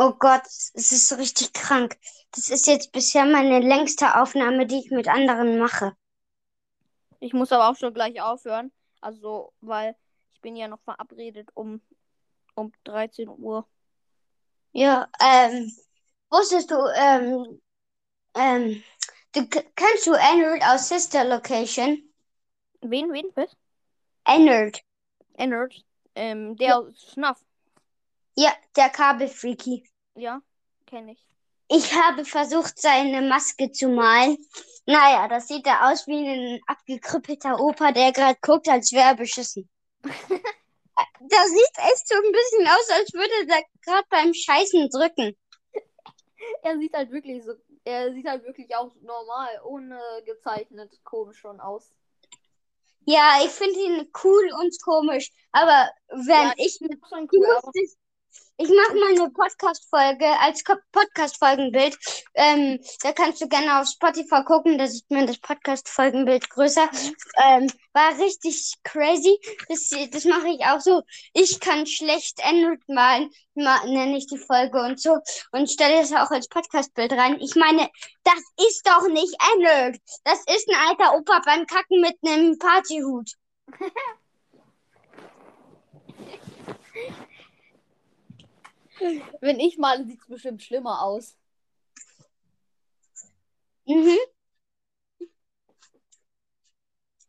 Oh 0.04 0.14
Gott, 0.20 0.46
es 0.46 0.92
ist 0.92 1.18
richtig 1.18 1.54
krank. 1.54 1.98
Das 2.32 2.50
ist 2.50 2.68
jetzt 2.68 2.92
bisher 2.92 3.26
meine 3.26 3.60
längste 3.60 4.20
Aufnahme, 4.20 4.66
die 4.66 4.80
ich 4.80 4.92
mit 4.92 5.08
anderen 5.08 5.58
mache. 5.58 5.96
Ich 7.20 7.32
muss 7.32 7.54
aber 7.54 7.70
auch 7.70 7.78
schon 7.78 7.94
gleich 7.94 8.22
aufhören. 8.22 8.72
Also, 9.00 9.54
weil 9.62 9.96
ich 10.34 10.42
bin 10.42 10.56
ja 10.56 10.68
noch 10.68 10.82
verabredet 10.82 11.50
um, 11.54 11.82
um 12.56 12.74
13 12.84 13.30
Uhr. 13.30 13.66
Ja, 14.74 15.08
ähm, 15.22 15.72
wusstest 16.30 16.72
du, 16.72 16.76
ähm, 16.96 17.62
ähm, 18.36 18.84
du 19.34 19.48
kennst 19.48 20.08
du 20.08 20.14
Ennard 20.14 20.64
aus 20.64 20.90
Sister 20.90 21.24
Location? 21.24 22.14
Wen, 22.82 23.14
wen, 23.14 23.28
was? 23.36 23.56
Ennard. 24.26 24.82
Ennard. 25.36 25.74
Ähm, 26.16 26.58
der 26.58 26.80
aus 26.80 27.12
Schnaff. 27.14 27.42
Ja, 28.36 28.52
der 28.76 28.90
Kabelfreaky. 28.90 29.84
Ja, 30.16 30.42
kenne 30.88 31.12
ich. 31.12 31.28
Ich 31.68 31.94
habe 31.94 32.24
versucht, 32.24 32.80
seine 32.80 33.22
Maske 33.22 33.70
zu 33.72 33.90
malen. 33.90 34.38
Naja, 34.86 35.28
das 35.28 35.50
sieht 35.50 35.66
da 35.66 35.92
aus 35.92 36.08
wie 36.08 36.26
ein 36.26 36.62
abgekrüppelter 36.68 37.60
Opa, 37.60 37.92
der 37.92 38.14
gerade 38.14 38.40
guckt, 38.42 38.70
als 38.70 38.94
wäre 38.94 39.10
er 39.10 39.16
beschissen. 39.16 39.70
Das 41.30 41.48
sieht 41.50 41.78
echt 41.78 42.08
so 42.08 42.16
ein 42.16 42.32
bisschen 42.32 42.68
aus, 42.68 42.90
als 42.92 43.14
würde 43.14 43.34
er 43.52 43.64
gerade 43.84 44.08
beim 44.10 44.34
Scheißen 44.34 44.90
drücken. 44.90 45.36
Er 46.64 46.78
sieht 46.78 46.94
halt 46.94 47.12
wirklich 47.12 47.44
so, 47.44 47.54
er 47.84 48.14
sieht 48.14 48.28
halt 48.28 48.44
wirklich 48.44 48.76
auch 48.76 48.94
normal, 49.02 49.50
ohne 49.66 50.00
gezeichnet, 50.26 50.92
komisch 51.04 51.40
schon 51.40 51.60
aus. 51.60 51.92
Ja, 53.06 53.40
ich 53.44 53.52
finde 53.52 53.80
ihn 53.80 54.12
cool 54.24 54.50
und 54.60 54.76
komisch. 54.84 55.30
Aber 55.52 55.90
wenn 56.10 56.30
Ja, 56.30 56.54
ich 56.58 56.80
Du 56.80 56.88
cool, 57.38 57.48
musstest, 57.48 57.98
Ich 58.58 58.70
mache 58.70 58.94
mal 59.00 59.10
eine 59.10 59.32
Podcast-Folge 59.32 60.28
als 60.40 60.64
Podcast-Folgenbild. 60.92 61.98
Ähm, 62.36 62.80
da 63.02 63.12
kannst 63.12 63.42
du 63.42 63.48
gerne 63.48 63.82
auf 63.82 63.88
Spotify 63.88 64.44
gucken, 64.46 64.78
da 64.78 64.86
sieht 64.86 65.10
man 65.10 65.26
das 65.26 65.40
Podcast-Folgenbild 65.40 66.48
größer. 66.52 66.88
Ähm, 67.44 67.68
war 67.94 68.18
richtig 68.20 68.76
crazy. 68.84 69.40
Das, 69.70 69.90
das 70.12 70.26
mache 70.26 70.50
ich 70.50 70.64
auch 70.66 70.80
so. 70.80 71.02
Ich 71.34 71.60
kann 71.60 71.88
schlecht 71.88 72.46
Android 72.46 72.88
malen, 72.88 73.32
ma, 73.56 73.84
nenne 73.86 74.18
ich 74.18 74.28
die 74.28 74.38
Folge 74.38 74.80
und 74.82 75.02
so. 75.02 75.18
Und 75.52 75.70
stelle 75.70 76.02
es 76.02 76.14
auch 76.14 76.30
als 76.30 76.48
Podcast-Bild 76.48 77.14
rein. 77.14 77.42
Ich 77.42 77.56
meine, 77.56 77.90
das 78.24 78.42
ist 78.68 78.88
doch 78.88 79.08
nicht 79.08 79.36
Android. 79.52 80.00
Das 80.26 80.40
ist 80.40 80.70
ein 80.70 80.90
alter 80.90 81.16
Opa 81.16 81.42
beim 81.44 81.66
Kacken 81.66 82.02
mit 82.02 82.16
einem 82.24 82.58
Partyhut. 82.60 83.32
Wenn 89.42 89.60
ich 89.60 89.78
male, 89.78 90.06
sieht 90.06 90.22
es 90.22 90.28
bestimmt 90.28 90.64
schlimmer 90.64 91.02
aus. 91.02 91.38
Mhm. 93.86 94.18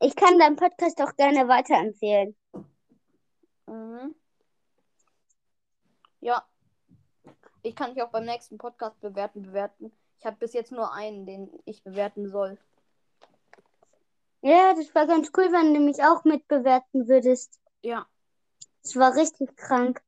Ich 0.00 0.14
kann 0.16 0.38
deinen 0.38 0.56
Podcast 0.56 1.00
auch 1.00 1.16
gerne 1.16 1.48
weiterempfehlen. 1.48 2.36
Mhm. 3.66 4.14
Ja. 6.20 6.46
Ich 7.62 7.74
kann 7.74 7.94
dich 7.94 8.02
auch 8.02 8.10
beim 8.10 8.24
nächsten 8.24 8.58
Podcast 8.58 9.00
bewerten, 9.00 9.42
bewerten. 9.42 9.92
Ich 10.18 10.26
habe 10.26 10.36
bis 10.36 10.52
jetzt 10.52 10.72
nur 10.72 10.92
einen, 10.92 11.26
den 11.26 11.50
ich 11.64 11.82
bewerten 11.82 12.28
soll. 12.28 12.58
Ja, 14.42 14.74
das 14.74 14.94
war 14.94 15.06
ganz 15.06 15.30
cool, 15.36 15.50
wenn 15.52 15.72
du 15.72 15.80
mich 15.80 16.02
auch 16.02 16.24
mitbewerten 16.24 17.08
würdest. 17.08 17.58
Ja. 17.82 18.06
Das 18.82 18.96
war 18.96 19.16
richtig 19.16 19.56
krank. 19.56 20.02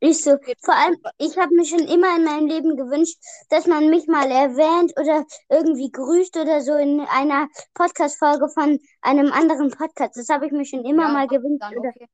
Ich 0.00 0.22
so, 0.22 0.36
vor 0.62 0.74
allem, 0.74 0.96
ich 1.18 1.38
habe 1.38 1.54
mir 1.54 1.64
schon 1.64 1.80
immer 1.88 2.16
in 2.16 2.24
meinem 2.24 2.46
Leben 2.46 2.76
gewünscht, 2.76 3.16
dass 3.48 3.66
man 3.66 3.88
mich 3.88 4.06
mal 4.06 4.30
erwähnt 4.30 4.92
oder 5.00 5.24
irgendwie 5.48 5.90
grüßt 5.90 6.36
oder 6.36 6.60
so 6.60 6.74
in 6.74 7.00
einer 7.00 7.48
Podcast-Folge 7.74 8.48
von 8.50 8.78
einem 9.00 9.32
anderen 9.32 9.70
Podcast. 9.70 10.16
Das 10.16 10.28
habe 10.28 10.46
ich 10.46 10.52
mir 10.52 10.66
schon 10.66 10.84
immer 10.84 11.04
Ja, 11.04 11.12
mal 11.12 11.26
gewünscht. 11.26 11.62
Dann 11.62 11.78
okay. 11.78 12.08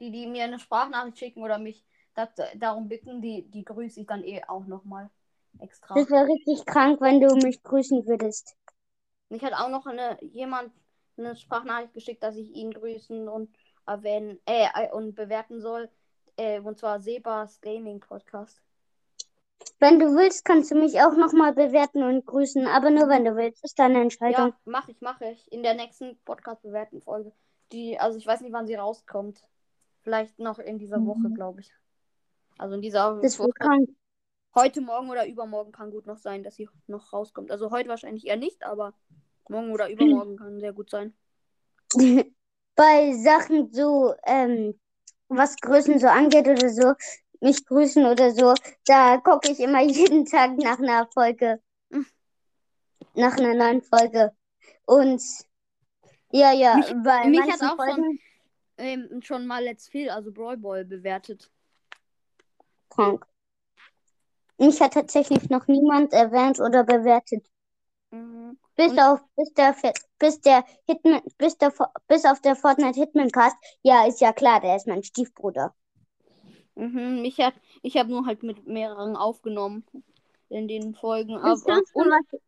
Die, 0.00 0.10
die 0.10 0.26
mir 0.26 0.44
eine 0.44 0.58
Sprachnachricht 0.58 1.18
schicken 1.18 1.42
oder 1.42 1.58
mich 1.58 1.82
dat, 2.14 2.32
darum 2.56 2.88
bitten, 2.88 3.22
die, 3.22 3.50
die 3.50 3.64
grüße 3.64 4.00
ich 4.00 4.06
dann 4.06 4.22
eh 4.22 4.42
auch 4.46 4.66
nochmal 4.66 5.08
extra. 5.58 5.94
das 5.94 6.10
wäre 6.10 6.26
richtig 6.26 6.66
krank, 6.66 7.00
wenn 7.00 7.20
du 7.20 7.34
mich 7.36 7.62
grüßen 7.62 8.06
würdest. 8.06 8.56
Mich 9.30 9.42
hat 9.42 9.54
auch 9.54 9.68
noch 9.70 9.86
eine, 9.86 10.18
jemand 10.22 10.72
eine 11.16 11.34
Sprachnachricht 11.36 11.94
geschickt, 11.94 12.22
dass 12.22 12.36
ich 12.36 12.50
ihn 12.54 12.72
grüßen 12.72 13.28
und 13.28 13.54
erwähnen 13.86 14.38
äh, 14.46 14.66
äh, 14.74 14.92
und 14.92 15.14
bewerten 15.14 15.60
soll. 15.60 15.88
Äh, 16.36 16.60
und 16.60 16.78
zwar 16.78 17.00
Sebas 17.00 17.60
Gaming 17.60 18.00
Podcast. 18.00 18.60
Wenn 19.78 19.98
du 19.98 20.14
willst, 20.14 20.44
kannst 20.44 20.70
du 20.70 20.74
mich 20.74 21.00
auch 21.00 21.16
nochmal 21.16 21.52
bewerten 21.52 22.02
und 22.02 22.24
grüßen, 22.26 22.66
aber 22.66 22.90
nur 22.90 23.08
wenn 23.08 23.24
du 23.24 23.36
willst. 23.36 23.64
Ist 23.64 23.78
deine 23.78 24.00
Entscheidung. 24.00 24.48
Ja, 24.48 24.58
mache 24.64 24.90
ich, 24.92 25.00
mache 25.00 25.26
ich. 25.30 25.50
In 25.52 25.62
der 25.62 25.74
nächsten 25.74 26.18
Podcast 26.24 26.62
bewerten 26.62 27.00
Folge. 27.00 27.32
Die, 27.72 27.98
also 27.98 28.18
ich 28.18 28.26
weiß 28.26 28.42
nicht, 28.42 28.52
wann 28.52 28.66
sie 28.66 28.74
rauskommt. 28.74 29.42
Vielleicht 30.02 30.38
noch 30.38 30.58
in 30.58 30.78
dieser 30.78 31.04
Woche, 31.04 31.30
glaube 31.30 31.60
ich. 31.60 31.72
Also 32.58 32.74
in 32.76 32.80
dieser 32.82 33.14
Mhm. 33.14 33.22
Das 33.22 33.38
Woche. 33.38 33.50
krank. 33.52 33.88
Heute, 34.54 34.80
morgen 34.80 35.10
oder 35.10 35.26
übermorgen 35.26 35.72
kann 35.72 35.90
gut 35.90 36.06
noch 36.06 36.16
sein, 36.18 36.42
dass 36.42 36.54
sie 36.54 36.68
noch 36.86 37.12
rauskommt. 37.12 37.50
Also 37.50 37.70
heute 37.70 37.88
wahrscheinlich 37.88 38.26
eher 38.26 38.36
nicht, 38.36 38.62
aber 38.64 38.94
morgen 39.48 39.72
oder 39.72 39.90
übermorgen 39.90 40.36
kann 40.36 40.60
sehr 40.60 40.72
gut 40.72 40.90
sein. 40.90 41.14
Bei 42.74 43.12
Sachen 43.14 43.72
so, 43.72 44.14
ähm, 44.24 44.78
was 45.28 45.56
Größen 45.56 45.98
so 45.98 46.06
angeht 46.08 46.46
oder 46.48 46.68
so, 46.70 46.94
mich 47.40 47.64
grüßen 47.66 48.04
oder 48.06 48.30
so, 48.32 48.54
da 48.86 49.18
gucke 49.18 49.50
ich 49.50 49.60
immer 49.60 49.82
jeden 49.82 50.24
Tag 50.26 50.56
nach 50.58 50.78
einer 50.78 51.06
Folge. 51.12 51.60
Nach 53.14 53.36
einer 53.38 53.54
neuen 53.54 53.82
Folge. 53.82 54.32
Und 54.84 55.22
ja, 56.30 56.52
ja, 56.52 56.76
Mich- 56.76 56.94
bei 57.02 57.26
mich 57.28 57.40
hat 57.40 57.62
auch 57.62 57.76
schon- 57.76 57.76
Folgen 57.76 58.20
Ähm, 58.78 59.22
schon 59.22 59.46
mal 59.46 59.64
Let's 59.64 59.88
Phil, 59.88 60.10
also 60.10 60.30
Brawl 60.30 60.58
Ball, 60.58 60.84
bewertet. 60.84 61.50
krank. 62.90 63.26
Mich 64.58 64.80
hat 64.82 64.92
tatsächlich 64.94 65.48
noch 65.50 65.66
niemand 65.66 66.12
erwähnt 66.12 66.60
oder 66.60 66.84
bewertet. 66.84 67.46
Mhm. 68.10 68.58
Bis 68.76 68.92
Und- 68.92 69.00
auf, 69.00 69.20
bis 69.36 69.52
der, 69.54 69.74
bis 70.18 70.40
der 70.40 70.64
Hitman, 70.86 71.22
bis 71.38 71.56
der, 71.58 71.72
bis 72.08 72.24
auf 72.24 72.40
der 72.40 72.56
Fortnite 72.56 72.98
Hitman 72.98 73.30
Cast. 73.30 73.56
Ja, 73.82 74.06
ist 74.06 74.20
ja 74.20 74.32
klar, 74.32 74.60
der 74.60 74.76
ist 74.76 74.86
mein 74.86 75.02
Stiefbruder. 75.02 75.74
Mhm, 76.74 77.22
mich 77.22 77.38
hat, 77.40 77.54
ich 77.82 77.96
habe 77.96 78.10
nur 78.10 78.26
halt 78.26 78.42
mit 78.42 78.66
mehreren 78.66 79.16
aufgenommen 79.16 79.84
in 80.50 80.68
den 80.68 80.94
Folgen. 80.94 81.34
Das 81.42 81.64
Aber, 81.66 81.78
und, 81.94 82.08
was, 82.10 82.40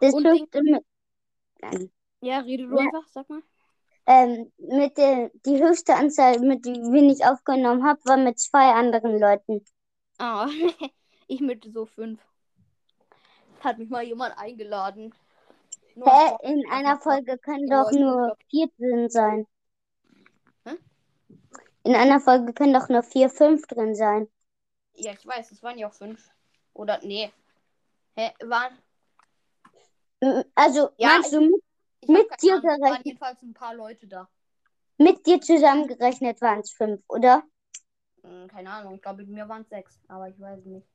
das 0.00 0.14
und 0.14 0.22
mit, 0.24 0.84
ja, 2.20 2.38
rede 2.38 2.66
du 2.66 2.76
Ja. 2.76 2.84
einfach, 2.86 3.06
sag 3.08 3.28
mal. 3.28 3.42
ähm, 4.06 4.50
mit 4.56 4.96
der, 4.96 5.30
die 5.44 5.62
höchste 5.62 5.94
Anzahl, 5.94 6.40
mit 6.40 6.64
die 6.64 6.72
wen 6.72 7.10
ich 7.10 7.24
aufgenommen 7.24 7.84
habe, 7.86 8.00
war 8.06 8.16
mit 8.16 8.38
zwei 8.38 8.72
anderen 8.72 9.18
Leuten. 9.20 9.64
Ah, 10.18 10.48
ich 11.28 11.40
mit 11.40 11.64
so 11.72 11.84
fünf. 11.84 12.18
Hat 13.60 13.78
mich 13.78 13.88
mal 13.88 14.02
jemand 14.04 14.36
eingeladen. 14.38 15.14
Nur 15.94 16.06
Hä? 16.08 16.36
In 16.42 16.62
einer 16.70 16.98
Folge 17.00 17.38
können 17.38 17.68
doch 17.68 17.90
nur 17.90 18.36
vier 18.48 18.68
drin 18.78 19.10
sein. 19.10 19.46
Hä? 20.64 20.76
In 21.84 21.94
einer 21.94 22.20
Folge 22.20 22.52
können 22.52 22.72
doch 22.74 22.88
nur 22.88 23.02
vier, 23.02 23.28
fünf 23.30 23.66
drin 23.66 23.94
sein. 23.94 24.28
Ja, 24.94 25.12
ich 25.12 25.26
weiß, 25.26 25.50
es 25.52 25.62
waren 25.62 25.78
ja 25.78 25.88
auch 25.88 25.94
fünf. 25.94 26.28
Oder, 26.74 27.00
nee. 27.02 27.32
Hä, 28.16 28.32
waren, 28.44 28.78
Also, 30.54 30.90
Ja, 30.98 31.08
meinst 31.08 31.32
du, 31.32 31.40
mit, 31.40 31.62
Mit 32.08 32.42
dir 32.42 32.56
es 32.56 32.62
waren 32.64 32.80
gerechnet. 32.80 33.06
jedenfalls 33.06 33.42
ein 33.42 33.54
paar 33.54 33.74
Leute 33.74 34.06
da. 34.06 34.28
mit 34.98 35.26
dir 35.26 35.40
zusammengerechnet 35.40 36.40
waren 36.40 36.60
es 36.60 36.72
fünf, 36.72 37.02
oder? 37.08 37.42
Hm, 38.22 38.48
keine 38.48 38.70
Ahnung, 38.70 38.94
ich 38.94 39.02
glaube, 39.02 39.18
mit 39.22 39.28
mir 39.30 39.48
waren 39.48 39.62
es 39.62 39.68
sechs, 39.68 40.00
aber 40.08 40.28
ich 40.28 40.40
weiß 40.40 40.64
nicht. 40.64 40.86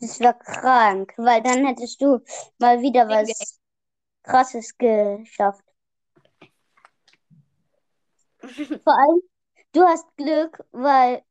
Das 0.00 0.20
war 0.20 0.34
krank, 0.34 1.12
weil 1.16 1.42
dann 1.42 1.66
hättest 1.66 2.00
du 2.00 2.20
mal 2.58 2.80
wieder 2.80 3.08
was 3.08 3.58
Krasses 4.22 4.76
geschafft. 4.78 5.64
Vor 8.84 8.94
allem, 8.94 9.22
du 9.72 9.82
hast 9.82 10.06
Glück, 10.16 10.64
weil 10.72 11.22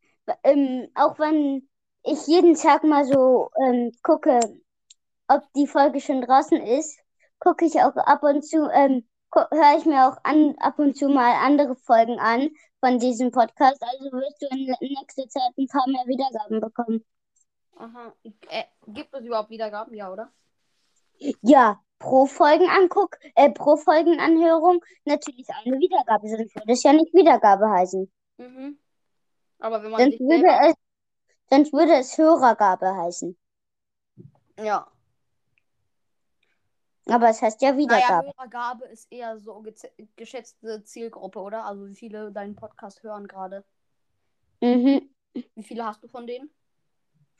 ähm, 0.43 0.89
auch 0.95 1.17
wenn 1.19 1.69
ich 2.03 2.27
jeden 2.27 2.55
Tag 2.55 2.83
mal 2.83 3.05
so 3.05 3.49
ähm, 3.63 3.91
gucke, 4.03 4.39
ob 5.27 5.43
die 5.53 5.67
Folge 5.67 6.01
schon 6.01 6.21
draußen 6.21 6.61
ist, 6.61 6.99
gucke 7.39 7.65
ich 7.65 7.75
auch 7.75 7.95
ab 7.95 8.23
und 8.23 8.43
zu, 8.43 8.69
ähm, 8.71 9.07
höre 9.33 9.77
ich 9.77 9.85
mir 9.85 10.07
auch 10.07 10.17
an, 10.23 10.55
ab 10.59 10.79
und 10.79 10.97
zu 10.97 11.09
mal 11.09 11.33
andere 11.45 11.75
Folgen 11.75 12.19
an 12.19 12.49
von 12.79 12.99
diesem 12.99 13.31
Podcast. 13.31 13.81
Also 13.81 14.11
wirst 14.11 14.41
du 14.41 14.47
in 14.47 14.65
nächster 14.81 15.27
Zeit 15.29 15.51
ein 15.57 15.67
paar 15.67 15.87
mehr 15.87 16.05
Wiedergaben 16.07 16.61
bekommen. 16.61 17.03
Aha. 17.79 18.13
Äh, 18.49 18.63
gibt 18.87 19.13
es 19.13 19.23
überhaupt 19.23 19.49
Wiedergaben? 19.49 19.93
Ja, 19.93 20.11
oder? 20.11 20.31
Ja, 21.41 21.81
pro 21.99 22.25
Folgenanguck, 22.25 23.17
äh, 23.35 23.49
pro 23.51 23.75
Folgenanhörung 23.77 24.83
natürlich 25.05 25.47
eine 25.49 25.79
Wiedergabe, 25.79 26.27
sonst 26.27 26.55
würde 26.55 26.73
es 26.73 26.83
ja 26.83 26.93
nicht 26.93 27.13
Wiedergabe 27.13 27.69
heißen. 27.69 28.11
Mhm. 28.37 28.79
Aber 29.59 29.81
wenn 29.83 29.91
man 29.91 30.01
Sonst 30.01 30.19
würde 30.19 30.41
selber... 30.41 30.67
es, 30.69 30.75
sonst 31.49 31.73
würde 31.73 31.93
es 31.95 32.17
Hörergabe 32.17 32.95
heißen. 32.95 33.37
Ja. 34.59 34.87
Aber 37.09 37.29
es 37.29 37.41
heißt 37.41 37.61
ja 37.61 37.71
Naja, 37.71 37.79
Wiedergabe. 37.79 38.33
Hörergabe 38.35 38.85
ist 38.85 39.11
eher 39.11 39.39
so 39.39 39.63
geschätzte 40.15 40.83
Zielgruppe, 40.83 41.39
oder? 41.39 41.65
Also 41.65 41.87
wie 41.87 41.95
viele 41.95 42.31
deinen 42.31 42.55
Podcast 42.55 43.01
hören 43.01 43.27
gerade. 43.27 43.63
Mhm. 44.61 45.09
Wie 45.33 45.63
viele 45.63 45.85
hast 45.85 46.03
du 46.03 46.07
von 46.07 46.27
denen? 46.27 46.49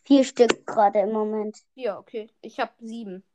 Vier 0.08 0.24
Stück 0.24 0.66
gerade 0.66 1.00
im 1.00 1.12
Moment. 1.12 1.58
Ja, 1.76 2.00
okay. 2.00 2.30
Ich 2.40 2.62
habe 2.62 2.72
sieben. 2.80 3.26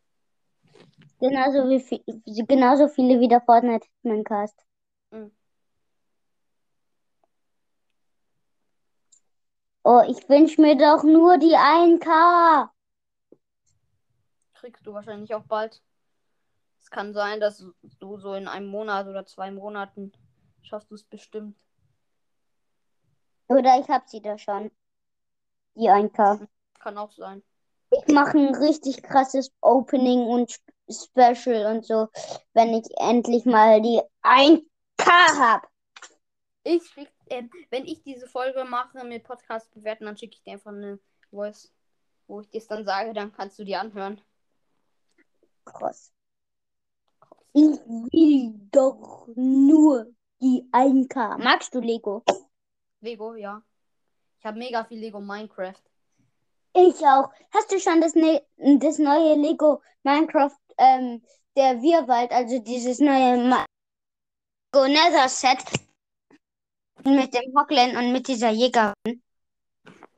Genauso 1.20 1.68
wie 1.68 1.80
viel, 1.80 2.02
genauso 2.46 2.88
viele 2.88 3.20
wie 3.20 3.28
der 3.28 3.42
Fortnite 3.42 3.86
Hitmancast. 4.02 4.58
Mhm. 5.10 5.30
Oh, 9.84 10.00
ich 10.08 10.26
wünsche 10.30 10.62
mir 10.62 10.74
doch 10.74 11.04
nur 11.04 11.36
die 11.36 11.54
1K. 11.54 12.72
Kriegst 14.54 14.86
du 14.86 14.94
wahrscheinlich 14.94 15.34
auch 15.34 15.44
bald. 15.44 15.82
Es 16.80 16.88
kann 16.88 17.12
sein, 17.12 17.38
dass 17.38 17.66
du 17.98 18.16
so 18.16 18.32
in 18.32 18.48
einem 18.48 18.68
Monat 18.68 19.06
oder 19.08 19.26
zwei 19.26 19.50
Monaten 19.50 20.10
schaffst 20.62 20.90
du 20.90 20.94
es 20.94 21.04
bestimmt. 21.04 21.54
Oder 23.48 23.78
ich 23.78 23.88
hab 23.90 24.08
sie 24.08 24.22
da 24.22 24.38
schon. 24.38 24.70
Die 25.74 25.90
1K. 25.90 26.48
Kann 26.82 26.98
auch 26.98 27.12
sein. 27.12 27.42
Ich 27.90 28.12
mache 28.12 28.38
ein 28.38 28.54
richtig 28.54 29.02
krasses 29.02 29.52
Opening 29.60 30.26
und 30.26 30.50
Sp- 30.50 30.72
Special 30.90 31.74
und 31.74 31.86
so, 31.86 32.08
wenn 32.54 32.74
ich 32.74 32.86
endlich 32.98 33.44
mal 33.46 33.80
die 33.80 34.00
1K 34.22 35.06
hab. 35.38 35.68
Ich 36.64 36.82
krieg, 36.92 37.10
ähm, 37.30 37.50
wenn 37.70 37.86
ich 37.86 38.02
diese 38.02 38.26
Folge 38.26 38.64
mache 38.64 39.04
mit 39.04 39.24
Podcast 39.24 39.70
bewerten, 39.72 40.04
dann 40.06 40.16
schicke 40.16 40.34
ich 40.36 40.42
dir 40.42 40.54
einfach 40.54 40.72
eine 40.72 40.98
Voice, 41.30 41.72
wo 42.26 42.40
ich 42.40 42.50
dir 42.50 42.62
dann 42.68 42.84
sage, 42.84 43.12
dann 43.14 43.32
kannst 43.32 43.58
du 43.58 43.64
die 43.64 43.76
anhören. 43.76 44.20
Krass. 45.64 46.12
Ich 47.52 47.62
will 47.64 48.54
doch 48.70 49.28
nur 49.34 50.12
die 50.40 50.68
1K. 50.72 51.38
Magst 51.38 51.74
du 51.74 51.80
Lego? 51.80 52.22
Lego, 53.00 53.34
ja. 53.34 53.62
Ich 54.38 54.46
habe 54.46 54.58
mega 54.58 54.84
viel 54.84 54.98
Lego 54.98 55.20
Minecraft. 55.20 55.80
Ich 56.74 57.06
auch. 57.06 57.30
Hast 57.52 57.70
du 57.70 57.78
schon 57.78 58.00
das, 58.00 58.14
ne 58.14 58.42
das 58.56 58.98
neue 58.98 59.34
Lego 59.34 59.82
Minecraft, 60.04 60.56
ähm, 60.78 61.22
der 61.56 61.82
Wirrwald, 61.82 62.30
also 62.32 62.58
dieses 62.60 62.98
neue 62.98 63.36
Ma 63.36 63.66
Lego 64.74 64.88
Nether 64.88 65.28
Set 65.28 65.58
mit 67.04 67.34
dem 67.34 67.54
Hockland 67.54 67.94
und 67.96 68.12
mit 68.12 68.26
dieser 68.26 68.50
Jägerin? 68.50 69.22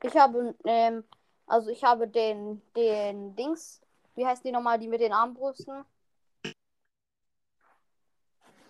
Ich 0.01 0.15
habe, 0.15 0.55
ähm, 0.63 1.03
also 1.47 1.69
ich 1.69 1.83
habe 1.83 2.07
den, 2.07 2.61
den 2.75 3.35
Dings, 3.35 3.81
wie 4.15 4.25
heißt 4.25 4.45
die 4.45 4.51
nochmal, 4.51 4.79
die 4.79 4.87
mit 4.87 5.01
den 5.01 5.11
Armbrüsten? 5.11 5.83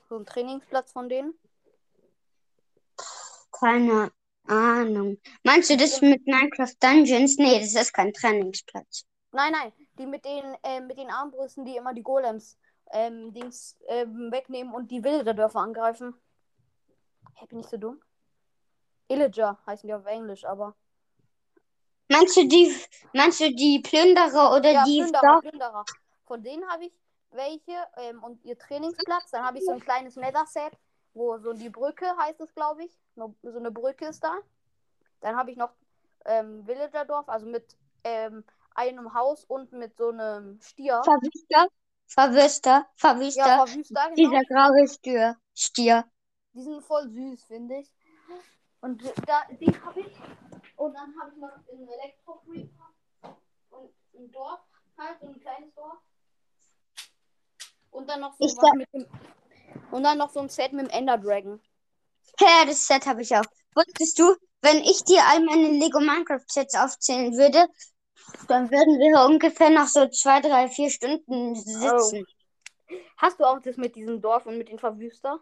So 0.10 0.18
ein 0.18 0.26
Trainingsplatz 0.26 0.92
von 0.92 1.10
denen. 1.10 1.38
Keine 3.52 4.12
Ahnung. 4.48 5.18
Meinst 5.44 5.70
du 5.70 5.78
das 5.78 6.02
mit 6.02 6.26
Minecraft 6.26 6.74
Dungeons? 6.80 7.38
Nee, 7.38 7.60
das 7.60 7.76
ist 7.76 7.94
kein 7.94 8.14
Trainingsplatz. 8.14 9.06
Nein, 9.32 9.52
nein, 9.52 9.74
die 9.98 10.06
mit 10.06 10.24
den, 10.24 10.56
äh, 10.64 10.80
mit 10.82 10.98
den 10.98 11.10
Armbrüsten, 11.10 11.66
die 11.66 11.76
immer 11.76 11.94
die 11.94 12.04
Golems 12.04 12.58
ähm, 12.92 13.34
Dings 13.34 13.78
ähm, 13.88 14.32
wegnehmen 14.32 14.74
und 14.74 14.92
die 14.92 15.04
Wilderdörfer 15.04 15.60
angreifen. 15.60 16.14
Hä, 17.36 17.46
bin 17.48 17.60
ich 17.60 17.68
so 17.68 17.78
dumm? 17.78 18.02
Illager 19.08 19.60
heißen 19.66 19.88
die 19.88 19.94
auf 19.94 20.06
Englisch, 20.06 20.46
aber. 20.46 20.76
Meinst 22.10 22.38
du 22.38 22.48
die, 22.48 22.74
meinst 23.14 23.40
du 23.40 23.52
die 23.54 23.80
Plünderer 23.80 24.56
oder 24.56 24.72
Ja, 24.72 24.84
die 24.86 25.02
Plünderer, 25.02 25.42
Plünderer. 25.42 25.86
Von 26.26 26.44
denen 26.44 26.68
habe 26.70 26.86
ich 26.86 26.94
welche 27.32 27.74
ähm, 27.98 28.24
und 28.24 28.44
ihr 28.46 28.58
Trainingsplatz. 28.58 29.32
Dann 29.32 29.44
habe 29.44 29.58
ich 29.58 29.66
so 29.66 29.72
ein 29.72 29.80
kleines 29.80 30.16
Nether-Set, 30.16 30.74
wo 31.16 31.38
so 31.40 31.54
die 31.54 31.70
Brücke 31.70 32.06
heißt 32.18 32.42
es, 32.42 32.54
glaube 32.54 32.84
ich. 32.84 32.92
So 33.16 33.34
eine 33.44 33.72
Brücke 33.72 34.06
ist 34.06 34.24
da. 34.24 34.38
Dann 35.22 35.36
habe 35.36 35.50
ich 35.50 35.58
noch 35.58 35.72
ähm, 36.26 36.68
Villagerdorf, 36.68 37.28
also 37.30 37.48
mit 37.48 37.76
ähm, 38.04 38.44
einem 38.76 39.14
Haus 39.14 39.46
und 39.46 39.72
mit 39.72 39.98
so 39.98 40.10
einem 40.10 40.60
Stier. 40.62 41.02
Verwüster? 41.04 41.68
Verwüster? 42.06 42.88
Verwüster? 42.96 43.48
Ja, 43.48 43.66
Verwüster, 43.66 44.12
genau. 44.14 44.30
Dieser 44.30 44.44
graue 44.44 44.88
Stier. 44.88 45.38
Stier. 45.56 46.06
Die 46.54 46.62
sind 46.62 46.84
voll 46.84 47.10
süß, 47.10 47.44
finde 47.46 47.80
ich. 47.80 47.92
Und 48.82 49.02
da, 49.26 49.44
die 49.60 49.74
habe 49.82 50.02
ich. 50.02 50.16
Und 50.76 50.94
dann 50.94 51.14
habe 51.20 51.32
ich 51.32 51.38
noch 51.38 51.52
einen 51.72 51.88
Elektro-Creeper 51.88 52.94
und 53.72 53.94
ein 54.14 54.32
Dorf, 54.32 54.60
halt, 54.98 55.20
so 55.22 55.28
ein 55.28 55.40
kleines 55.40 55.74
Dorf. 55.74 55.98
Und 57.92 58.10
dann 58.10 58.20
noch 58.20 58.34
so 58.34 58.46
Ich 58.46 58.56
was 58.58 58.74
mit 58.74 58.94
dem. 58.94 59.08
Und 59.92 60.04
dann 60.04 60.18
noch 60.18 60.30
so 60.30 60.40
ein 60.40 60.50
Set 60.50 60.74
mit 60.74 60.88
dem 60.88 60.90
Ender 60.90 61.18
Dragon. 61.18 61.62
Ja, 62.40 62.66
das 62.66 62.86
Set 62.86 63.06
habe 63.06 63.22
ich 63.22 63.36
auch. 63.36 63.46
Wusstest 63.76 64.20
du, 64.20 64.36
wenn 64.62 64.78
ich 64.78 65.04
dir 65.04 65.24
all 65.26 65.42
meine 65.42 65.70
Lego 65.70 66.00
Minecraft 66.00 66.46
Sets 66.48 66.76
aufzählen 66.76 67.34
würde, 67.38 67.68
dann 68.48 68.72
würden 68.72 69.00
wir 69.00 69.26
ungefähr 69.26 69.70
noch 69.70 69.88
so 69.88 70.08
zwei, 70.08 70.42
drei, 70.42 70.68
vier 70.68 70.90
Stunden 70.90 71.56
sitzen. 71.56 72.26
Hast 73.18 73.40
du 73.40 73.46
auch 73.46 73.60
das 73.62 73.78
mit 73.78 73.96
diesem 73.96 74.22
Dorf 74.22 74.46
und 74.46 74.58
mit 74.58 74.70
den 74.70 74.80
Verwüster? 74.80 75.40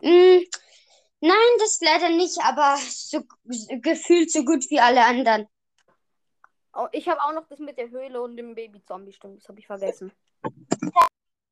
Mm, 0.00 0.40
nein, 1.20 1.58
das 1.58 1.80
leider 1.80 2.10
nicht, 2.10 2.38
aber 2.42 2.76
so 2.88 3.22
gefühlt 3.80 4.30
so 4.30 4.44
gut 4.44 4.68
wie 4.70 4.80
alle 4.80 5.04
anderen. 5.04 5.48
Oh, 6.74 6.86
ich 6.92 7.08
habe 7.08 7.22
auch 7.22 7.32
noch 7.32 7.48
das 7.48 7.58
mit 7.58 7.78
der 7.78 7.90
Höhle 7.90 8.22
und 8.22 8.36
dem 8.36 8.54
Baby-Zombie, 8.54 9.12
stimmt, 9.12 9.40
das 9.40 9.48
habe 9.48 9.58
ich 9.58 9.66
vergessen. 9.66 10.12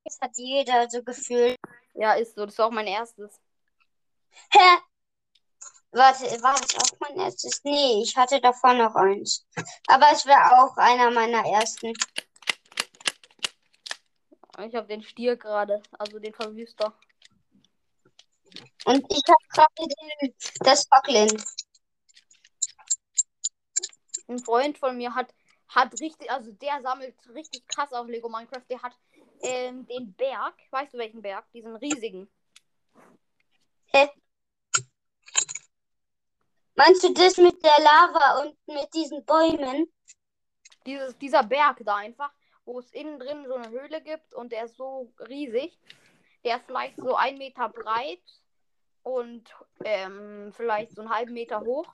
Das 0.05 0.19
hat 0.21 0.33
jeder 0.37 0.89
so 0.89 1.03
gefühlt. 1.03 1.57
Ja, 1.99 2.13
ist 2.15 2.35
so, 2.35 2.45
das 2.45 2.59
war 2.59 2.67
auch 2.67 2.71
mein 2.71 2.87
erstes. 2.87 3.41
Hä? 4.53 4.79
Warte, 5.93 6.25
war 6.43 6.55
das 6.61 6.75
auch 6.77 6.99
mein 7.01 7.19
erstes? 7.19 7.65
Nee, 7.65 8.03
ich 8.03 8.15
hatte 8.17 8.39
davor 8.41 8.75
noch 8.75 8.95
eins. 8.95 9.47
Aber 9.89 10.07
es 10.13 10.27
wäre 10.27 10.59
auch 10.61 10.77
einer 10.77 11.11
meiner 11.11 11.43
ersten. 11.47 11.95
Ich 14.59 14.75
habe 14.75 14.87
den 14.89 15.03
Stier 15.03 15.37
gerade, 15.37 15.83
also 15.93 16.19
den 16.19 16.35
Verwüster. 16.35 16.95
Und 18.85 19.05
ich 19.11 19.23
habe 19.27 19.49
gerade 19.49 19.89
den- 20.21 20.35
das 20.61 20.87
Backlin. 20.89 21.43
Ein 24.29 24.39
Freund 24.41 24.77
von 24.77 24.97
mir 24.97 25.15
hat, 25.15 25.33
hat 25.69 25.99
richtig, 26.01 26.31
also 26.31 26.53
der 26.53 26.83
sammelt 26.83 27.15
richtig 27.35 27.67
krass 27.69 27.93
auf 27.93 28.07
Lego 28.07 28.29
Minecraft. 28.29 28.65
Der 28.69 28.83
hat 28.83 28.93
ähm, 29.43 29.87
den 29.87 30.15
Berg, 30.15 30.55
weißt 30.71 30.95
du 30.95 30.99
welchen 30.99 31.23
Berg? 31.23 31.45
Diesen 31.53 31.77
riesigen. 31.77 32.29
Meinst 36.77 37.03
du 37.03 37.13
das 37.15 37.39
mit 37.39 37.65
der 37.65 37.83
Lava 37.83 38.43
und 38.43 38.57
mit 38.67 38.93
diesen 38.95 39.25
Bäumen? 39.25 39.91
Dieses, 40.85 41.17
dieser 41.17 41.43
Berg 41.43 41.81
da 41.85 41.97
einfach, 41.97 42.31
wo 42.67 42.79
es 42.79 42.93
innen 42.93 43.19
drin 43.19 43.47
so 43.47 43.55
eine 43.55 43.71
Höhle 43.71 44.03
gibt 44.03 44.35
und 44.35 44.53
der 44.53 44.67
ist 44.67 44.77
so 44.77 45.11
riesig. 45.27 45.79
Der 46.45 46.59
ist 46.59 46.67
vielleicht 46.67 46.99
so 46.99 47.15
ein 47.15 47.39
Meter 47.39 47.71
breit 47.71 48.23
und 49.03 49.49
ähm, 49.85 50.53
vielleicht 50.55 50.95
so 50.95 51.01
einen 51.01 51.11
halben 51.11 51.33
Meter 51.33 51.61
hoch. 51.61 51.87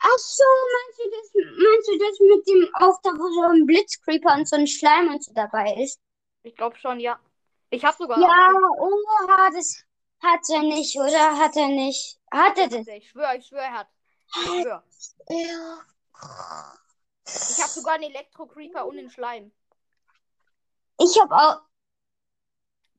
Ach 0.00 0.18
so, 0.18 0.44
meinst 0.74 0.98
du 0.98 1.10
das, 1.10 1.30
meinst 1.34 1.88
du 1.88 1.98
das 1.98 2.20
mit 2.20 2.48
dem 2.48 2.74
auch 2.74 3.00
da, 3.02 3.10
wo 3.10 3.30
so 3.30 3.42
ein 3.42 3.64
Blitzcreeper 3.64 4.34
und 4.34 4.48
so 4.48 4.56
ein 4.56 4.66
Schleim 4.66 5.08
und 5.08 5.22
so 5.22 5.32
dabei 5.32 5.76
ist? 5.80 6.00
Ich 6.42 6.56
glaube 6.56 6.76
schon, 6.76 7.00
ja. 7.00 7.18
Ich 7.70 7.84
habe 7.84 7.96
sogar. 7.96 8.18
Ja, 8.20 8.52
oha, 8.78 9.50
das 9.50 9.84
hat 10.20 10.40
er 10.50 10.62
nicht, 10.62 10.96
oder? 10.96 11.38
Hat 11.38 11.56
er 11.56 11.68
nicht? 11.68 12.18
Hat 12.30 12.58
er 12.58 12.68
das? 12.68 12.86
Ich 12.86 13.08
schwöre, 13.08 13.36
ich 13.36 13.46
schwöre, 13.46 13.62
er 13.62 13.72
hat. 13.72 13.88
Ich 14.26 14.42
schwöre. 14.42 14.82
Ja. 15.28 15.78
Ich 17.24 17.62
habe 17.62 17.70
sogar 17.70 17.94
einen 17.94 18.10
Elektro-Creeper 18.10 18.86
und 18.86 18.98
einen 18.98 19.10
Schleim. 19.10 19.52
Ich 20.98 21.20
habe 21.20 21.34
auch. 21.34 21.60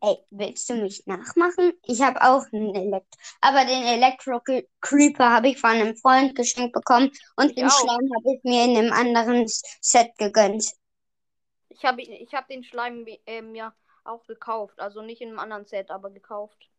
Ey, 0.01 0.17
willst 0.31 0.69
du 0.69 0.73
mich 0.75 1.05
nachmachen? 1.05 1.73
Ich 1.83 2.01
habe 2.01 2.21
auch 2.21 2.45
einen 2.51 2.75
Elektro. 2.75 3.19
Aber 3.41 3.63
den 3.63 3.83
Elektro-Creeper 3.83 5.29
habe 5.29 5.49
ich 5.49 5.59
von 5.59 5.69
einem 5.69 5.95
Freund 5.95 6.35
geschenkt 6.35 6.73
bekommen 6.73 7.11
und 7.37 7.51
Ich 7.51 7.55
den 7.55 7.67
auch. 7.67 7.79
Schleim 7.79 8.09
habe 8.15 8.35
ich 8.35 8.43
mir 8.43 8.65
in 8.65 8.77
einem 8.77 8.93
anderen 8.93 9.45
Set 9.47 10.17
gegönnt. 10.17 10.65
Ich 11.73 11.83
habe 11.83 12.01
ich 12.01 12.33
hab 12.33 12.47
den 12.47 12.63
Schleim 12.63 13.05
äh, 13.25 13.41
mir 13.41 13.73
auch 14.03 14.25
gekauft. 14.25 14.79
Also 14.79 15.01
nicht 15.01 15.21
in 15.21 15.29
einem 15.29 15.39
anderen 15.39 15.65
Set, 15.65 15.89
aber 15.89 16.09
gekauft. 16.09 16.69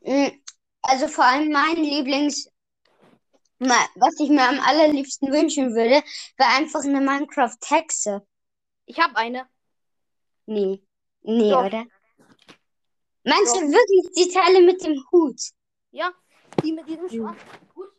Mm, 0.00 0.28
Also 0.82 1.08
vor 1.08 1.24
allem 1.24 1.50
mein 1.50 1.76
Lieblings, 1.76 2.50
was 3.58 4.20
ich 4.20 4.30
mir 4.30 4.48
am 4.48 4.60
allerliebsten 4.60 5.32
wünschen 5.32 5.74
würde, 5.74 6.02
wäre 6.36 6.50
einfach 6.56 6.82
eine 6.84 7.00
Minecraft-Hexe. 7.00 8.26
Ich 8.86 8.98
habe 8.98 9.16
eine. 9.16 9.48
Nee, 10.46 10.82
nee, 11.22 11.50
Doch. 11.50 11.66
oder? 11.66 11.84
Meinst 13.24 13.54
Doch. 13.54 13.60
du 13.60 13.68
wirklich 13.68 14.14
die 14.16 14.32
Teile 14.32 14.62
mit 14.62 14.82
dem 14.82 15.04
Hut? 15.12 15.40
Ja, 15.90 16.12
die 16.62 16.72
mit 16.72 16.88
diesem 16.88 17.08
schwarzen 17.08 17.46
Hut. 17.74 17.92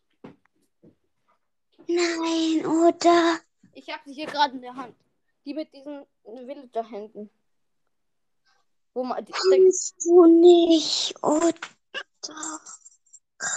Nein, 1.88 2.66
oder? 2.66 3.40
Ich 3.74 3.90
habe 3.90 4.02
sie 4.06 4.14
hier 4.14 4.26
gerade 4.26 4.56
in 4.56 4.62
der 4.62 4.76
Hand. 4.76 4.96
Die 5.46 5.54
mit 5.54 5.74
diesen 5.74 6.06
Villager-Händen. 6.36 7.30
Wo 8.94 9.04
man. 9.04 9.26
Kannst 9.26 10.06
du 10.06 10.26
nicht, 10.26 11.16
oder? 11.24 11.54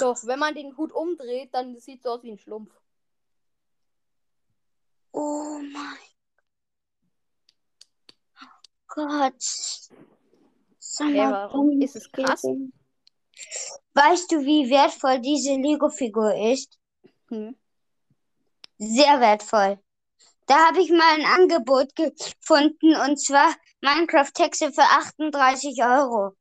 doch, 0.01 0.25
wenn 0.25 0.39
man 0.39 0.55
den 0.55 0.77
Hut 0.77 0.93
umdreht, 0.93 1.55
dann 1.55 1.79
sieht 1.79 2.01
es 2.01 2.07
aus 2.07 2.23
wie 2.23 2.33
ein 2.33 2.39
Schlumpf. 2.39 2.71
Oh 5.13 5.59
mein 5.73 5.99
Gott. 8.87 9.43
Sag 10.79 11.11
Ja, 11.11 11.31
mal, 11.31 11.33
warum 11.33 11.81
ist 11.81 11.97
es 11.97 12.11
krass? 12.11 12.43
Weißt 13.95 14.31
du, 14.31 14.41
wie 14.41 14.71
wertvoll 14.71 15.21
diese 15.21 15.55
Lego-Figur 15.55 16.35
ist? 16.53 16.79
Hm. 17.29 17.57
Sehr 18.79 19.21
wertvoll. 19.21 19.79
Da 20.47 20.67
habe 20.69 20.81
ich 20.81 20.91
mal 20.91 21.15
ein 21.15 21.25
Angebot 21.25 21.95
gefunden 21.95 22.97
und 22.97 23.17
zwar 23.19 23.55
Minecraft-Hexe 23.81 24.73
für 24.73 24.83
38 24.83 25.83
Euro. 25.83 26.37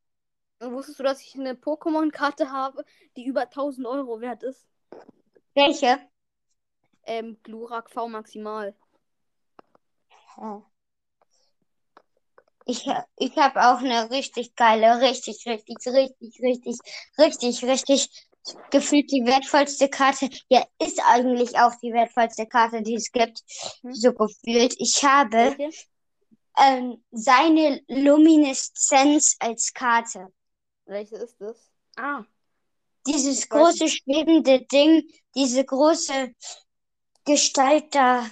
Wusstest 0.59 0.99
du, 0.99 1.03
dass 1.03 1.21
ich 1.21 1.35
eine 1.35 1.53
Pokémon-Karte 1.53 2.51
habe, 2.51 2.83
die 3.15 3.25
über 3.25 3.49
1000 3.49 3.87
Euro 3.87 4.21
wert 4.21 4.43
ist? 4.43 4.67
Welche? 5.53 5.99
Ähm, 7.03 7.37
Glurak 7.43 7.89
V 7.89 8.07
Maximal. 8.07 8.75
Ich, 12.65 12.87
ich 13.17 13.37
habe 13.37 13.59
auch 13.59 13.79
eine 13.79 14.11
richtig 14.11 14.55
geile, 14.55 15.01
richtig, 15.01 15.45
richtig, 15.45 15.77
richtig, 15.87 16.39
richtig, 16.41 16.79
richtig, 17.17 17.63
richtig 17.63 18.30
gefühlt 18.71 19.11
die 19.11 19.25
wertvollste 19.25 19.89
Karte. 19.89 20.29
Ja, 20.49 20.63
ist 20.79 21.01
eigentlich 21.05 21.57
auch 21.57 21.73
die 21.81 21.93
wertvollste 21.93 22.45
Karte, 22.47 22.81
die 22.81 22.95
es 22.95 23.11
gibt. 23.11 23.41
Hm? 23.81 23.93
So 23.93 24.13
gefühlt. 24.13 24.75
Ich 24.79 25.03
habe 25.03 25.55
ähm, 26.57 27.03
seine 27.11 27.81
Lumineszenz 27.87 29.35
als 29.39 29.73
Karte. 29.73 30.27
Welche 30.85 31.17
ist 31.17 31.39
das? 31.41 31.71
Ah, 31.97 32.23
Dieses 33.07 33.49
große 33.49 33.87
schwebende 33.87 34.61
Ding, 34.65 35.03
diese 35.35 35.63
große 35.65 36.33
Gestalt 37.25 37.93
da. 37.95 38.25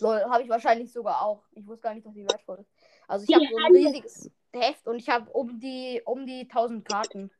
lol, 0.00 0.20
habe 0.30 0.42
ich 0.42 0.48
wahrscheinlich 0.48 0.92
sogar 0.92 1.22
auch. 1.22 1.44
Ich 1.52 1.66
wusste 1.66 1.82
gar 1.82 1.94
nicht, 1.94 2.06
dass 2.06 2.14
sie 2.14 2.24
wertvoll 2.24 2.58
ist. 2.60 2.70
Also 3.06 3.24
ich 3.24 3.28
Die 3.28 3.34
habe 3.34 3.46
so 3.46 3.56
ein 3.56 3.72
riesiges 3.72 4.30
Heft 4.52 4.86
und 4.86 4.98
ich 4.98 5.08
habe 5.08 5.30
um 5.30 5.58
die 5.60 6.02
um 6.04 6.26
die 6.26 6.48
1000 6.48 6.84
Karten. 6.84 7.30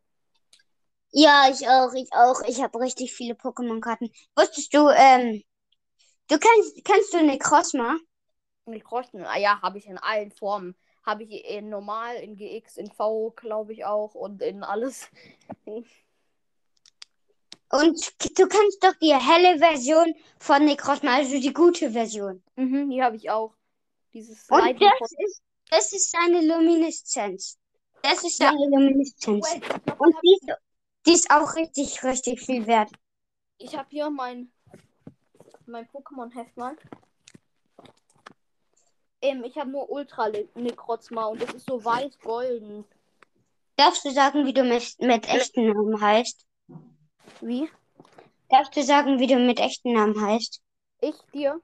Ja, 1.13 1.49
ich 1.51 1.67
auch, 1.69 1.93
ich 1.95 2.13
auch. 2.13 2.41
Ich 2.47 2.63
habe 2.63 2.79
richtig 2.81 3.13
viele 3.13 3.35
Pokémon-Karten. 3.35 4.11
Wusstest 4.37 4.73
du, 4.75 4.89
ähm, 4.89 5.43
du 6.29 6.39
kennst, 6.39 6.85
kennst 6.85 7.13
du 7.13 7.23
Necrozma? 7.25 7.97
Die 8.67 8.81
Krochten, 8.81 9.25
ah 9.25 9.37
ja, 9.39 9.61
habe 9.63 9.79
ich 9.79 9.87
in 9.87 9.99
allen 9.99 10.31
Formen. 10.31 10.77
Habe 11.05 11.25
ich 11.25 11.45
in 11.47 11.69
normal, 11.71 12.15
in 12.17 12.37
GX, 12.37 12.77
in 12.77 12.93
V, 12.93 13.31
glaube 13.35 13.73
ich 13.73 13.85
auch 13.85 14.15
und 14.15 14.43
in 14.43 14.63
alles. 14.63 15.09
Und 17.73 18.13
du 18.39 18.49
kennst 18.49 18.83
doch 18.85 18.95
die 19.01 19.15
helle 19.15 19.59
Version 19.59 20.15
von 20.39 20.65
Necrozma, 20.65 21.15
also 21.17 21.41
die 21.41 21.53
gute 21.53 21.91
Version. 21.93 22.43
Mhm, 22.57 22.91
die 22.91 23.03
habe 23.03 23.17
ich 23.17 23.31
auch. 23.31 23.55
Dieses 24.13 24.49
Und 24.51 24.59
Lightning 24.59 24.91
das 25.01 25.13
ist, 25.13 25.43
das 25.71 25.93
ist 25.93 26.11
seine 26.11 26.45
Lumineszenz. 26.47 27.59
Das 28.03 28.25
ist 28.25 28.39
Ja. 28.41 28.51
seine 28.51 28.67
Lumineszenz. 28.71 29.55
Ich 29.55 29.61
glaub, 29.63 30.01
Und 30.01 30.15
hab- 30.15 30.59
die 31.07 31.13
ist, 31.13 31.31
auch 31.31 31.55
richtig, 31.57 32.03
richtig 32.05 32.41
viel 32.41 32.67
wert. 32.67 32.91
Ich 33.59 33.77
habe 33.77 33.89
hier 33.91 34.11
mein, 34.11 34.51
mein 35.67 35.87
Pokémon-Heft 35.89 36.57
mal. 36.57 36.77
Ähm, 39.23 39.45
ich 39.45 39.57
habe 39.59 39.71
nur 39.71 39.91
Ultra 39.91 40.31
Necrozma 40.55 41.27
und 41.27 41.43
das 41.43 41.53
ist 41.55 41.67
so 41.67 41.85
weiß-golden. 41.85 42.85
Darfst 43.77 44.05
du 44.05 44.11
sagen, 44.11 44.47
wie 44.47 44.53
du 44.53 44.63
mit, 44.63 44.99
mit 45.01 45.29
echten 45.29 45.67
Namen 45.67 46.01
heißt? 46.01 46.47
Wie? 47.41 47.69
Darfst 48.49 48.77
du 48.77 48.83
sagen, 48.83 49.19
wie 49.19 49.27
du 49.27 49.37
mit 49.37 49.61
echten 49.61 49.93
Namen 49.93 50.21
heißt? 50.21 50.61
Ich 51.01 51.17
dir? 51.33 51.61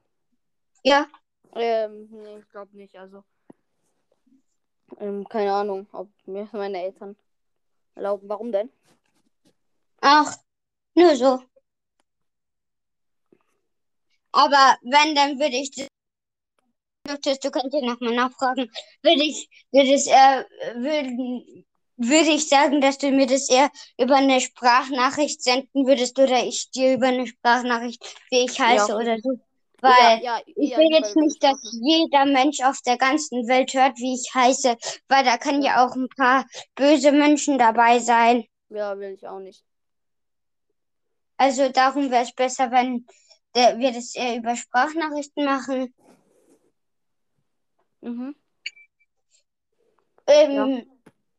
Ja. 0.83 1.07
Ähm, 1.55 2.09
nee, 2.11 2.39
ich 2.39 2.49
glaube 2.51 2.77
nicht. 2.77 2.97
Also, 2.97 3.25
ähm, 4.99 5.27
keine 5.29 5.53
Ahnung, 5.53 5.87
ob 5.93 6.09
mir 6.27 6.49
meine 6.53 6.83
Eltern 6.83 7.17
erlauben. 7.95 8.29
Warum 8.29 8.53
denn? 8.53 8.71
Ach, 10.09 10.37
nur 10.95 11.17
so. 11.17 11.43
Aber 14.31 14.77
wenn, 14.83 15.17
dann 15.17 15.41
würde 15.41 15.57
ich, 15.57 15.73
dürftest, 17.09 17.43
du 17.43 17.51
ja 17.51 17.81
nochmal 17.85 18.15
nachfragen, 18.15 18.71
würde 19.03 19.25
ich, 19.25 19.49
würde 19.73 19.95
es 19.95 20.07
eher, 20.07 20.47
würden, 20.77 21.65
würde 21.97 22.31
ich 22.31 22.49
sagen, 22.49 22.81
dass 22.81 22.99
du 22.99 23.11
mir 23.11 23.27
das 23.27 23.49
eher 23.49 23.69
über 23.99 24.15
eine 24.15 24.41
Sprachnachricht 24.41 25.43
senden 25.43 25.89
würdest 25.89 26.17
oder 26.21 26.45
ich 26.45 26.71
dir 26.71 26.95
über 26.95 27.09
eine 27.09 27.27
Sprachnachricht, 27.27 28.01
wie 28.31 28.45
ich 28.45 28.61
heiße 28.61 28.95
okay. 28.95 29.03
oder 29.03 29.19
so. 29.19 29.41
Weil 29.81 30.23
ja, 30.23 30.39
ja, 30.39 30.41
ich 30.47 30.77
will 30.77 30.89
jetzt 30.93 31.17
nicht, 31.17 31.43
dass 31.43 31.59
jeder 31.83 32.27
Mensch 32.27 32.61
auf 32.61 32.81
der 32.83 32.97
ganzen 32.97 33.49
Welt 33.49 33.75
hört, 33.75 33.99
wie 33.99 34.15
ich 34.15 34.33
heiße, 34.33 34.77
weil 35.09 35.25
da 35.25 35.37
können 35.37 35.63
ja 35.63 35.85
auch 35.85 35.97
ein 35.97 36.09
paar 36.17 36.47
böse 36.77 37.11
Menschen 37.11 37.59
dabei 37.59 37.99
sein. 37.99 38.47
Ja, 38.69 38.97
will 39.01 39.11
ich 39.11 39.27
auch 39.27 39.41
nicht. 39.41 39.65
Also 41.37 41.69
darum 41.69 42.11
wäre 42.11 42.25
es 42.25 42.35
besser, 42.35 42.71
wenn 42.71 43.07
der, 43.55 43.79
wir 43.79 43.93
das 43.93 44.15
eher 44.15 44.37
über 44.37 44.57
Sprachnachrichten 44.57 45.45
machen. 45.45 45.95
Mhm. 48.01 48.35
Ähm, 50.27 50.87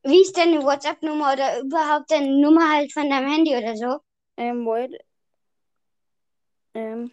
Wie 0.04 0.22
ist 0.22 0.38
deine 0.38 0.64
WhatsApp-Nummer 0.64 1.34
oder 1.34 1.60
überhaupt 1.60 2.12
deine 2.12 2.40
Nummer 2.42 2.72
halt 2.74 2.92
von 2.94 3.10
deinem 3.10 3.32
Handy 3.32 3.56
oder 3.56 3.76
so? 3.76 4.00
Ähm, 4.38 4.66
wait. 4.66 4.98
Ähm, 6.74 7.12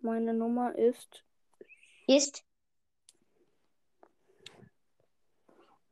meine 0.00 0.32
Nummer 0.34 0.74
ist. 0.74 1.22
Ist? 2.06 2.44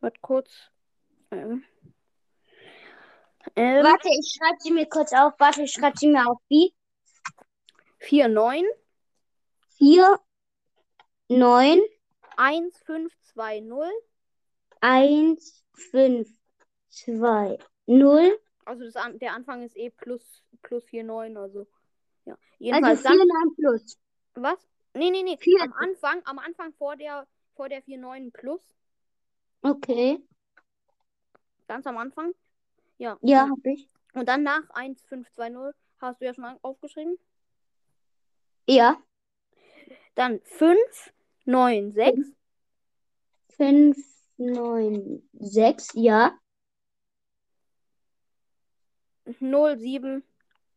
Warte 0.01 0.21
kurz. 0.21 0.51
Ähm. 1.31 1.65
Ähm, 3.57 3.85
Warte, 3.85 4.09
ich 4.09 4.37
schreibe 4.37 4.57
sie 4.61 4.71
mir 4.71 4.87
kurz 4.87 5.13
auf. 5.13 5.35
Warte, 5.39 5.63
ich 5.63 5.73
schreibe 5.73 5.97
sie 5.99 6.09
mir 6.09 6.29
auf. 6.29 6.39
Wie? 6.49 6.75
49 8.01 8.65
4, 9.79 10.21
9, 11.29 11.81
1520. 12.37 13.93
1, 14.81 15.65
5, 15.91 16.29
2, 16.91 17.59
0. 17.87 18.39
Also 18.67 18.85
das 18.85 18.95
der 19.19 19.33
Anfang 19.35 19.63
ist 19.63 19.77
eh 19.77 19.91
plus, 19.91 20.23
plus 20.63 20.85
49, 20.93 21.37
also. 21.37 21.67
Ja. 22.25 22.35
Also 22.35 22.43
Jedenfalls 22.59 23.01
4, 23.01 23.11
dann. 23.11 23.29
9 23.29 23.55
plus. 23.57 23.99
Was? 24.35 24.59
Nee, 24.95 25.11
nee, 25.11 25.23
nee. 25.23 25.37
Vier. 25.37 25.61
Am 25.63 25.73
Anfang, 25.73 26.23
am 26.25 26.39
Anfang 26.39 26.73
vor 26.75 26.97
der, 26.97 27.27
vor 27.55 27.69
der 27.69 27.83
49 27.87 28.33
plus. 28.33 28.63
Okay. 29.63 30.23
Ganz 31.67 31.87
am 31.87 31.97
Anfang. 31.97 32.33
Ja. 33.05 33.19
Ja, 33.21 33.51
hab 33.51 33.67
ich. 33.67 33.87
Und 34.15 34.31
dann 34.31 34.45
nach 34.45 34.63
1520 34.71 35.79
hast 35.99 36.23
du 36.23 36.25
ja 36.25 36.33
schon 36.33 36.59
aufgeschrieben. 36.63 37.19
Ja. 38.67 38.97
Dann 40.15 40.41
5, 40.41 40.79
9, 41.45 41.93
6, 41.93 42.33
5, 43.59 43.99
9, 44.39 45.29
6. 45.35 45.89
Ja. 45.93 46.39
0, 49.39 49.79
7, 49.79 50.25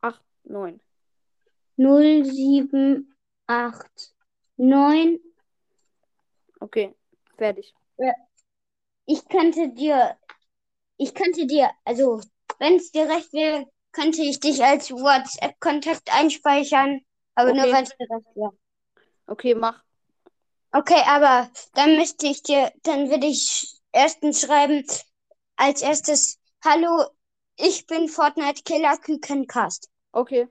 8, 0.02 0.22
9. 0.44 0.82
0, 1.78 2.26
7, 2.26 3.16
8, 3.46 4.16
9. 4.58 5.20
Okay, 6.60 6.94
fertig. 7.38 7.74
Ich 9.06 9.26
könnte 9.30 9.70
dir, 9.70 10.18
ich 10.98 11.14
könnte 11.14 11.46
dir, 11.46 11.70
also, 11.86 12.22
wenn 12.60 12.76
es 12.76 12.92
dir 12.92 13.08
recht 13.10 13.32
wäre, 13.34 13.66
könnte 13.92 14.22
ich 14.22 14.40
dich 14.40 14.64
als 14.64 14.92
WhatsApp-Kontakt 14.92 16.14
einspeichern. 16.14 17.02
Aber 17.36 17.54
nur 17.54 17.64
Okay. 17.64 17.74
wenn 17.74 17.84
es 17.84 17.90
dir 17.98 18.10
recht 18.10 18.36
wäre. 18.36 18.52
Okay, 19.28 19.56
mach. 19.56 19.84
Okay, 20.72 21.02
aber 21.08 21.50
dann 21.74 21.96
müsste 21.96 22.28
ich 22.28 22.44
dir, 22.44 22.72
dann 22.84 23.10
würde 23.10 23.28
ich 23.28 23.80
erstens 23.92 24.42
schreiben, 24.42 24.86
als 25.56 25.82
erstes, 25.82 26.40
hallo, 26.64 27.06
ich 27.56 27.88
bin 27.88 28.10
Fortnite 28.10 28.64
Killer 28.64 28.98
Kükencast. 28.98 29.90
Okay. 30.12 30.48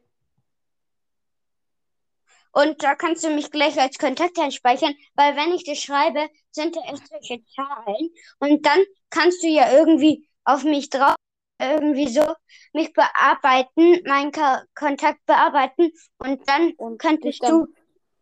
Und 2.53 2.83
da 2.83 2.95
kannst 2.95 3.23
du 3.23 3.31
mich 3.31 3.51
gleich 3.51 3.79
als 3.79 3.99
Kontakt 3.99 4.39
einspeichern, 4.39 4.95
weil 5.15 5.37
wenn 5.37 5.53
ich 5.53 5.65
das 5.65 5.79
schreibe, 5.79 6.29
sind 6.51 6.75
da 6.75 6.81
erst 6.87 7.09
solche 7.09 7.45
Zahlen. 7.55 8.11
Und 8.39 8.65
dann 8.65 8.81
kannst 9.11 9.43
du 9.43 9.47
ja 9.49 9.71
irgendwie 9.73 10.27
auf 10.47 10.65
mich 10.65 10.89
drauf, 10.91 11.17
irgendwie 11.61 12.09
so 12.09 12.35
mich 12.73 12.93
bearbeiten, 12.93 14.03
meinen 14.07 14.33
Ka 14.33 14.65
Kontakt 14.75 15.25
bearbeiten. 15.27 15.91
Und 16.19 16.49
dann 16.49 16.73
Und 16.77 16.99
könntest 16.99 17.43
dich 17.43 17.49
du, 17.49 17.67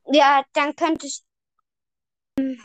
ja, 0.06 0.44
dann 0.54 0.74
könntest 0.74 1.24
du 2.36 2.56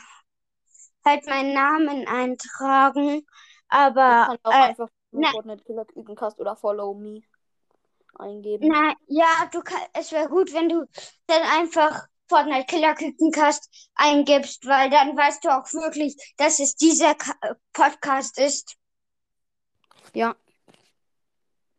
halt 1.05 1.26
meinen 1.28 1.53
Namen 1.53 2.07
eintragen. 2.07 3.18
Ich 3.20 3.26
Aber, 3.70 4.26
kann 4.26 4.38
auch 4.43 4.51
äh, 4.51 4.55
einfach 4.55 4.89
Fortnite 5.32 5.64
Killer 5.64 5.86
Kükencast 5.86 6.39
oder 6.39 6.55
Follow 6.55 6.93
Me 6.93 7.22
eingeben. 8.16 8.68
na, 8.68 8.93
ja, 9.07 9.49
du 9.51 9.62
kann, 9.62 9.82
es 9.93 10.12
wäre 10.12 10.30
gut, 10.30 10.53
wenn 10.53 10.70
du 10.70 10.86
dann 11.28 11.41
einfach 11.41 12.07
Fortnite 12.28 12.66
Killer 12.66 12.93
Kükencast 12.95 13.89
eingibst, 13.95 14.66
weil 14.68 14.89
dann 14.89 15.18
weißt 15.18 15.43
du 15.43 15.49
auch 15.49 15.72
wirklich, 15.74 16.16
dass 16.38 16.60
es 16.60 16.76
dieser 16.76 17.16
Podcast 17.74 18.39
ist. 18.39 18.79
Ja. 20.14 20.36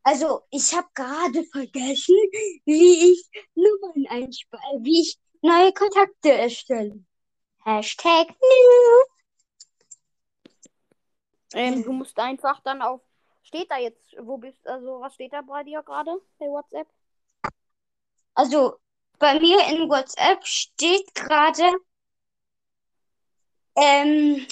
Also, 0.02 0.42
ich 0.50 0.74
habe 0.74 0.88
gerade 0.94 1.44
vergessen, 1.44 2.16
wie 2.64 3.12
ich 3.12 3.30
Nummern 3.54 4.06
einspeise, 4.08 4.78
wie 4.80 5.02
ich 5.02 5.18
neue 5.42 5.72
Kontakte 5.72 6.32
erstelle. 6.32 7.04
Hashtag 7.64 8.28
new. 8.28 9.04
Ähm, 11.52 11.82
du 11.82 11.92
musst 11.92 12.18
einfach 12.18 12.60
dann 12.60 12.80
auf. 12.80 13.02
Steht 13.42 13.70
da 13.70 13.78
jetzt, 13.78 14.14
wo 14.18 14.38
bist 14.38 14.66
also 14.66 15.00
was 15.00 15.14
steht 15.14 15.32
da 15.32 15.42
bei 15.42 15.64
dir 15.64 15.82
gerade 15.82 16.12
bei 16.38 16.46
WhatsApp? 16.46 16.86
Also, 18.34 18.76
bei 19.18 19.38
mir 19.38 19.58
in 19.68 19.88
WhatsApp 19.88 20.46
steht 20.46 21.14
gerade 21.14 21.70
ähm, 23.76 24.46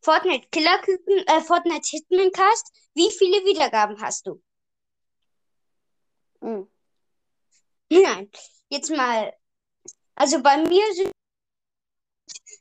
Fortnite 0.00 0.48
Killer 0.50 0.78
Küken, 0.78 1.18
äh, 1.26 1.40
Fortnite 1.40 1.88
Hitman 1.88 2.32
Cast. 2.32 2.72
Wie 2.94 3.10
viele 3.10 3.38
Wiedergaben 3.44 4.00
hast 4.00 4.26
du? 4.26 4.42
Hm. 6.40 6.68
Nein, 7.90 8.30
jetzt 8.68 8.90
mal. 8.90 9.32
Also 10.14 10.42
bei 10.42 10.56
mir 10.58 10.84
sind. 10.94 11.12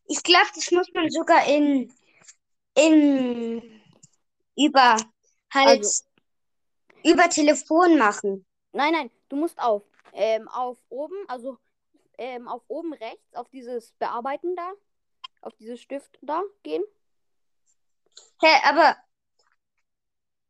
Ich 0.07 0.23
glaube, 0.23 0.49
das 0.55 0.71
muss 0.71 0.87
man 0.93 1.09
sogar 1.09 1.45
in. 1.47 1.93
in. 2.77 3.81
über. 4.55 4.97
halt. 5.53 5.79
Also- 5.79 6.03
über 7.03 7.27
Telefon 7.29 7.97
machen. 7.97 8.45
Nein, 8.73 8.93
nein, 8.93 9.11
du 9.29 9.35
musst 9.35 9.59
auf. 9.59 9.83
Ähm, 10.13 10.47
auf 10.47 10.77
oben, 10.89 11.15
also 11.27 11.57
ähm, 12.17 12.47
auf 12.47 12.61
oben 12.67 12.93
rechts, 12.93 13.33
auf 13.33 13.49
dieses 13.49 13.91
Bearbeiten 13.93 14.55
da, 14.55 14.71
auf 15.41 15.55
dieses 15.55 15.81
Stift 15.81 16.19
da 16.21 16.43
gehen. 16.61 16.83
Hä, 18.41 18.49
aber. 18.63 18.97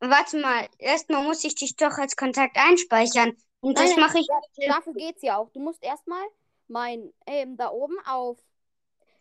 Warte 0.02 0.40
mal, 0.40 0.68
erstmal 0.80 1.24
muss 1.24 1.44
ich 1.44 1.54
dich 1.54 1.76
doch 1.76 1.98
als 2.00 2.16
Kontakt 2.16 2.58
einspeichern. 2.58 3.38
Und 3.60 3.78
Nein, 3.78 3.88
das 3.88 3.98
mache 3.98 4.20
ich. 4.20 4.28
Dafür 4.68 4.94
geht's 4.94 5.22
ja 5.22 5.38
auch. 5.38 5.52
Du 5.52 5.60
musst 5.60 5.84
erstmal 5.84 6.24
mein, 6.68 7.14
ähm, 7.28 7.56
da 7.56 7.70
oben 7.70 7.98
auf, 8.06 8.40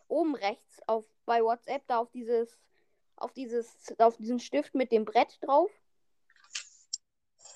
oben 0.07 0.33
rechts, 0.35 0.79
auf, 0.87 1.05
bei 1.25 1.43
WhatsApp, 1.43 1.83
da 1.85 1.99
auf 1.99 2.09
dieses, 2.11 2.57
auf 3.15 3.31
dieses, 3.33 3.67
auf 3.99 4.17
diesen 4.17 4.39
Stift 4.39 4.73
mit 4.73 4.91
dem 4.91 5.05
Brett 5.05 5.37
drauf. 5.41 5.69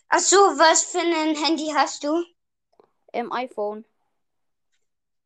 Ach 0.09 0.19
so, 0.19 0.37
was 0.37 0.83
für 0.83 0.99
ein 0.99 1.35
Handy 1.35 1.71
hast 1.75 2.03
du? 2.03 2.23
Im 3.11 3.31
iPhone. 3.31 3.85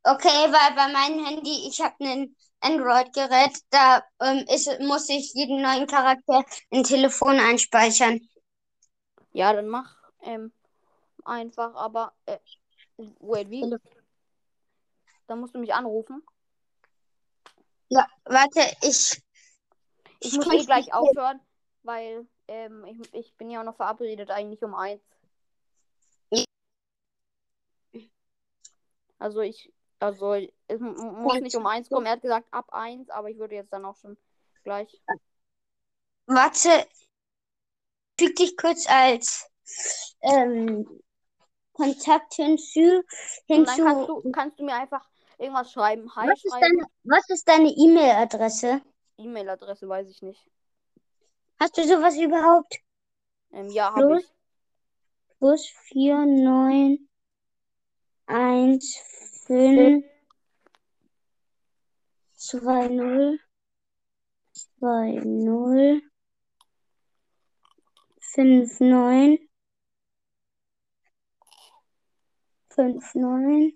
Okay, 0.04 0.30
weil 0.30 0.76
bei 0.76 0.88
meinem 0.94 1.26
Handy, 1.26 1.68
ich 1.68 1.82
habe 1.82 1.96
ein 2.00 2.34
Android-Gerät, 2.62 3.58
da 3.70 4.04
ähm, 4.22 4.46
ist, 4.50 4.80
muss 4.82 5.10
ich 5.10 5.34
jeden 5.34 5.62
neuen 5.62 5.88
Charakter 5.88 6.44
in 6.70 6.84
Telefon 6.84 7.40
einspeichern. 7.40 8.20
Ja, 9.32 9.54
dann 9.54 9.68
mach 9.68 9.96
ähm, 10.22 10.52
einfach, 11.24 11.76
aber 11.76 12.14
äh, 12.26 12.38
wait, 13.20 13.50
wie? 13.50 13.76
Dann 15.28 15.40
musst 15.40 15.54
du 15.56 15.60
mich 15.60 15.74
anrufen. 15.74 16.24
Ja, 17.90 18.08
warte, 18.26 18.62
ich. 18.82 19.22
Ich 20.22 20.34
Ich 20.34 20.36
muss 20.36 20.52
eh 20.52 20.66
gleich 20.66 20.94
aufhören, 20.94 21.40
weil 21.84 22.28
ähm, 22.48 22.84
ich, 22.86 23.14
ich 23.14 23.34
bin 23.36 23.50
ja 23.50 23.62
auch 23.62 23.66
noch 23.66 23.76
verabredet 23.76 24.32
eigentlich 24.32 24.62
um 24.64 24.76
eins. 24.76 25.02
Also 29.18 29.42
ich, 29.42 29.72
also 30.00 30.34
es 30.34 30.80
muss 30.80 31.40
nicht 31.42 31.56
um 31.56 31.66
eins 31.66 31.90
kommen. 31.90 32.06
Er 32.06 32.14
hat 32.14 32.22
gesagt 32.22 32.48
ab 32.52 32.68
eins, 32.72 33.10
aber 33.10 33.30
ich 33.30 33.38
würde 33.38 33.56
jetzt 33.56 33.74
dann 33.74 33.86
auch 33.86 33.98
schon 33.98 34.18
gleich. 34.64 35.02
Warte, 36.26 36.88
füg 38.20 38.36
dich 38.36 38.56
kurz 38.56 38.88
als 38.88 39.50
ähm, 40.22 41.02
Kontakt 41.74 42.36
hinzu. 42.36 43.04
Und 43.48 43.66
dann 43.68 43.76
hinzu. 43.76 43.84
kannst 43.84 44.10
du, 44.10 44.32
kannst 44.32 44.60
du 44.60 44.66
mir 44.66 44.76
einfach 44.76 45.08
irgendwas 45.38 45.72
schreiben. 45.72 46.14
Hi 46.16 46.28
was, 46.28 46.44
ist 46.44 46.52
schreiben. 46.52 46.78
deine, 46.78 46.88
was 47.04 47.30
ist 47.30 47.48
deine 47.48 47.70
E-Mail-Adresse? 47.70 48.82
E-Mail-Adresse 49.18 49.88
weiß 49.88 50.10
ich 50.10 50.22
nicht. 50.22 50.50
Hast 51.60 51.78
du 51.78 51.84
sowas 51.84 52.16
überhaupt? 52.16 52.80
Ähm, 53.52 53.70
ja, 53.70 53.94
habe 53.94 54.20
ich. 54.20 54.28
Plus 55.40 55.68
4, 55.88 56.26
9, 56.26 57.10
1, 58.28 59.02
5, 59.50 59.56
2, 59.56 60.04
0, 62.38 63.40
2, 64.80 65.22
0, 65.24 66.02
5, 68.36 68.80
9, 68.80 69.40
5, 72.76 73.16
9, 73.16 73.72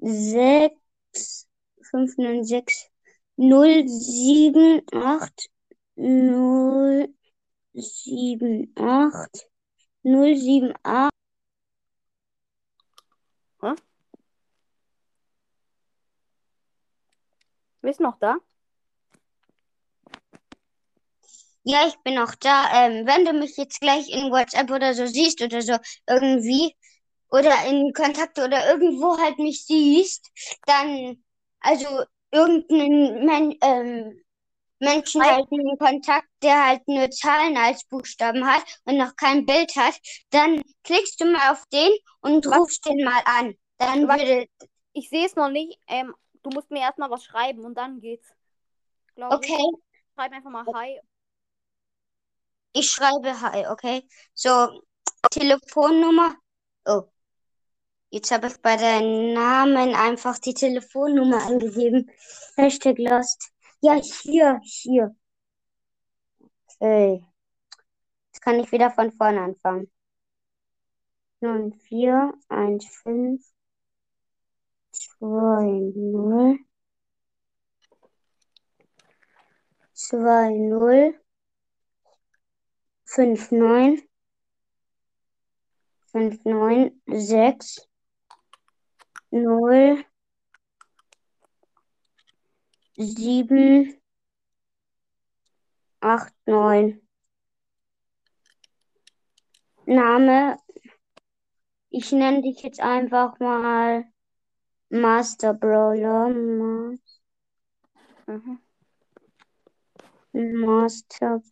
6, 0.00 1.46
5, 1.92 2.16
9, 2.18 2.44
6, 2.46 2.98
0, 3.36 3.86
7, 3.86 4.82
8, 4.90 5.48
0, 5.98 7.08
7, 7.74 8.68
8, 8.74 9.48
0, 10.04 10.34
7, 10.34 10.72
8. 10.82 11.17
Bist 17.82 18.00
noch 18.00 18.18
da? 18.18 18.36
Ja, 21.64 21.86
ich 21.86 21.96
bin 22.02 22.18
auch 22.18 22.34
da. 22.40 22.86
Ähm, 22.86 23.06
wenn 23.06 23.24
du 23.24 23.32
mich 23.32 23.56
jetzt 23.56 23.80
gleich 23.80 24.08
in 24.10 24.30
WhatsApp 24.32 24.70
oder 24.70 24.94
so 24.94 25.06
siehst 25.06 25.42
oder 25.42 25.60
so 25.62 25.76
irgendwie 26.08 26.74
oder 27.30 27.52
in 27.66 27.92
Kontakte 27.92 28.44
oder 28.44 28.68
irgendwo 28.70 29.18
halt 29.18 29.38
mich 29.38 29.64
siehst, 29.66 30.30
dann 30.66 31.22
also 31.60 31.86
irgendeinen 32.30 33.24
Men 33.26 33.56
ähm, 33.62 34.22
Menschen 34.80 35.22
halt 35.24 35.46
in 35.50 35.76
Kontakt, 35.78 36.28
der 36.42 36.66
halt 36.66 36.86
nur 36.88 37.10
Zahlen 37.10 37.56
als 37.56 37.84
Buchstaben 37.84 38.46
hat 38.46 38.62
und 38.84 38.96
noch 38.96 39.16
kein 39.16 39.44
Bild 39.44 39.74
hat, 39.76 39.98
dann 40.30 40.62
klickst 40.84 41.20
du 41.20 41.26
mal 41.26 41.52
auf 41.52 41.64
den 41.72 41.90
und 42.20 42.46
Was? 42.46 42.58
rufst 42.58 42.86
den 42.86 43.04
mal 43.04 43.20
an. 43.24 43.54
Dann 43.78 44.08
Was? 44.08 44.18
würde, 44.18 44.46
Ich 44.92 45.10
sehe 45.10 45.26
es 45.26 45.36
noch 45.36 45.50
nicht. 45.50 45.78
Ähm, 45.88 46.14
du 46.42 46.50
musst 46.50 46.70
mir 46.70 46.80
erstmal 46.80 47.10
was 47.10 47.24
schreiben 47.24 47.64
und 47.64 47.74
dann 47.74 48.00
geht's. 48.00 48.32
Glaube 49.14 49.38
ich. 49.42 49.50
okay, 49.50 49.70
Schreib 50.14 50.32
einfach 50.32 50.50
mal 50.50 50.66
Hi. 50.74 51.00
ich 52.72 52.90
schreibe 52.90 53.40
Hi, 53.40 53.66
okay? 53.68 54.08
So, 54.34 54.82
Telefonnummer. 55.30 56.34
Oh. 56.84 57.02
Jetzt 58.10 58.30
habe 58.30 58.46
ich 58.46 58.60
bei 58.62 58.76
deinem 58.76 59.34
Namen 59.34 59.94
einfach 59.94 60.38
die 60.38 60.54
Telefonnummer 60.54 61.46
eingegeben. 61.46 62.10
Hashtag 62.56 62.98
Lost. 62.98 63.52
Ja, 63.80 63.94
hier, 63.94 64.58
hier. 64.62 65.14
Okay. 66.80 67.24
Jetzt 68.32 68.40
kann 68.40 68.60
ich 68.60 68.72
wieder 68.72 68.90
von 68.90 69.12
vorne 69.12 69.42
anfangen. 69.42 69.90
9, 71.40 71.72
4, 71.74 72.32
1, 72.48 72.86
5, 73.02 73.44
2, 75.20 75.92
0, 75.96 76.58
2, 79.92 80.50
0, 80.50 81.20
5, 83.04 83.50
9, 83.50 84.02
5, 86.12 86.44
9, 86.44 87.02
6, 87.06 87.88
0, 89.30 90.04
7, 92.96 94.00
8, 96.00 96.34
9. 96.46 97.00
Name. 99.86 100.58
Ich 101.90 102.12
nenne 102.12 102.42
dich 102.42 102.62
jetzt 102.62 102.80
einfach 102.80 103.38
mal 103.40 104.04
Master 104.90 105.54
Brawler. 105.54 106.28
Ma- 106.34 106.94
Mhm. 108.26 108.58
Master 110.32 111.42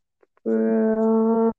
Brawler. 0.42 1.52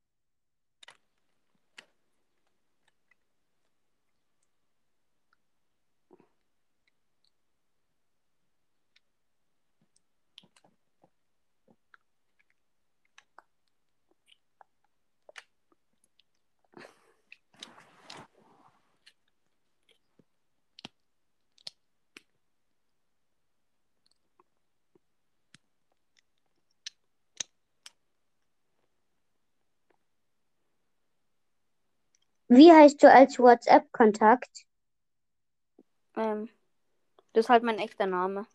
Wie 32.48 32.72
heißt 32.72 33.04
du 33.04 33.12
als 33.12 33.40
WhatsApp-Kontakt? 33.40 34.66
Ähm, 36.16 36.50
das 37.34 37.46
ist 37.46 37.50
halt 37.50 37.64
mein 37.64 37.80
echter 37.80 38.08
Name. 38.08 38.48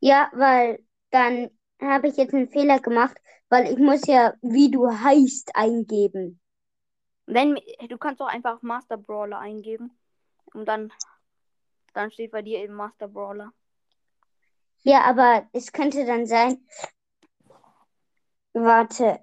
Ja, 0.00 0.30
weil 0.32 0.84
dann 1.10 1.50
habe 1.80 2.08
ich 2.08 2.16
jetzt 2.16 2.34
einen 2.34 2.48
Fehler 2.48 2.80
gemacht, 2.80 3.16
weil 3.48 3.72
ich 3.72 3.78
muss 3.78 4.06
ja, 4.06 4.34
wie 4.42 4.70
du 4.70 4.88
heißt, 4.88 5.54
eingeben. 5.54 6.40
Wenn, 7.26 7.58
du 7.88 7.98
kannst 7.98 8.20
auch 8.22 8.28
einfach 8.28 8.62
Master 8.62 8.96
Brawler 8.96 9.38
eingeben. 9.38 9.90
Und 10.54 10.66
dann, 10.66 10.92
dann 11.94 12.10
steht 12.10 12.30
bei 12.30 12.42
dir 12.42 12.60
eben 12.60 12.74
Master 12.74 13.08
Brawler. 13.08 13.52
Ja, 14.82 15.02
aber 15.02 15.48
es 15.52 15.72
könnte 15.72 16.06
dann 16.06 16.26
sein. 16.26 16.64
Warte, 18.52 19.20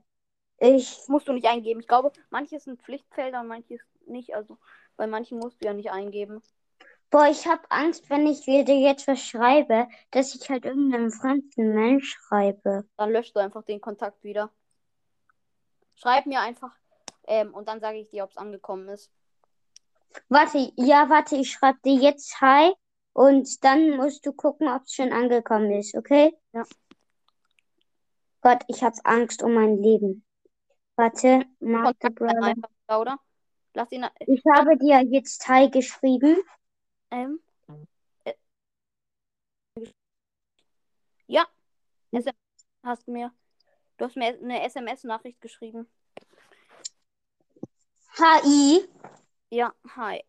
ich. 0.60 1.00
Musst 1.08 1.28
du 1.28 1.34
nicht 1.34 1.48
eingeben. 1.48 1.80
Ich 1.80 1.88
glaube, 1.88 2.12
manches 2.30 2.64
sind 2.64 2.82
Pflichtfelder 2.82 3.42
und 3.42 3.48
manches 3.48 3.82
nicht. 4.06 4.36
Also 4.36 4.58
bei 4.98 5.08
manchen 5.08 5.40
musst 5.40 5.62
du 5.62 5.66
ja 5.66 5.74
nicht 5.74 5.92
eingeben. 5.92 6.42
Boah, 7.12 7.28
ich 7.30 7.48
habe 7.48 7.62
Angst, 7.70 8.10
wenn 8.10 8.28
ich 8.28 8.42
dir 8.42 8.64
jetzt 8.64 9.08
was 9.08 9.22
schreibe, 9.22 9.88
dass 10.12 10.36
ich 10.36 10.50
halt 10.50 10.66
irgendeinem 10.66 11.12
fremden 11.12 11.74
Mensch 11.74 12.18
schreibe. 12.18 12.86
Dann 12.98 13.12
löscht 13.12 13.36
du 13.36 13.40
einfach 13.40 13.64
den 13.64 13.80
Kontakt 13.80 14.24
wieder. 14.24 14.52
Schreib 15.96 16.26
mir 16.26 16.42
einfach 16.42 16.76
ähm, 17.28 17.54
und 17.54 17.68
dann 17.68 17.80
sage 17.80 18.00
ich 18.00 18.10
dir, 18.10 18.24
ob 18.24 18.32
es 18.32 18.38
angekommen 18.38 18.90
ist. 18.90 19.10
Warte, 20.28 20.72
ja, 20.76 21.10
warte, 21.10 21.38
ich 21.38 21.52
schreibe 21.52 21.80
dir 21.86 21.96
jetzt 21.96 22.42
Hi 22.42 22.74
und 23.14 23.64
dann 23.64 23.96
musst 23.96 24.26
du 24.26 24.34
gucken, 24.34 24.68
ob 24.68 24.84
es 24.84 24.94
schon 24.94 25.14
angekommen 25.14 25.72
ist, 25.72 25.96
okay? 25.96 26.36
Ja. 26.52 26.64
Gott, 28.42 28.64
ich 28.68 28.84
habe 28.84 28.96
Angst 29.06 29.42
um 29.42 29.54
mein 29.54 29.82
Leben. 29.82 30.25
Warte, 30.96 31.46
Mark 31.60 32.00
Brother. 32.00 32.56
wieder, 32.56 33.00
oder? 33.02 33.20
Lass 33.74 33.92
ihn. 33.92 34.06
Ich 34.28 34.42
habe 34.56 34.78
dir 34.78 35.02
jetzt 35.02 35.46
Hi 35.48 35.70
geschrieben. 35.70 36.38
Ähm, 37.12 37.40
äh, 38.24 38.34
ja, 41.28 41.46
SMS 42.12 42.36
hast 42.84 43.08
du 43.08 43.12
mir. 43.12 43.34
Du 43.98 44.06
hast 44.06 44.16
mir 44.16 44.28
eine 44.28 44.62
SMS-Nachricht 44.64 45.42
geschrieben. 45.42 45.88
HI. 48.18 48.88
Ja, 49.50 49.74
hi. 49.96 50.24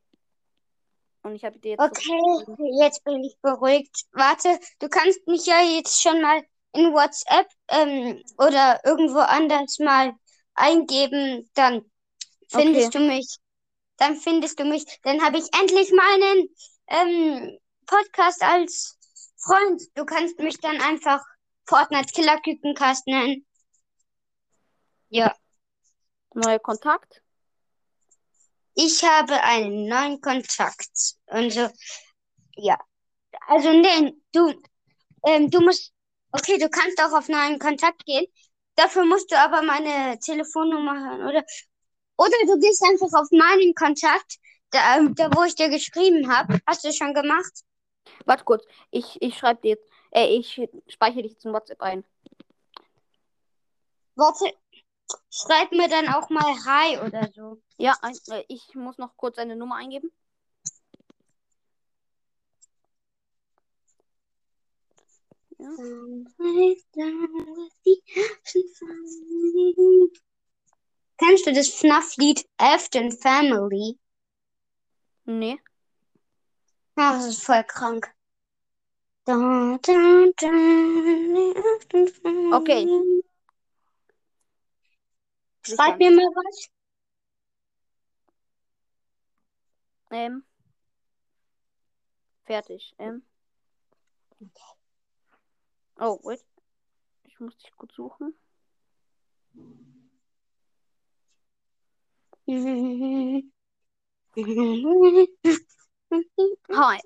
Und 1.23 1.35
ich 1.35 1.45
habe 1.45 1.59
dir 1.59 1.73
jetzt 1.73 1.81
Okay, 1.81 2.03
zurückgeschrieben. 2.03 2.81
jetzt 2.81 3.05
bin 3.05 3.23
ich 3.25 3.39
beruhigt. 3.41 4.07
Warte, 4.13 4.59
du 4.81 4.89
kannst 4.89 5.27
mich 5.29 5.47
ja 5.47 5.61
jetzt 5.63 6.01
schon 6.01 6.21
mal 6.21 6.43
in 6.73 6.93
WhatsApp 6.93 7.49
ähm, 7.69 8.23
oder 8.39 8.81
irgendwo 8.85 9.19
anders 9.19 9.79
mal 9.79 10.15
eingeben, 10.57 11.49
dann 11.55 11.91
findest 12.49 12.95
du 12.95 13.01
mich. 13.01 13.37
Dann 13.99 14.17
findest 14.17 14.59
du 14.59 14.65
mich. 14.65 14.85
Dann 15.03 15.23
habe 15.23 15.39
ich 15.39 15.47
endlich 15.59 15.91
meinen 15.93 16.49
ähm, 16.89 17.59
Podcast 17.87 18.43
als 18.43 18.99
Freund. 19.39 19.83
Du 19.95 20.05
kannst 20.05 20.39
mich 20.39 20.59
dann 20.59 20.81
einfach 20.81 21.23
Fortnite 21.67 22.13
Killer 22.13 22.41
Kükencast 22.41 23.07
nennen. 23.07 23.47
Ja, 25.09 25.35
Neuer 26.37 26.59
Kontakt. 26.59 27.23
ich 28.75 29.03
habe 29.03 29.43
einen 29.43 29.89
neuen 29.89 30.21
Kontakt. 30.21 31.15
Also, 31.27 31.71
ja. 32.57 32.79
Also, 33.49 33.73
nee, 33.73 34.13
du, 34.33 34.53
ähm, 35.25 35.51
du 35.51 35.61
musst, 35.61 35.93
okay, 36.33 36.59
du 36.59 36.69
kannst 36.69 37.01
auch 37.01 37.13
auf 37.13 37.29
neuen 37.29 37.59
Kontakt 37.59 38.05
gehen. 38.05 38.27
Dafür 38.77 39.05
musst 39.07 39.33
du 39.33 39.39
aber 39.39 39.63
meine 39.63 40.19
Telefonnummer 40.19 40.95
hören, 40.95 41.23
oder? 41.23 41.45
Oder 42.19 42.37
du 42.47 42.59
gehst 42.59 42.83
einfach 42.85 43.19
auf 43.19 43.29
meinen 43.31 43.75
Kontakt, 43.75 44.37
da, 44.71 44.97
ähm, 44.97 45.15
da 45.15 45.31
wo 45.35 45.45
ich 45.45 45.55
dir 45.55 45.69
geschrieben 45.69 46.31
habe. 46.35 46.59
Hast 46.67 46.85
du 46.85 46.93
schon 46.93 47.15
gemacht? 47.15 47.65
Warte 48.25 48.45
kurz. 48.45 48.65
Ich, 48.91 49.21
ich 49.21 49.37
schreibe 49.37 49.61
dir 49.63 49.69
jetzt. 49.71 49.89
Äh, 50.11 50.37
ich 50.37 50.61
speichere 50.89 51.23
dich 51.23 51.37
in 51.45 51.53
WhatsApp 51.53 51.83
ein. 51.83 52.05
Warte, 54.15 54.53
schreib 55.31 55.73
mir 55.73 55.89
dann 55.89 56.09
auch 56.09 56.31
mal 56.31 56.55
Hi 56.65 56.99
oder 57.01 57.29
so. 57.35 57.61
Ja, 57.77 57.97
ein, 58.03 58.17
äh, 58.31 58.45
ich 58.49 58.75
muss 58.75 58.99
noch 58.99 59.17
kurz 59.17 59.39
eine 59.39 59.57
Nummer 59.57 59.77
eingeben. 59.77 60.11
Ja. 65.59 65.69
Kennst 71.19 71.47
du 71.47 71.53
das 71.53 71.69
FNAF-Lied 71.71 72.47
Afton 72.59 73.11
Family? 73.11 73.99
Nee. 75.25 75.59
Ja, 76.97 77.13
das 77.15 77.27
ist 77.27 77.43
voll 77.43 77.65
krank. 77.65 78.13
Okay. 82.53 82.87
Schreib 85.63 85.99
mir 85.99 86.11
mal 86.13 86.23
was. 86.23 86.71
Ähm. 90.11 90.45
Fertig. 92.45 92.95
Ähm. 92.99 93.23
Oh, 95.99 96.21
wait. 96.25 96.45
Ich 97.25 97.41
muss 97.41 97.57
dich 97.57 97.73
gut 97.73 97.93
suchen. 97.93 98.35
Hi. 106.69 107.01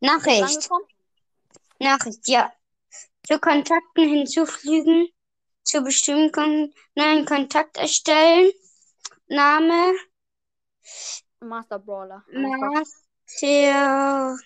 Nachricht. 0.00 0.68
Nachricht, 1.78 2.28
ja. 2.28 2.52
Zu 3.26 3.38
Kontakten 3.38 4.08
hinzufügen. 4.08 5.08
Zu 5.62 5.82
bestimmten 5.82 6.32
Kon 6.32 6.74
neuen 6.94 7.24
Kontakt 7.24 7.76
erstellen. 7.76 8.50
Name. 9.28 9.94
Master 11.40 11.78
Brawler. 11.78 12.24
Master. 12.32 14.36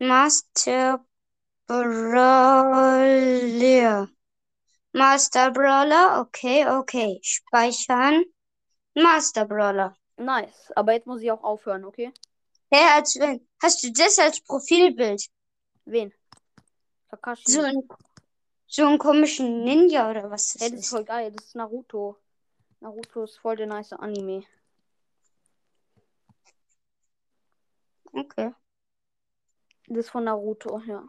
Master 0.00 1.00
Brawler. 1.66 3.08
Master 4.92 5.50
Brawler. 5.50 6.20
Okay, 6.20 6.66
okay. 6.66 7.20
Speichern. 7.22 8.24
Master 8.96 9.44
Brawler. 9.44 9.96
Nice. 10.16 10.72
Aber 10.76 10.92
jetzt 10.92 11.06
muss 11.06 11.22
ich 11.22 11.30
auch 11.30 11.42
aufhören, 11.44 11.84
okay? 11.84 12.12
Hä, 12.70 12.80
als 12.96 13.16
wenn. 13.18 13.46
Hast 13.62 13.82
du 13.82 13.92
das 13.92 14.18
als 14.18 14.40
Profilbild? 14.40 15.22
Wen? 15.86 16.12
Kakashi. 17.10 17.52
So 17.52 17.60
ein, 17.62 17.82
so 18.66 18.86
einen 18.86 18.98
komischen 18.98 19.64
Ninja 19.64 20.10
oder 20.10 20.30
was 20.30 20.56
Hey, 20.58 20.70
das 20.70 20.80
ist 20.80 20.84
ist? 20.84 20.90
voll 20.90 21.04
geil. 21.04 21.32
Das 21.32 21.46
ist 21.46 21.54
Naruto. 21.56 22.16
Naruto 22.80 23.24
ist 23.24 23.38
voll 23.38 23.56
der 23.56 23.66
nice 23.66 23.92
Anime. 23.92 24.44
Okay. 28.14 28.52
Das 29.88 30.06
ist 30.06 30.10
von 30.10 30.24
Naruto, 30.24 30.80
ja. 30.86 31.02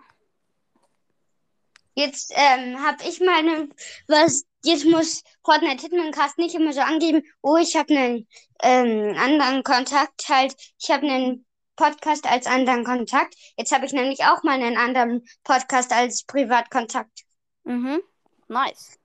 Jetzt 1.95 2.31
ähm, 2.33 2.81
habe 2.81 3.03
ich 3.03 3.19
meine, 3.19 3.67
was 4.07 4.45
jetzt 4.63 4.85
muss 4.85 5.21
Fortnite 5.43 5.81
Hitman 5.81 6.11
Cast 6.11 6.37
nicht 6.37 6.55
immer 6.55 6.71
so 6.71 6.79
angeben, 6.79 7.23
oh, 7.41 7.57
ich 7.57 7.75
habe 7.75 7.93
einen 7.93 8.27
ähm, 8.61 9.17
anderen 9.17 9.63
Kontakt 9.63 10.29
halt, 10.29 10.55
ich 10.79 10.89
habe 10.89 11.05
einen 11.07 11.45
Podcast 11.75 12.29
als 12.29 12.45
anderen 12.45 12.83
Kontakt. 12.83 13.35
Jetzt 13.57 13.73
habe 13.73 13.85
ich 13.85 13.93
nämlich 13.93 14.23
auch 14.23 14.43
mal 14.43 14.61
einen 14.61 14.77
anderen 14.77 15.25
Podcast 15.43 15.91
als 15.93 16.23
Privatkontakt. 16.23 17.23
Mhm. 17.63 18.01
Nice. 18.47 18.97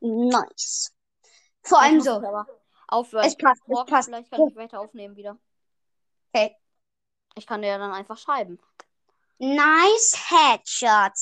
Nice. 0.00 0.92
Vor 1.62 1.80
allem 1.80 2.00
so. 2.00 2.22
aufhören. 2.88 3.26
Es 3.26 3.36
passt, 3.36 3.62
es 3.66 3.84
passt. 3.86 4.08
vielleicht 4.08 4.30
kann 4.30 4.48
ich 4.48 4.56
weiter 4.56 4.80
aufnehmen 4.80 5.16
wieder. 5.16 5.38
Okay. 6.32 6.56
Ich 7.36 7.46
kann 7.46 7.62
dir 7.62 7.68
ja 7.68 7.78
dann 7.78 7.92
einfach 7.92 8.16
schreiben. 8.18 8.58
Nice 9.38 10.30
Headshot 10.30 11.12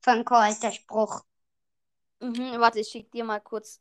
von 0.00 0.24
Cole, 0.24 0.56
der 0.60 0.72
Spruch. 0.72 1.22
Mhm, 2.18 2.58
warte, 2.58 2.80
ich 2.80 2.88
schick 2.88 3.10
dir 3.12 3.24
mal 3.24 3.40
kurz 3.40 3.80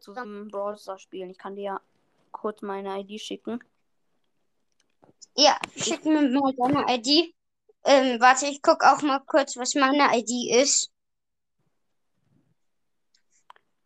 zusammen 0.00 0.48
Brawl 0.48 0.76
Stars 0.76 1.02
spielen. 1.02 1.30
Ich 1.30 1.38
kann 1.38 1.54
dir 1.54 1.62
ja 1.62 1.80
kurz 2.32 2.62
meine 2.62 2.98
ID 3.00 3.20
schicken. 3.20 3.62
Ja, 5.36 5.58
schick 5.76 6.04
mir 6.04 6.28
mal 6.28 6.52
deine 6.56 6.84
ID. 6.88 7.34
Ähm, 7.84 8.20
warte, 8.20 8.46
ich 8.46 8.62
guck 8.62 8.84
auch 8.84 9.02
mal 9.02 9.20
kurz, 9.20 9.56
was 9.56 9.74
meine 9.74 10.16
ID 10.18 10.50
ist. 10.60 10.90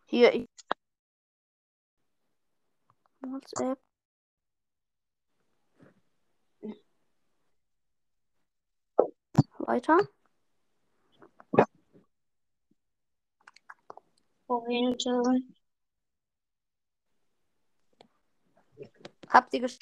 Hier, 0.06 0.32
ich. 0.32 0.46
WhatsApp. 3.20 3.85
Weiter. 9.66 9.98
Und, 14.46 15.04
Habt 19.28 19.52
ihr 19.54 19.60
gesch 19.60 19.78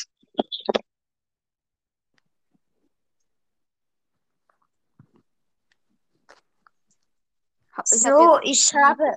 Hab- 7.73 7.85
ich 7.85 7.87
hab 7.87 7.87
So, 7.87 8.39
jetzt- 8.43 8.71
ich 8.71 8.75
habe, 8.75 9.17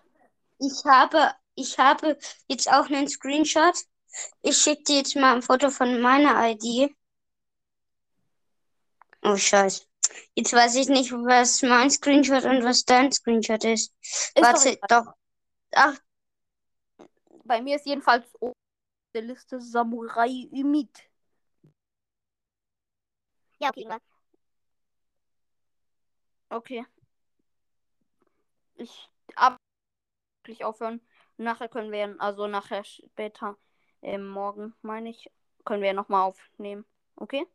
ich 0.59 0.85
habe, 0.85 1.33
ich 1.55 1.77
habe 1.79 2.17
jetzt 2.47 2.69
auch 2.69 2.87
einen 2.89 3.07
Screenshot. 3.07 3.75
Ich 4.41 4.57
schicke 4.57 4.83
dir 4.83 4.97
jetzt 4.97 5.15
mal 5.15 5.35
ein 5.35 5.41
Foto 5.41 5.69
von 5.69 6.01
meiner 6.01 6.49
ID. 6.51 6.93
Oh, 9.23 9.35
Scheiße. 9.37 9.86
Jetzt 10.35 10.53
weiß 10.53 10.75
ich 10.75 10.89
nicht, 10.89 11.11
was 11.11 11.61
mein 11.63 11.89
Screenshot 11.89 12.43
und 12.45 12.63
was 12.63 12.85
dein 12.85 13.11
Screenshot 13.11 13.63
ist. 13.63 13.93
Ist 14.01 14.37
doch 14.37 14.43
Warte, 14.43 14.69
egal. 14.69 14.87
doch. 14.87 15.13
Ach, 15.73 15.97
Bei 17.45 17.61
mir 17.61 17.75
ist 17.75 17.85
jedenfalls 17.85 18.25
oben 18.39 18.51
auf 18.51 19.11
der 19.13 19.21
Liste 19.23 19.61
Samurai 19.61 20.47
Ümit. 20.53 21.09
Ja, 23.59 23.69
okay, 23.69 23.81
irgendwas. 23.81 24.01
Okay. 26.51 26.85
Ich 28.75 29.09
ab 29.35 29.57
wirklich 30.43 30.63
aufhören. 30.65 31.01
Nachher 31.37 31.69
können 31.69 31.91
wir, 31.91 32.15
also 32.19 32.47
nachher 32.47 32.83
später, 32.83 33.57
ähm, 34.01 34.27
morgen, 34.27 34.73
meine 34.81 35.09
ich, 35.09 35.29
können 35.65 35.83
wir 35.83 35.93
nochmal 35.93 36.23
aufnehmen. 36.23 36.85
Okay? 37.15 37.45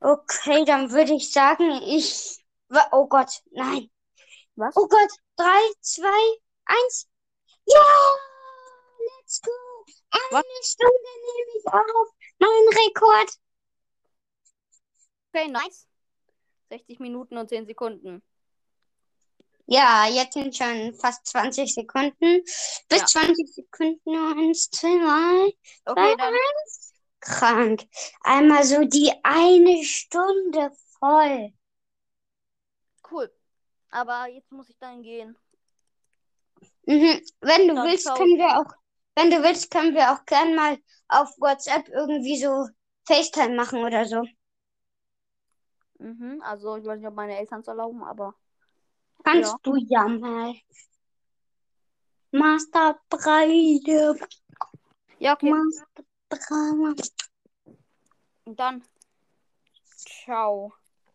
Okay, 0.00 0.64
dann 0.64 0.90
würde 0.90 1.14
ich 1.14 1.32
sagen, 1.32 1.82
ich. 1.82 2.38
Oh 2.92 3.06
Gott, 3.08 3.30
nein. 3.52 3.90
Was? 4.56 4.76
Oh 4.76 4.86
Gott, 4.88 5.10
drei, 5.36 5.60
zwei, 5.80 6.36
eins. 6.66 7.08
Ja! 7.66 7.84
Let's 8.98 9.40
go! 9.40 9.50
Eine 10.10 10.22
Was? 10.42 10.44
Stunde 10.62 11.10
nehme 11.24 11.58
ich 11.58 11.66
auf. 11.66 12.08
Neuen 12.38 12.68
Rekord. 12.68 13.30
Okay, 15.32 15.48
nice. 15.48 15.86
60 16.70 17.00
Minuten 17.00 17.36
und 17.38 17.48
10 17.48 17.66
Sekunden. 17.66 18.22
Ja, 19.66 20.06
jetzt 20.08 20.34
sind 20.34 20.56
schon 20.56 20.94
fast 20.94 21.26
20 21.26 21.72
Sekunden. 21.72 22.42
Bis 22.88 22.98
Ja. 23.00 23.06
20 23.06 23.54
Sekunden. 23.54 24.16
Eins, 24.38 24.68
zwei, 24.70 25.52
Okay, 25.84 26.16
dann. 26.16 26.34
eins. 26.34 26.89
Krank. 27.20 27.86
Einmal 28.22 28.64
so 28.64 28.84
die 28.84 29.12
eine 29.22 29.84
Stunde 29.84 30.70
voll. 30.98 31.52
Cool. 33.10 33.30
Aber 33.90 34.26
jetzt 34.28 34.50
muss 34.52 34.68
ich 34.68 34.78
dann 34.78 35.02
gehen. 35.02 35.36
Mhm. 36.86 37.20
Wenn 37.40 37.68
du 37.68 37.74
Dann 37.74 37.88
willst, 37.88 38.04
ciao. 38.04 38.16
können 38.16 38.38
wir 38.38 38.58
auch, 38.58 38.72
wenn 39.16 39.30
du 39.30 39.42
willst, 39.42 39.70
können 39.70 39.94
wir 39.94 40.12
auch 40.12 40.24
gern 40.24 40.54
mal 40.54 40.78
auf 41.08 41.28
WhatsApp 41.38 41.88
irgendwie 41.88 42.38
so 42.38 42.68
FaceTime 43.06 43.54
machen 43.54 43.84
oder 43.84 44.04
so. 44.06 44.24
Mhm, 45.98 46.40
also 46.42 46.76
ich 46.76 46.84
weiß 46.84 46.98
nicht, 46.98 47.08
ob 47.08 47.14
meine 47.14 47.36
Eltern 47.38 47.60
es 47.60 47.68
erlauben, 47.68 48.02
aber. 48.02 48.34
Kannst 49.24 49.52
Ja. 49.52 49.58
du 49.62 49.76
ja 49.76 50.08
mal. 50.08 50.54
Master 52.32 52.98
Breide. 53.08 54.16
Ja, 55.18 55.34
okay. 55.34 55.50
Master 55.50 56.04
Breide. 56.30 57.02
Dann. 58.46 58.82
Ciao. 59.96 60.72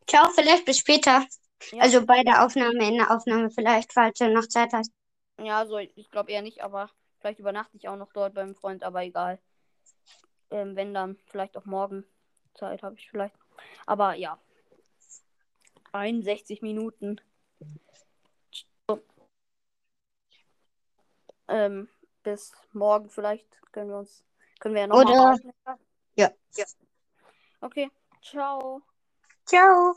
Ciao, 0.08 0.30
vielleicht 0.30 0.66
bis 0.66 0.78
später. 0.80 1.26
Ja. 1.72 1.82
Also 1.82 2.06
bei 2.06 2.24
der 2.24 2.46
Aufnahme, 2.46 2.88
in 2.88 2.98
der 2.98 3.12
Aufnahme 3.12 3.50
vielleicht, 3.50 3.94
falls 3.94 4.20
du 4.20 4.30
noch 4.30 4.48
Zeit 4.48 4.72
hast. 4.74 4.92
Ja, 5.40 5.60
also 5.60 5.78
ich 5.78 6.12
glaube 6.12 6.32
eher 6.32 6.42
nicht, 6.42 6.62
aber 6.62 6.90
vielleicht 7.20 7.40
übernachte 7.40 7.76
ich 7.78 7.88
auch 7.88 7.98
noch 7.98 8.14
dort 8.14 8.34
beim 8.34 8.56
Freund, 8.56 8.84
aber 8.84 9.04
egal. 9.04 9.40
Ähm, 10.52 10.76
wenn 10.76 10.94
dann, 10.94 11.18
vielleicht 11.28 11.58
auch 11.58 11.66
morgen 11.66 12.06
Zeit 12.54 12.84
habe 12.84 12.96
ich 12.96 13.10
vielleicht. 13.10 13.36
Aber 13.86 14.14
ja. 14.16 14.40
61 15.92 16.62
Minuten. 16.62 17.20
So. 18.88 19.02
Ähm, 21.48 21.90
bis 22.24 22.54
morgen 22.74 23.10
vielleicht 23.10 23.62
können 23.72 23.90
wir 23.90 24.00
uns, 24.00 24.24
können 24.66 24.74
wir 24.74 24.82
ja 24.82 24.88
nochmal 24.88 25.06
Oder- 25.14 25.34
aufnehmen. 25.34 25.54
Ja. 26.16 26.32
Okay, 27.62 27.92
ciao. 28.24 28.82
Ciao. 29.46 29.94